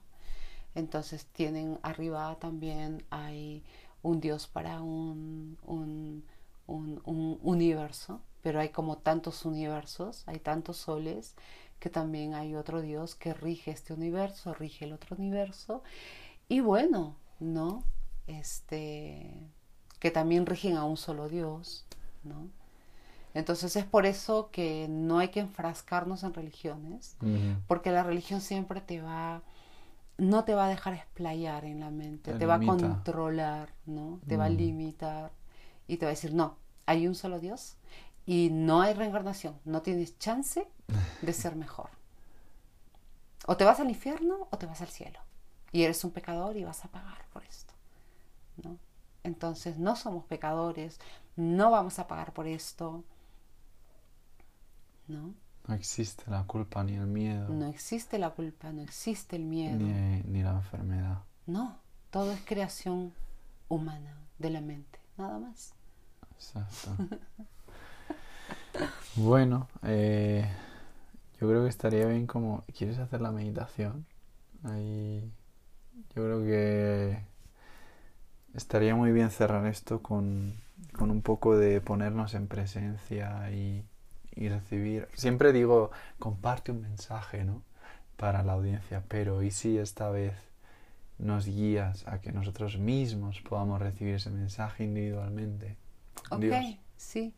[0.76, 3.64] Entonces tienen arriba también hay
[4.04, 6.26] un Dios para un, un,
[6.68, 11.36] un- un universo, pero hay como tantos universos, hay tantos soles,
[11.80, 15.84] que también hay otro Dios que rige este universo, rige el otro universo,
[16.48, 17.84] y bueno, ¿no?
[18.28, 19.32] Este,
[20.00, 21.86] que también rigen a un solo Dios,
[22.24, 22.48] ¿no?
[23.34, 27.18] Entonces es por eso que no hay que enfrascarnos en religiones,
[27.68, 29.42] porque la religión siempre te va,
[30.18, 34.20] no te va a dejar explayar en la mente, Te te, va a controlar, ¿no?
[34.28, 35.32] Te va a limitar
[35.88, 37.78] y te va a decir, no, hay un solo Dios
[38.26, 40.68] y no hay reencarnación, no tienes chance
[41.22, 41.90] de ser mejor.
[43.46, 45.20] O te vas al infierno o te vas al cielo.
[45.72, 47.74] Y eres un pecador y vas a pagar por esto,
[48.64, 48.78] ¿no?
[49.24, 51.00] Entonces no somos pecadores,
[51.36, 53.04] no vamos a pagar por esto,
[55.08, 55.34] ¿no?
[55.68, 59.78] No existe la culpa ni el miedo, No existe la culpa, no existe el miedo.
[59.78, 61.24] ni, ni la enfermedad.
[61.46, 61.78] No,
[62.12, 63.14] todo es creación
[63.70, 65.74] humana de la mente, nada más.
[66.36, 66.96] Exacto.
[69.16, 70.48] bueno, eh,
[71.40, 72.64] yo creo que estaría bien como...
[72.78, 74.06] ¿Quieres hacer la meditación?
[74.64, 75.32] Ahí
[76.16, 77.20] yo creo que
[78.54, 80.54] estaría muy bien cerrar esto con,
[80.98, 83.84] con un poco de ponernos en presencia y,
[84.36, 85.08] y recibir...
[85.14, 87.62] Siempre digo, comparte un mensaje, ¿no?
[88.18, 90.34] Para la audiencia, pero ¿y si esta vez
[91.20, 95.78] nos guías a que nosotros mismos podamos recibir ese mensaje individualmente?
[96.32, 96.78] Ok, Dios.
[96.98, 97.34] sí.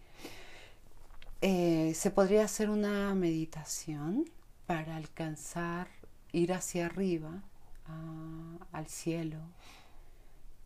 [1.48, 4.26] Eh, se podría hacer una meditación
[4.66, 5.88] para alcanzar,
[6.32, 7.44] ir hacia arriba,
[7.88, 9.38] a- al cielo,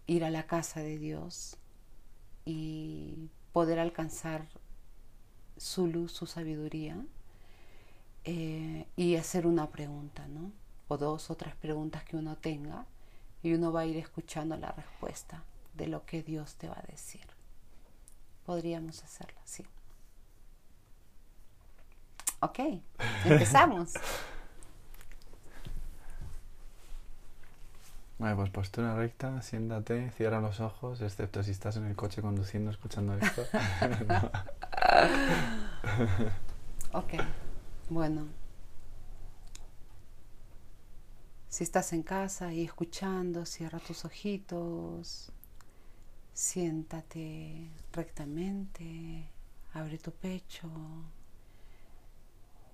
[0.07, 1.57] ir a la casa de Dios
[2.45, 4.47] y poder alcanzar
[5.57, 6.97] su luz, su sabiduría
[8.23, 10.51] eh, y hacer una pregunta, ¿no?
[10.87, 12.85] O dos o tres preguntas que uno tenga
[13.43, 15.43] y uno va a ir escuchando la respuesta
[15.75, 17.25] de lo que Dios te va a decir.
[18.45, 19.65] Podríamos hacerlo así.
[22.41, 22.59] Ok,
[23.25, 23.93] empezamos.
[28.19, 32.69] Vale, pues postura recta, siéntate, cierra los ojos, excepto si estás en el coche conduciendo
[32.71, 33.43] escuchando esto.
[36.91, 37.13] Ok,
[37.89, 38.25] bueno.
[41.49, 45.31] Si estás en casa y escuchando, cierra tus ojitos,
[46.33, 49.29] siéntate rectamente,
[49.73, 50.67] abre tu pecho,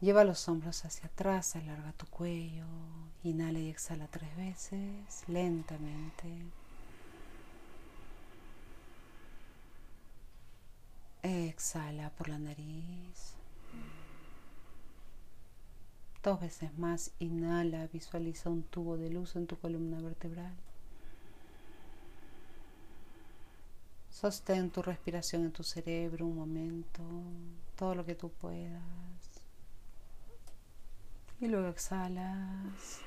[0.02, 2.66] lleva los hombros hacia atrás, alarga tu cuello,
[3.24, 6.28] inhala y exhala tres veces, lentamente.
[11.24, 13.34] Exhala por la nariz.
[16.22, 20.56] Dos veces más, inhala, visualiza un tubo de luz en tu columna vertebral.
[24.10, 27.02] Sostén tu respiración en tu cerebro un momento,
[27.76, 28.82] todo lo que tú puedas.
[31.42, 33.02] Y luego exhalas.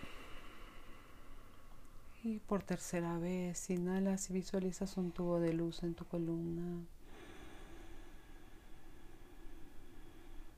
[2.23, 6.85] Y por tercera vez, inhalas y visualizas un tubo de luz en tu columna.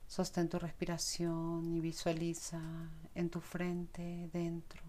[0.09, 2.61] Sostén tu respiración y visualiza
[3.15, 4.83] en tu frente, dentro,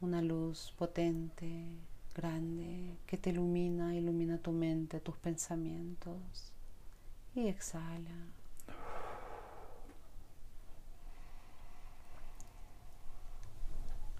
[0.00, 1.68] una luz potente,
[2.12, 6.52] grande, que te ilumina, ilumina tu mente, tus pensamientos.
[7.36, 8.26] Y exhala.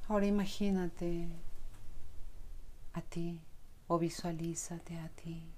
[0.06, 1.28] Ahora imagínate
[2.92, 3.40] a ti
[3.88, 5.50] o visualízate a ti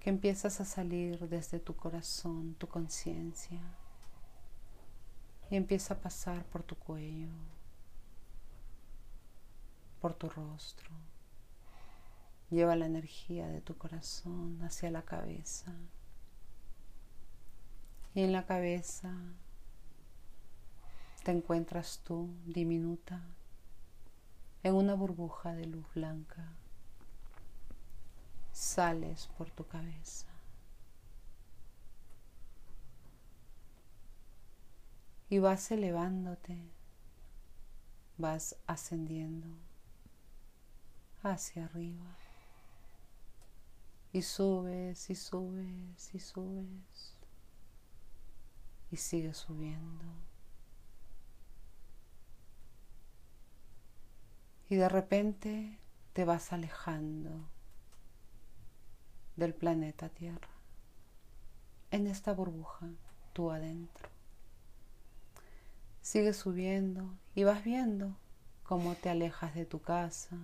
[0.00, 3.60] que empiezas a salir desde tu corazón, tu conciencia,
[5.50, 7.32] y empieza a pasar por tu cuello,
[10.00, 10.90] por tu rostro.
[12.50, 15.72] Lleva la energía de tu corazón hacia la cabeza.
[18.14, 19.14] Y en la cabeza
[21.24, 23.22] te encuentras tú diminuta
[24.62, 26.52] en una burbuja de luz blanca.
[28.52, 30.26] Sales por tu cabeza.
[35.30, 36.58] Y vas elevándote,
[38.18, 39.48] vas ascendiendo
[41.22, 42.16] hacia arriba.
[44.12, 47.16] Y subes y subes y subes.
[48.90, 50.33] Y sigues subiendo.
[54.74, 55.78] Y de repente
[56.14, 57.48] te vas alejando
[59.36, 60.48] del planeta Tierra.
[61.92, 62.88] En esta burbuja,
[63.32, 64.08] tú adentro.
[66.00, 68.16] Sigues subiendo y vas viendo
[68.64, 70.36] cómo te alejas de tu casa,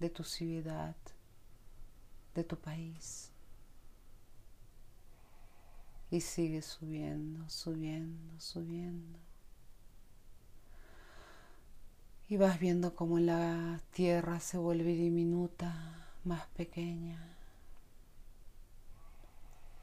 [0.00, 0.96] de tu ciudad,
[2.34, 3.30] de tu país.
[6.10, 9.23] Y sigues subiendo, subiendo, subiendo.
[12.28, 17.36] Y vas viendo cómo la tierra se vuelve diminuta, más pequeña.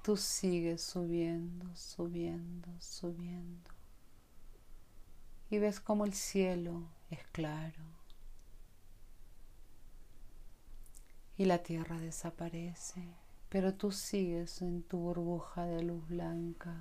[0.04, 3.70] Tú sigues subiendo, subiendo, subiendo.
[5.52, 7.84] Y ves cómo el cielo es claro.
[11.38, 13.04] Y la tierra desaparece,
[13.50, 16.76] pero tú sigues en tu burbuja de luz blanca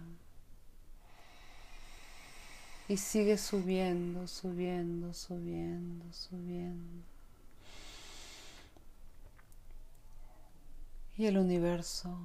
[2.90, 7.04] y sigue subiendo, subiendo, subiendo, subiendo.
[11.16, 12.18] Y el universo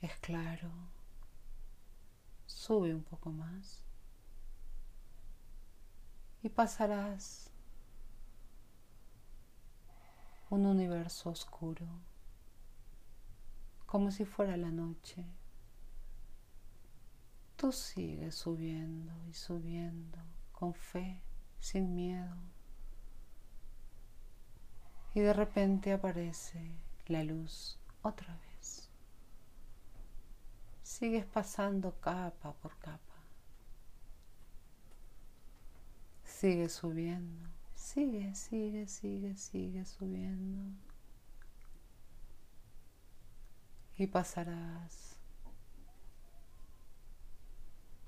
[0.00, 0.72] es claro.
[2.46, 3.80] Sube un poco más.
[6.42, 7.48] Y pasarás
[10.50, 11.86] un universo oscuro,
[13.86, 15.24] como si fuera la noche.
[17.58, 20.16] Tú sigues subiendo y subiendo
[20.52, 21.20] con fe,
[21.58, 22.36] sin miedo.
[25.12, 26.70] Y de repente aparece
[27.08, 28.88] la luz otra vez.
[30.84, 33.16] Sigues pasando capa por capa.
[36.22, 37.48] Sigue subiendo.
[37.74, 40.62] Sigue, sigue, sigue, sigue subiendo.
[43.96, 45.07] Y pasarás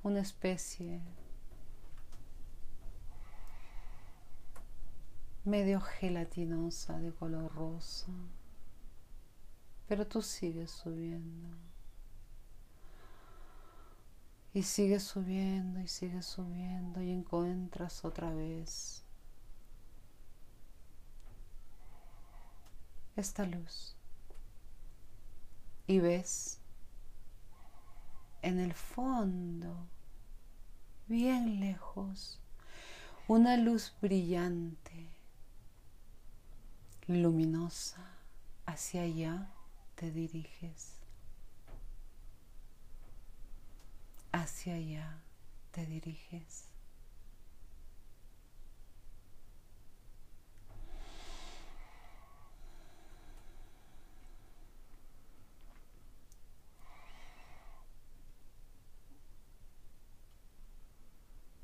[0.02, 1.02] una especie
[5.44, 8.12] medio gelatinosa de color rosa,
[9.88, 11.48] pero tú sigues subiendo.
[14.52, 19.04] Y sigues subiendo y sigues subiendo y encuentras otra vez
[23.16, 23.96] esta luz.
[25.86, 26.59] Y ves
[28.42, 29.86] en el fondo,
[31.08, 32.40] bien lejos,
[33.28, 35.08] una luz brillante,
[37.06, 38.04] luminosa,
[38.66, 39.50] hacia allá
[39.94, 40.96] te diriges.
[44.32, 45.18] Hacia allá
[45.72, 46.69] te diriges.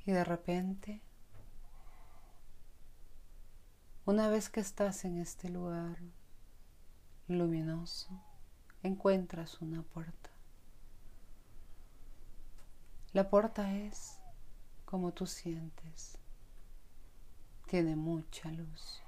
[0.07, 1.03] Y de repente,
[4.05, 5.99] una vez que estás en este lugar
[7.27, 8.09] luminoso,
[8.85, 10.31] encuentras una puerta.
[13.13, 14.21] La puerta es
[14.85, 16.19] como tú sientes.
[17.67, 19.03] Tiene mucha luz.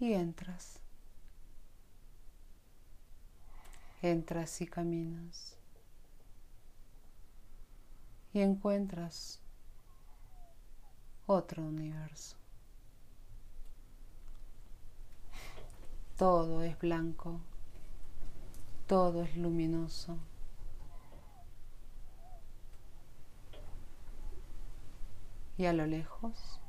[0.00, 0.80] Y entras.
[4.02, 5.56] Entras y caminas
[8.34, 9.40] y encuentras
[11.26, 12.36] otro universo.
[16.18, 17.40] Todo es blanco,
[18.88, 20.18] todo es luminoso.
[25.56, 26.60] Y a lo lejos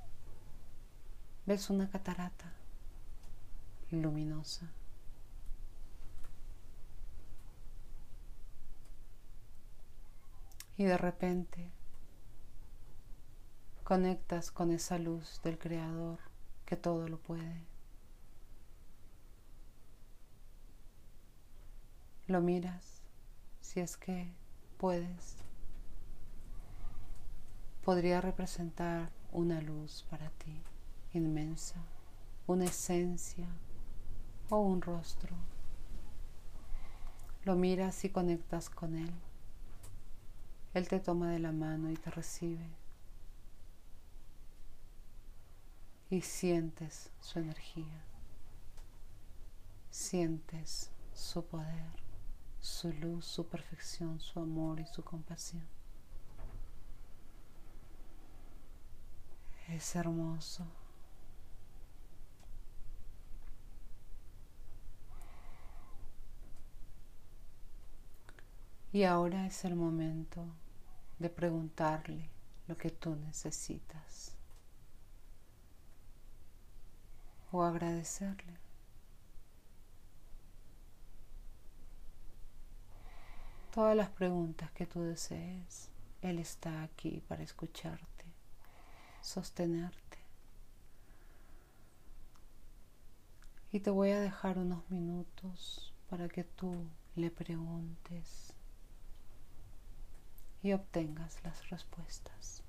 [1.47, 2.53] ves una catarata
[3.89, 4.69] luminosa.
[10.77, 11.71] Y de repente
[13.83, 16.19] conectas con esa luz del Creador
[16.65, 17.63] que todo lo puede.
[22.27, 23.03] Lo miras
[23.61, 24.33] si es que
[24.77, 25.37] puedes.
[27.83, 30.63] Podría representar una luz para ti
[31.13, 31.75] inmensa,
[32.47, 33.47] una esencia
[34.49, 35.35] o un rostro.
[37.43, 39.13] Lo miras y conectas con él
[40.75, 42.67] Él te toma de la mano y te recibe.
[46.09, 48.03] Y sientes su energía.
[49.89, 51.93] Sientes su poder,
[52.59, 55.65] su luz, su perfección, su amor y su compasión.
[59.69, 60.65] Es hermoso.
[68.91, 70.45] Y ahora es el momento
[71.25, 72.29] de preguntarle
[72.67, 74.35] lo que tú necesitas
[77.51, 78.59] o agradecerle.
[83.73, 85.89] Todas las preguntas que tú desees,
[86.21, 88.25] Él está aquí para escucharte,
[89.21, 90.19] sostenerte.
[93.71, 98.44] Y te voy a dejar unos minutos para que tú le preguntes
[100.65, 102.64] y obtengas las respuestas.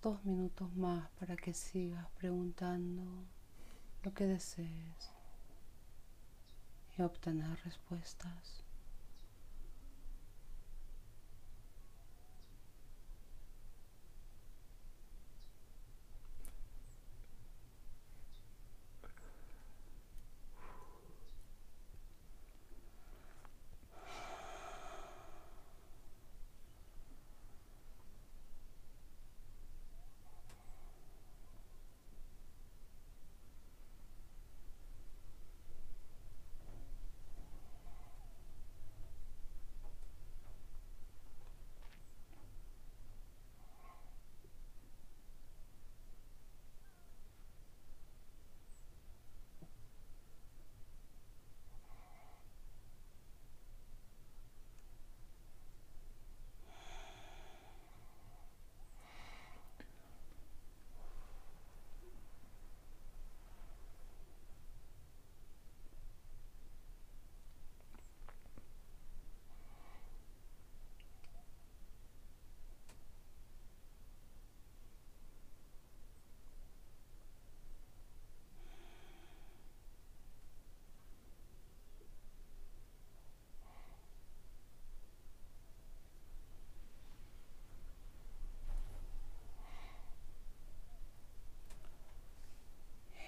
[0.00, 3.02] Dos minutos más para que sigas preguntando
[4.04, 5.10] lo que desees
[6.96, 8.62] y obtener respuestas.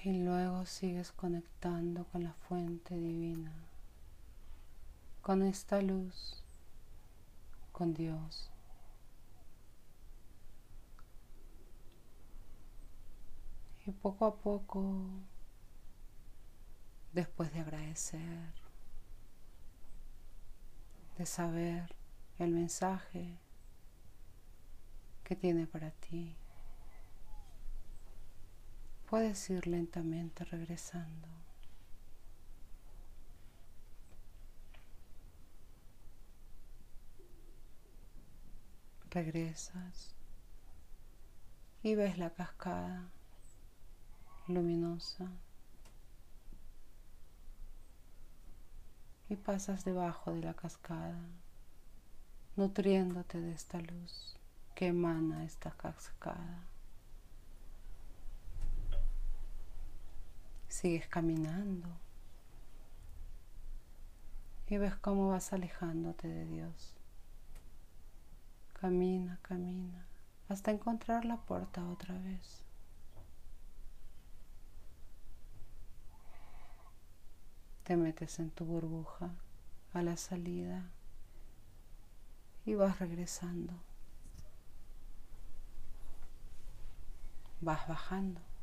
[0.05, 0.13] Y
[0.65, 3.53] sigues conectando con la fuente divina,
[5.23, 6.43] con esta luz,
[7.73, 8.51] con Dios.
[13.87, 15.07] Y poco a poco,
[17.13, 18.55] después de agradecer,
[21.19, 21.95] de saber
[22.39, 23.39] el mensaje
[25.23, 26.37] que tiene para ti,
[29.15, 31.29] Puedes ir lentamente regresando.
[39.11, 40.17] Regresas
[41.85, 43.05] y ves la cascada
[44.49, 45.31] luminosa
[49.29, 51.21] y pasas debajo de la cascada,
[52.57, 54.37] nutriéndote de esta luz
[54.75, 56.74] que emana esta cascada.
[60.75, 61.89] Sigues caminando
[64.67, 66.97] y ves cómo vas alejándote de Dios.
[68.73, 70.05] Camina, camina,
[70.49, 72.65] hasta encontrar la puerta otra vez.
[77.85, 79.31] Te metes en tu burbuja
[79.93, 80.91] a la salida
[82.67, 83.75] y vas regresando.
[87.61, 88.54] Vas bajando.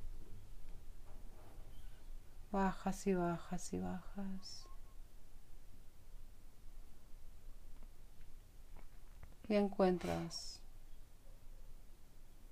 [2.51, 4.67] Bajas y bajas y bajas.
[9.47, 10.61] Y encuentras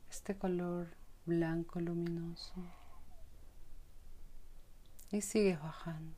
[0.09, 0.87] este color
[1.25, 2.53] blanco luminoso.
[5.11, 6.15] Y sigues bajando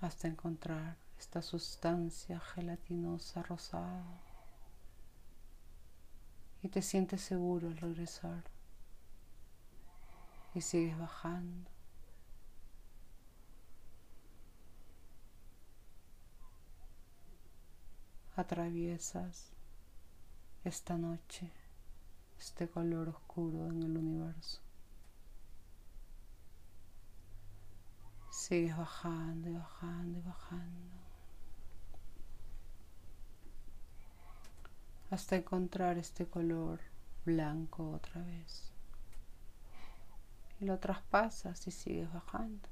[0.00, 4.20] hasta encontrar esta sustancia gelatinosa rosada.
[6.62, 8.44] Y te sientes seguro al regresar
[10.54, 11.70] y sigues bajando.
[18.36, 19.52] Atraviesas
[20.64, 21.50] esta noche,
[22.38, 24.60] este color oscuro en el universo.
[28.30, 31.00] Sigues bajando y bajando y bajando.
[35.10, 36.80] Hasta encontrar este color
[37.24, 38.70] blanco otra vez
[40.60, 42.68] y lo traspasas y sigues bajando.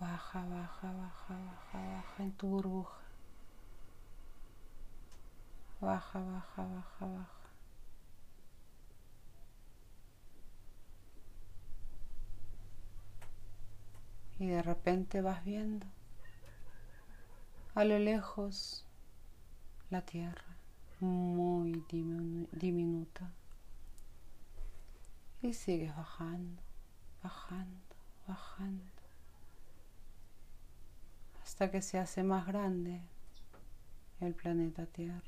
[0.00, 2.98] Baja, baja, baja, baja, baja en tu burbuja.
[5.80, 7.28] Baja, baja, baja, baja.
[14.38, 15.86] Y de repente vas viendo
[17.74, 18.84] a lo lejos
[19.90, 20.56] la tierra
[21.00, 21.84] muy
[22.52, 23.32] diminuta
[25.42, 26.62] y sigues bajando,
[27.22, 27.96] bajando,
[28.26, 28.84] bajando,
[31.42, 33.00] hasta que se hace más grande
[34.20, 35.22] el planeta Tierra.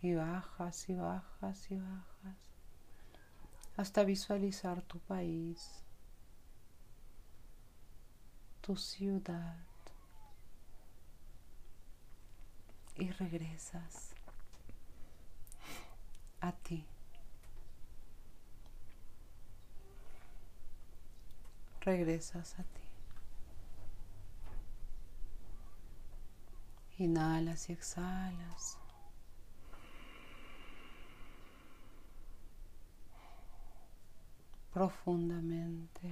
[0.00, 2.36] Y bajas y bajas y bajas.
[3.76, 5.82] Hasta visualizar tu país,
[8.60, 9.67] tu ciudad,
[12.98, 14.14] y regresas
[16.40, 16.84] a ti.
[21.80, 22.80] Regresas a ti.
[26.98, 28.78] Inhalas y exhalas.
[34.72, 36.10] Profundamente.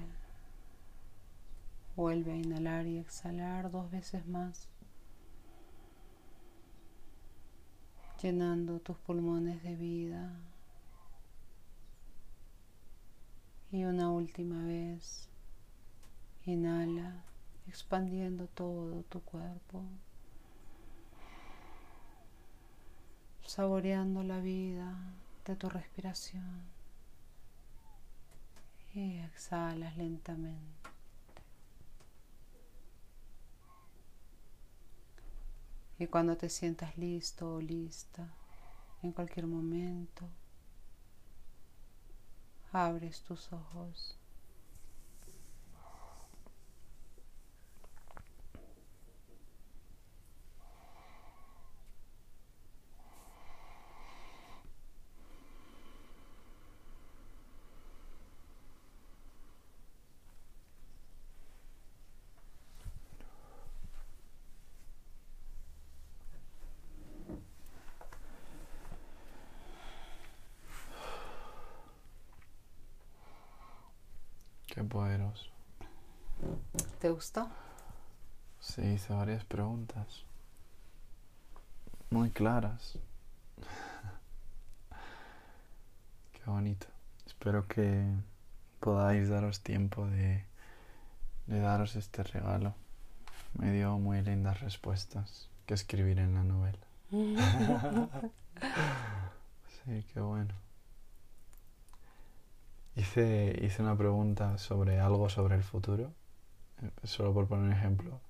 [1.96, 4.68] Vuelve a inhalar y exhalar dos veces más.
[8.22, 10.32] Llenando tus pulmones de vida.
[13.70, 15.28] Y una última vez.
[16.46, 17.24] Inhala,
[17.66, 19.82] expandiendo todo tu cuerpo.
[23.44, 24.96] Saboreando la vida
[25.44, 26.62] de tu respiración.
[28.94, 30.95] Y exhalas lentamente.
[35.98, 38.28] Y cuando te sientas listo o lista,
[39.02, 40.28] en cualquier momento,
[42.72, 44.18] abres tus ojos.
[74.76, 75.46] Qué poderoso.
[77.00, 77.48] ¿Te gustó?
[78.60, 80.26] Sí, hice varias preguntas.
[82.10, 82.98] Muy claras.
[86.32, 86.86] Qué bonito.
[87.24, 88.04] Espero que
[88.80, 90.44] podáis daros tiempo de,
[91.46, 92.74] de daros este regalo.
[93.54, 96.86] Me dio muy lindas respuestas que escribir en la novela.
[99.86, 100.52] sí, qué bueno.
[102.94, 106.12] Hice, hice una pregunta sobre algo sobre el futuro,
[107.04, 108.20] solo por poner un ejemplo,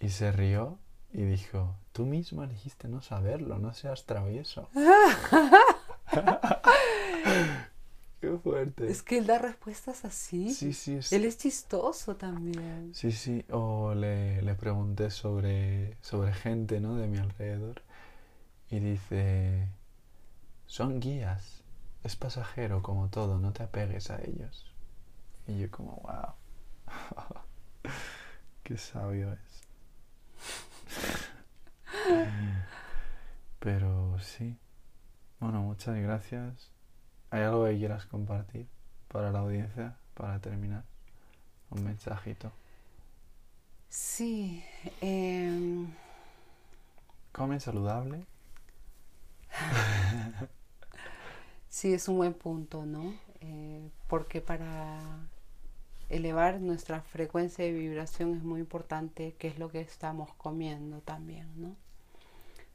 [0.00, 0.78] y se rió
[1.12, 4.68] y dijo, tú mismo elegiste no saberlo, no seas travieso.
[8.20, 8.90] Qué fuerte.
[8.90, 10.52] Es que él da respuestas así.
[10.54, 12.94] Sí, sí, es- Él es chistoso también.
[12.94, 16.96] Sí, sí, o le, le pregunté sobre, sobre gente, ¿no?
[16.96, 17.82] De mi alrededor
[18.70, 19.68] y dice,
[20.66, 21.62] son guías,
[22.02, 24.72] es pasajero como todo, no te apegues a ellos.
[25.46, 26.32] Y yo como, wow,
[28.62, 29.62] qué sabio es.
[33.58, 34.58] Pero sí,
[35.40, 36.70] bueno, muchas gracias.
[37.30, 38.68] ¿Hay algo que quieras compartir
[39.08, 40.84] para la audiencia, para terminar?
[41.70, 42.52] Un mensajito.
[43.88, 44.64] Sí.
[45.00, 45.88] em,
[47.32, 48.26] Come saludable.
[51.68, 53.14] Sí, es un buen punto, ¿no?
[53.40, 55.28] Eh, porque para
[56.08, 61.48] elevar nuestra frecuencia de vibración es muy importante qué es lo que estamos comiendo también,
[61.60, 61.76] ¿no?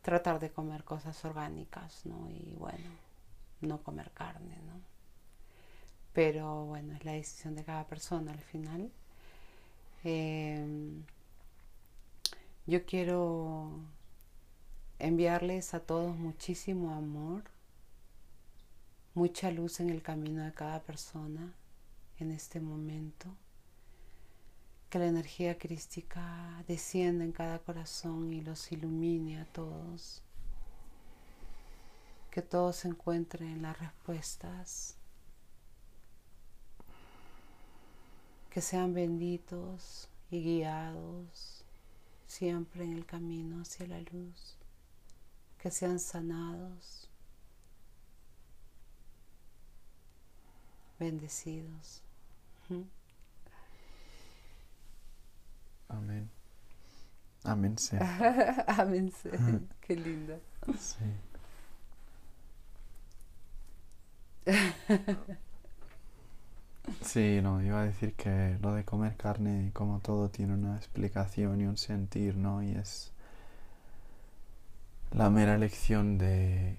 [0.01, 2.29] Tratar de comer cosas orgánicas, ¿no?
[2.29, 2.89] Y bueno,
[3.61, 4.79] no comer carne, ¿no?
[6.13, 8.91] Pero bueno, es la decisión de cada persona al final.
[10.03, 11.03] Em,
[12.65, 13.71] yo quiero
[14.99, 17.43] enviarles a todos muchísimo amor
[19.13, 21.53] mucha luz en el camino de cada persona
[22.19, 23.35] en este momento.
[24.89, 30.23] Que la energía crística descienda en cada corazón y los ilumine a todos.
[32.31, 34.95] Que todos encuentren las respuestas.
[38.49, 41.63] Que sean benditos y guiados
[42.25, 44.57] siempre en el camino hacia la luz.
[45.59, 47.09] Que sean sanados
[50.99, 52.01] bendecidos.
[55.87, 56.29] Amén.
[57.43, 57.97] Amén, sí.
[58.67, 59.11] Amén.
[59.21, 59.29] sí.
[59.81, 60.37] Qué linda.
[60.77, 61.03] Sí.
[67.01, 71.61] Sí, no, iba a decir que lo de comer carne, como todo, tiene una explicación
[71.61, 72.63] y un sentir, ¿no?
[72.63, 73.11] Y es
[75.11, 76.77] la mera elección de,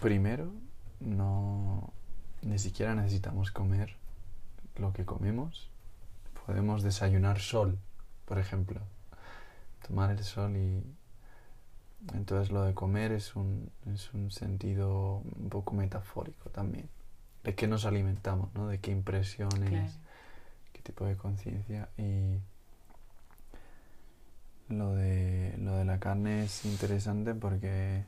[0.00, 0.52] primero,
[1.00, 1.92] no,
[2.42, 3.96] ni siquiera necesitamos comer
[4.76, 5.70] lo que comemos.
[6.46, 7.78] Podemos desayunar sol,
[8.24, 8.80] por ejemplo.
[9.86, 10.82] Tomar el sol y...
[12.12, 16.88] Entonces lo de comer es un, es un sentido un poco metafórico también.
[17.44, 18.68] De qué nos alimentamos, ¿no?
[18.68, 19.90] De qué impresiones, Claro.
[20.74, 21.88] qué tipo de conciencia.
[21.96, 22.40] Y
[24.68, 28.04] lo de, lo de la carne es interesante porque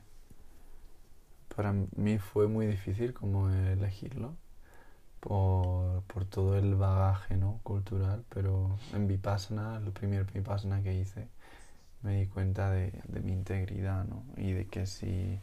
[1.55, 4.35] para mí fue muy difícil como elegirlo
[5.19, 7.59] por, por todo el bagaje ¿no?
[7.63, 11.27] cultural, pero en Vipassana, el primer Vipassana que hice,
[12.01, 14.23] me di cuenta de, de mi integridad ¿no?
[14.37, 15.39] y de que si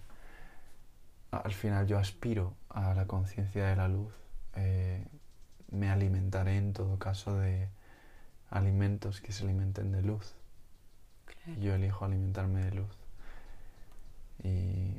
[1.30, 4.12] al final yo aspiro a la conciencia de la luz,
[4.56, 5.04] eh,
[5.70, 7.68] me alimentaré en todo caso de
[8.50, 10.34] alimentos que se alimenten de luz.
[11.60, 12.96] Yo elijo alimentarme de luz.
[14.42, 14.96] Y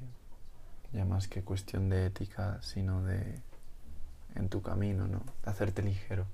[0.92, 3.40] ya más que cuestión de ética, sino de
[4.36, 5.24] en tu camino, ¿no?
[5.44, 6.26] De hacerte ligero.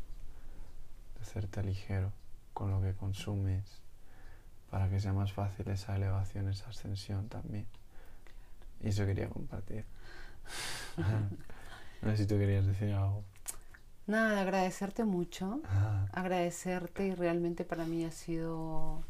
[1.15, 2.11] De hacerte ligero
[2.53, 3.81] con lo que consumes
[4.69, 7.67] para que sea más fácil esa elevación, esa ascensión también.
[8.81, 9.85] Y eso quería compartir.
[12.01, 13.23] no sé si tú querías decir algo.
[14.07, 15.61] Nada, agradecerte mucho.
[16.11, 19.03] Agradecerte y realmente para mí ha sido...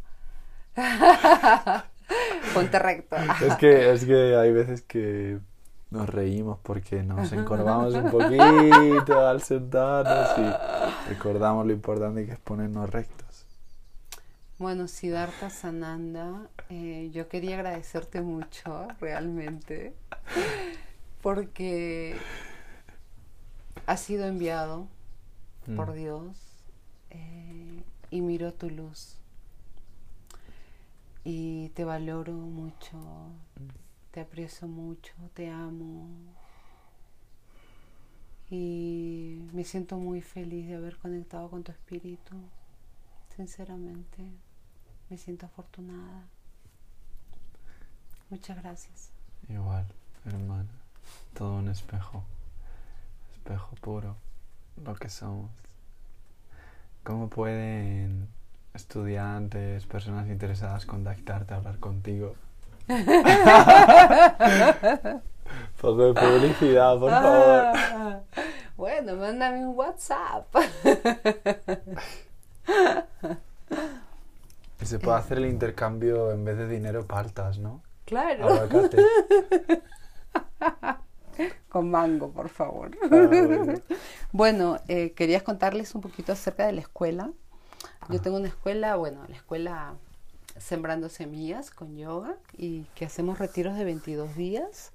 [2.53, 3.15] Ponte recto.
[3.15, 5.39] es, que, es que hay veces que
[5.91, 12.39] nos reímos porque nos encorvamos un poquito al sentarnos y recordamos lo importante que es
[12.39, 13.45] ponernos rectos.
[14.57, 19.93] Bueno, Siddhartha Sananda, eh, yo quería agradecerte mucho, realmente,
[21.22, 22.15] porque
[23.88, 24.88] has sido enviado
[25.76, 25.95] por mm.
[25.95, 26.38] Dios
[27.09, 29.18] eh, y miro tu luz.
[31.23, 32.97] Y te valoro mucho,
[34.11, 36.07] te aprecio mucho, te amo.
[38.49, 42.35] Y me siento muy feliz de haber conectado con tu espíritu.
[43.35, 44.23] Sinceramente,
[45.09, 46.25] me siento afortunada.
[48.29, 49.09] Muchas gracias.
[49.47, 49.85] Igual,
[50.25, 50.69] hermana.
[51.33, 52.23] Todo un espejo.
[53.33, 54.17] Espejo puro.
[54.83, 55.49] Lo que somos.
[57.03, 58.27] ¿Cómo pueden
[58.73, 62.35] estudiantes, personas interesadas contactarte, hablar contigo?
[65.81, 68.21] Poco de publicidad, por favor.
[68.77, 70.47] Bueno, mándame un WhatsApp.
[74.81, 77.83] Y se puede hacer el intercambio en vez de dinero paltas, ¿no?
[78.05, 78.47] Claro.
[81.69, 82.91] Con mango, por favor.
[83.03, 83.75] Ah,
[84.31, 87.29] bueno, eh, querías contarles un poquito acerca de la escuela.
[88.09, 88.21] Yo ah.
[88.21, 89.93] tengo una escuela, bueno, la escuela
[90.61, 94.91] Sembrando Semillas con yoga y que hacemos retiros de 22 días.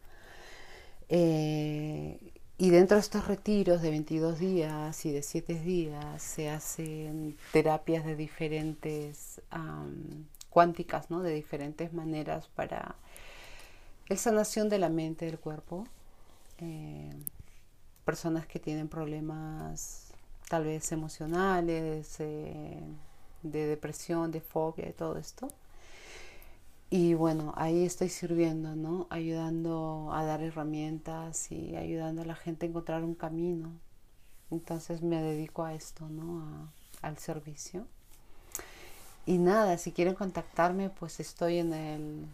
[1.08, 7.36] Eh, y dentro de estos retiros de 22 días y de 7 días se hacen
[7.52, 9.42] terapias de diferentes
[10.48, 11.20] cuánticas, ¿no?
[11.20, 12.94] de diferentes maneras para
[14.08, 15.86] el sanación de la mente, del cuerpo.
[16.58, 17.12] Eh,
[18.06, 20.12] personas que tienen problemas
[20.48, 22.80] tal vez emocionales, eh,
[23.50, 25.48] de depresión, de fobia, y todo esto.
[26.90, 29.06] Y bueno, ahí estoy sirviendo, ¿no?
[29.10, 33.72] Ayudando a dar herramientas y ayudando a la gente a encontrar un camino.
[34.50, 36.70] Entonces me dedico a esto, ¿no?
[37.02, 37.86] al servicio.
[39.26, 42.26] Y nada, si quieren contactarme, pues estoy en el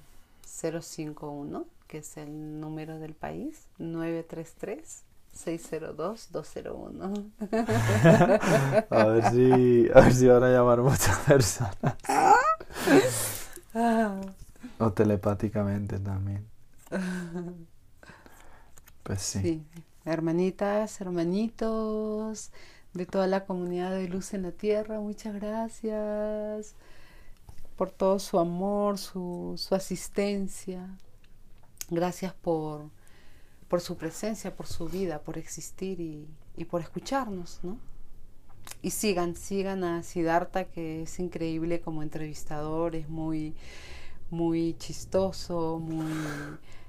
[0.45, 7.31] 051, que es el número del país, 933 602-201.
[8.91, 11.97] a ver si a ver si van a llamar muchas personas.
[14.79, 16.47] o telepáticamente también.
[19.03, 19.41] Pues sí.
[19.41, 19.67] sí.
[20.05, 22.51] Hermanitas, hermanitos
[22.93, 26.75] de toda la comunidad de Luz en la Tierra, muchas gracias
[27.77, 30.89] por todo su amor, su, su asistencia.
[31.89, 32.91] Gracias por
[33.73, 37.79] por su presencia, por su vida, por existir y, por escucharnos, ¿no?
[38.83, 43.57] Y sigan, sigan a Siddhartha, que es increíble como entrevistador, es muy,
[44.29, 46.13] muy chistoso, muy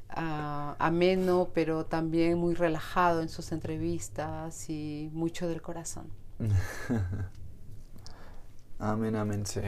[0.10, 6.10] ah, ameno, pero también muy relajado en sus entrevistas y mucho del corazón.
[8.78, 9.62] amén, amén, sí.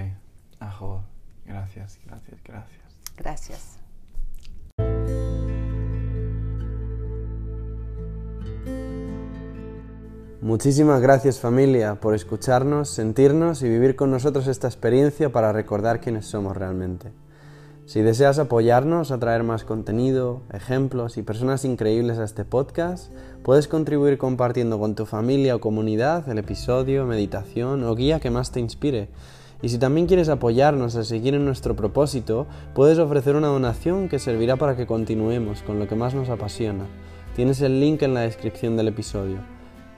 [0.59, 1.01] Ajo.
[1.45, 2.83] Gracias, gracias, gracias.
[3.15, 3.84] Gracias.
[10.45, 16.27] Muchísimas gracias familia por escucharnos, sentirnos y vivir con nosotros esta experiencia para recordar quiénes
[16.27, 17.11] somos realmente.
[17.87, 23.11] Si deseas apoyarnos a traer más contenido, ejemplos y personas increíbles a este podcast,
[23.41, 28.51] puedes contribuir compartiendo con tu familia o comunidad el episodio, meditación o guía que más
[28.51, 29.09] te inspire.
[29.63, 32.45] Y si también quieres apoyarnos a seguir en nuestro propósito,
[32.75, 36.85] puedes ofrecer una donación que servirá para que continuemos con lo que más nos apasiona.
[37.35, 39.54] Tienes el link en la descripción del episodio.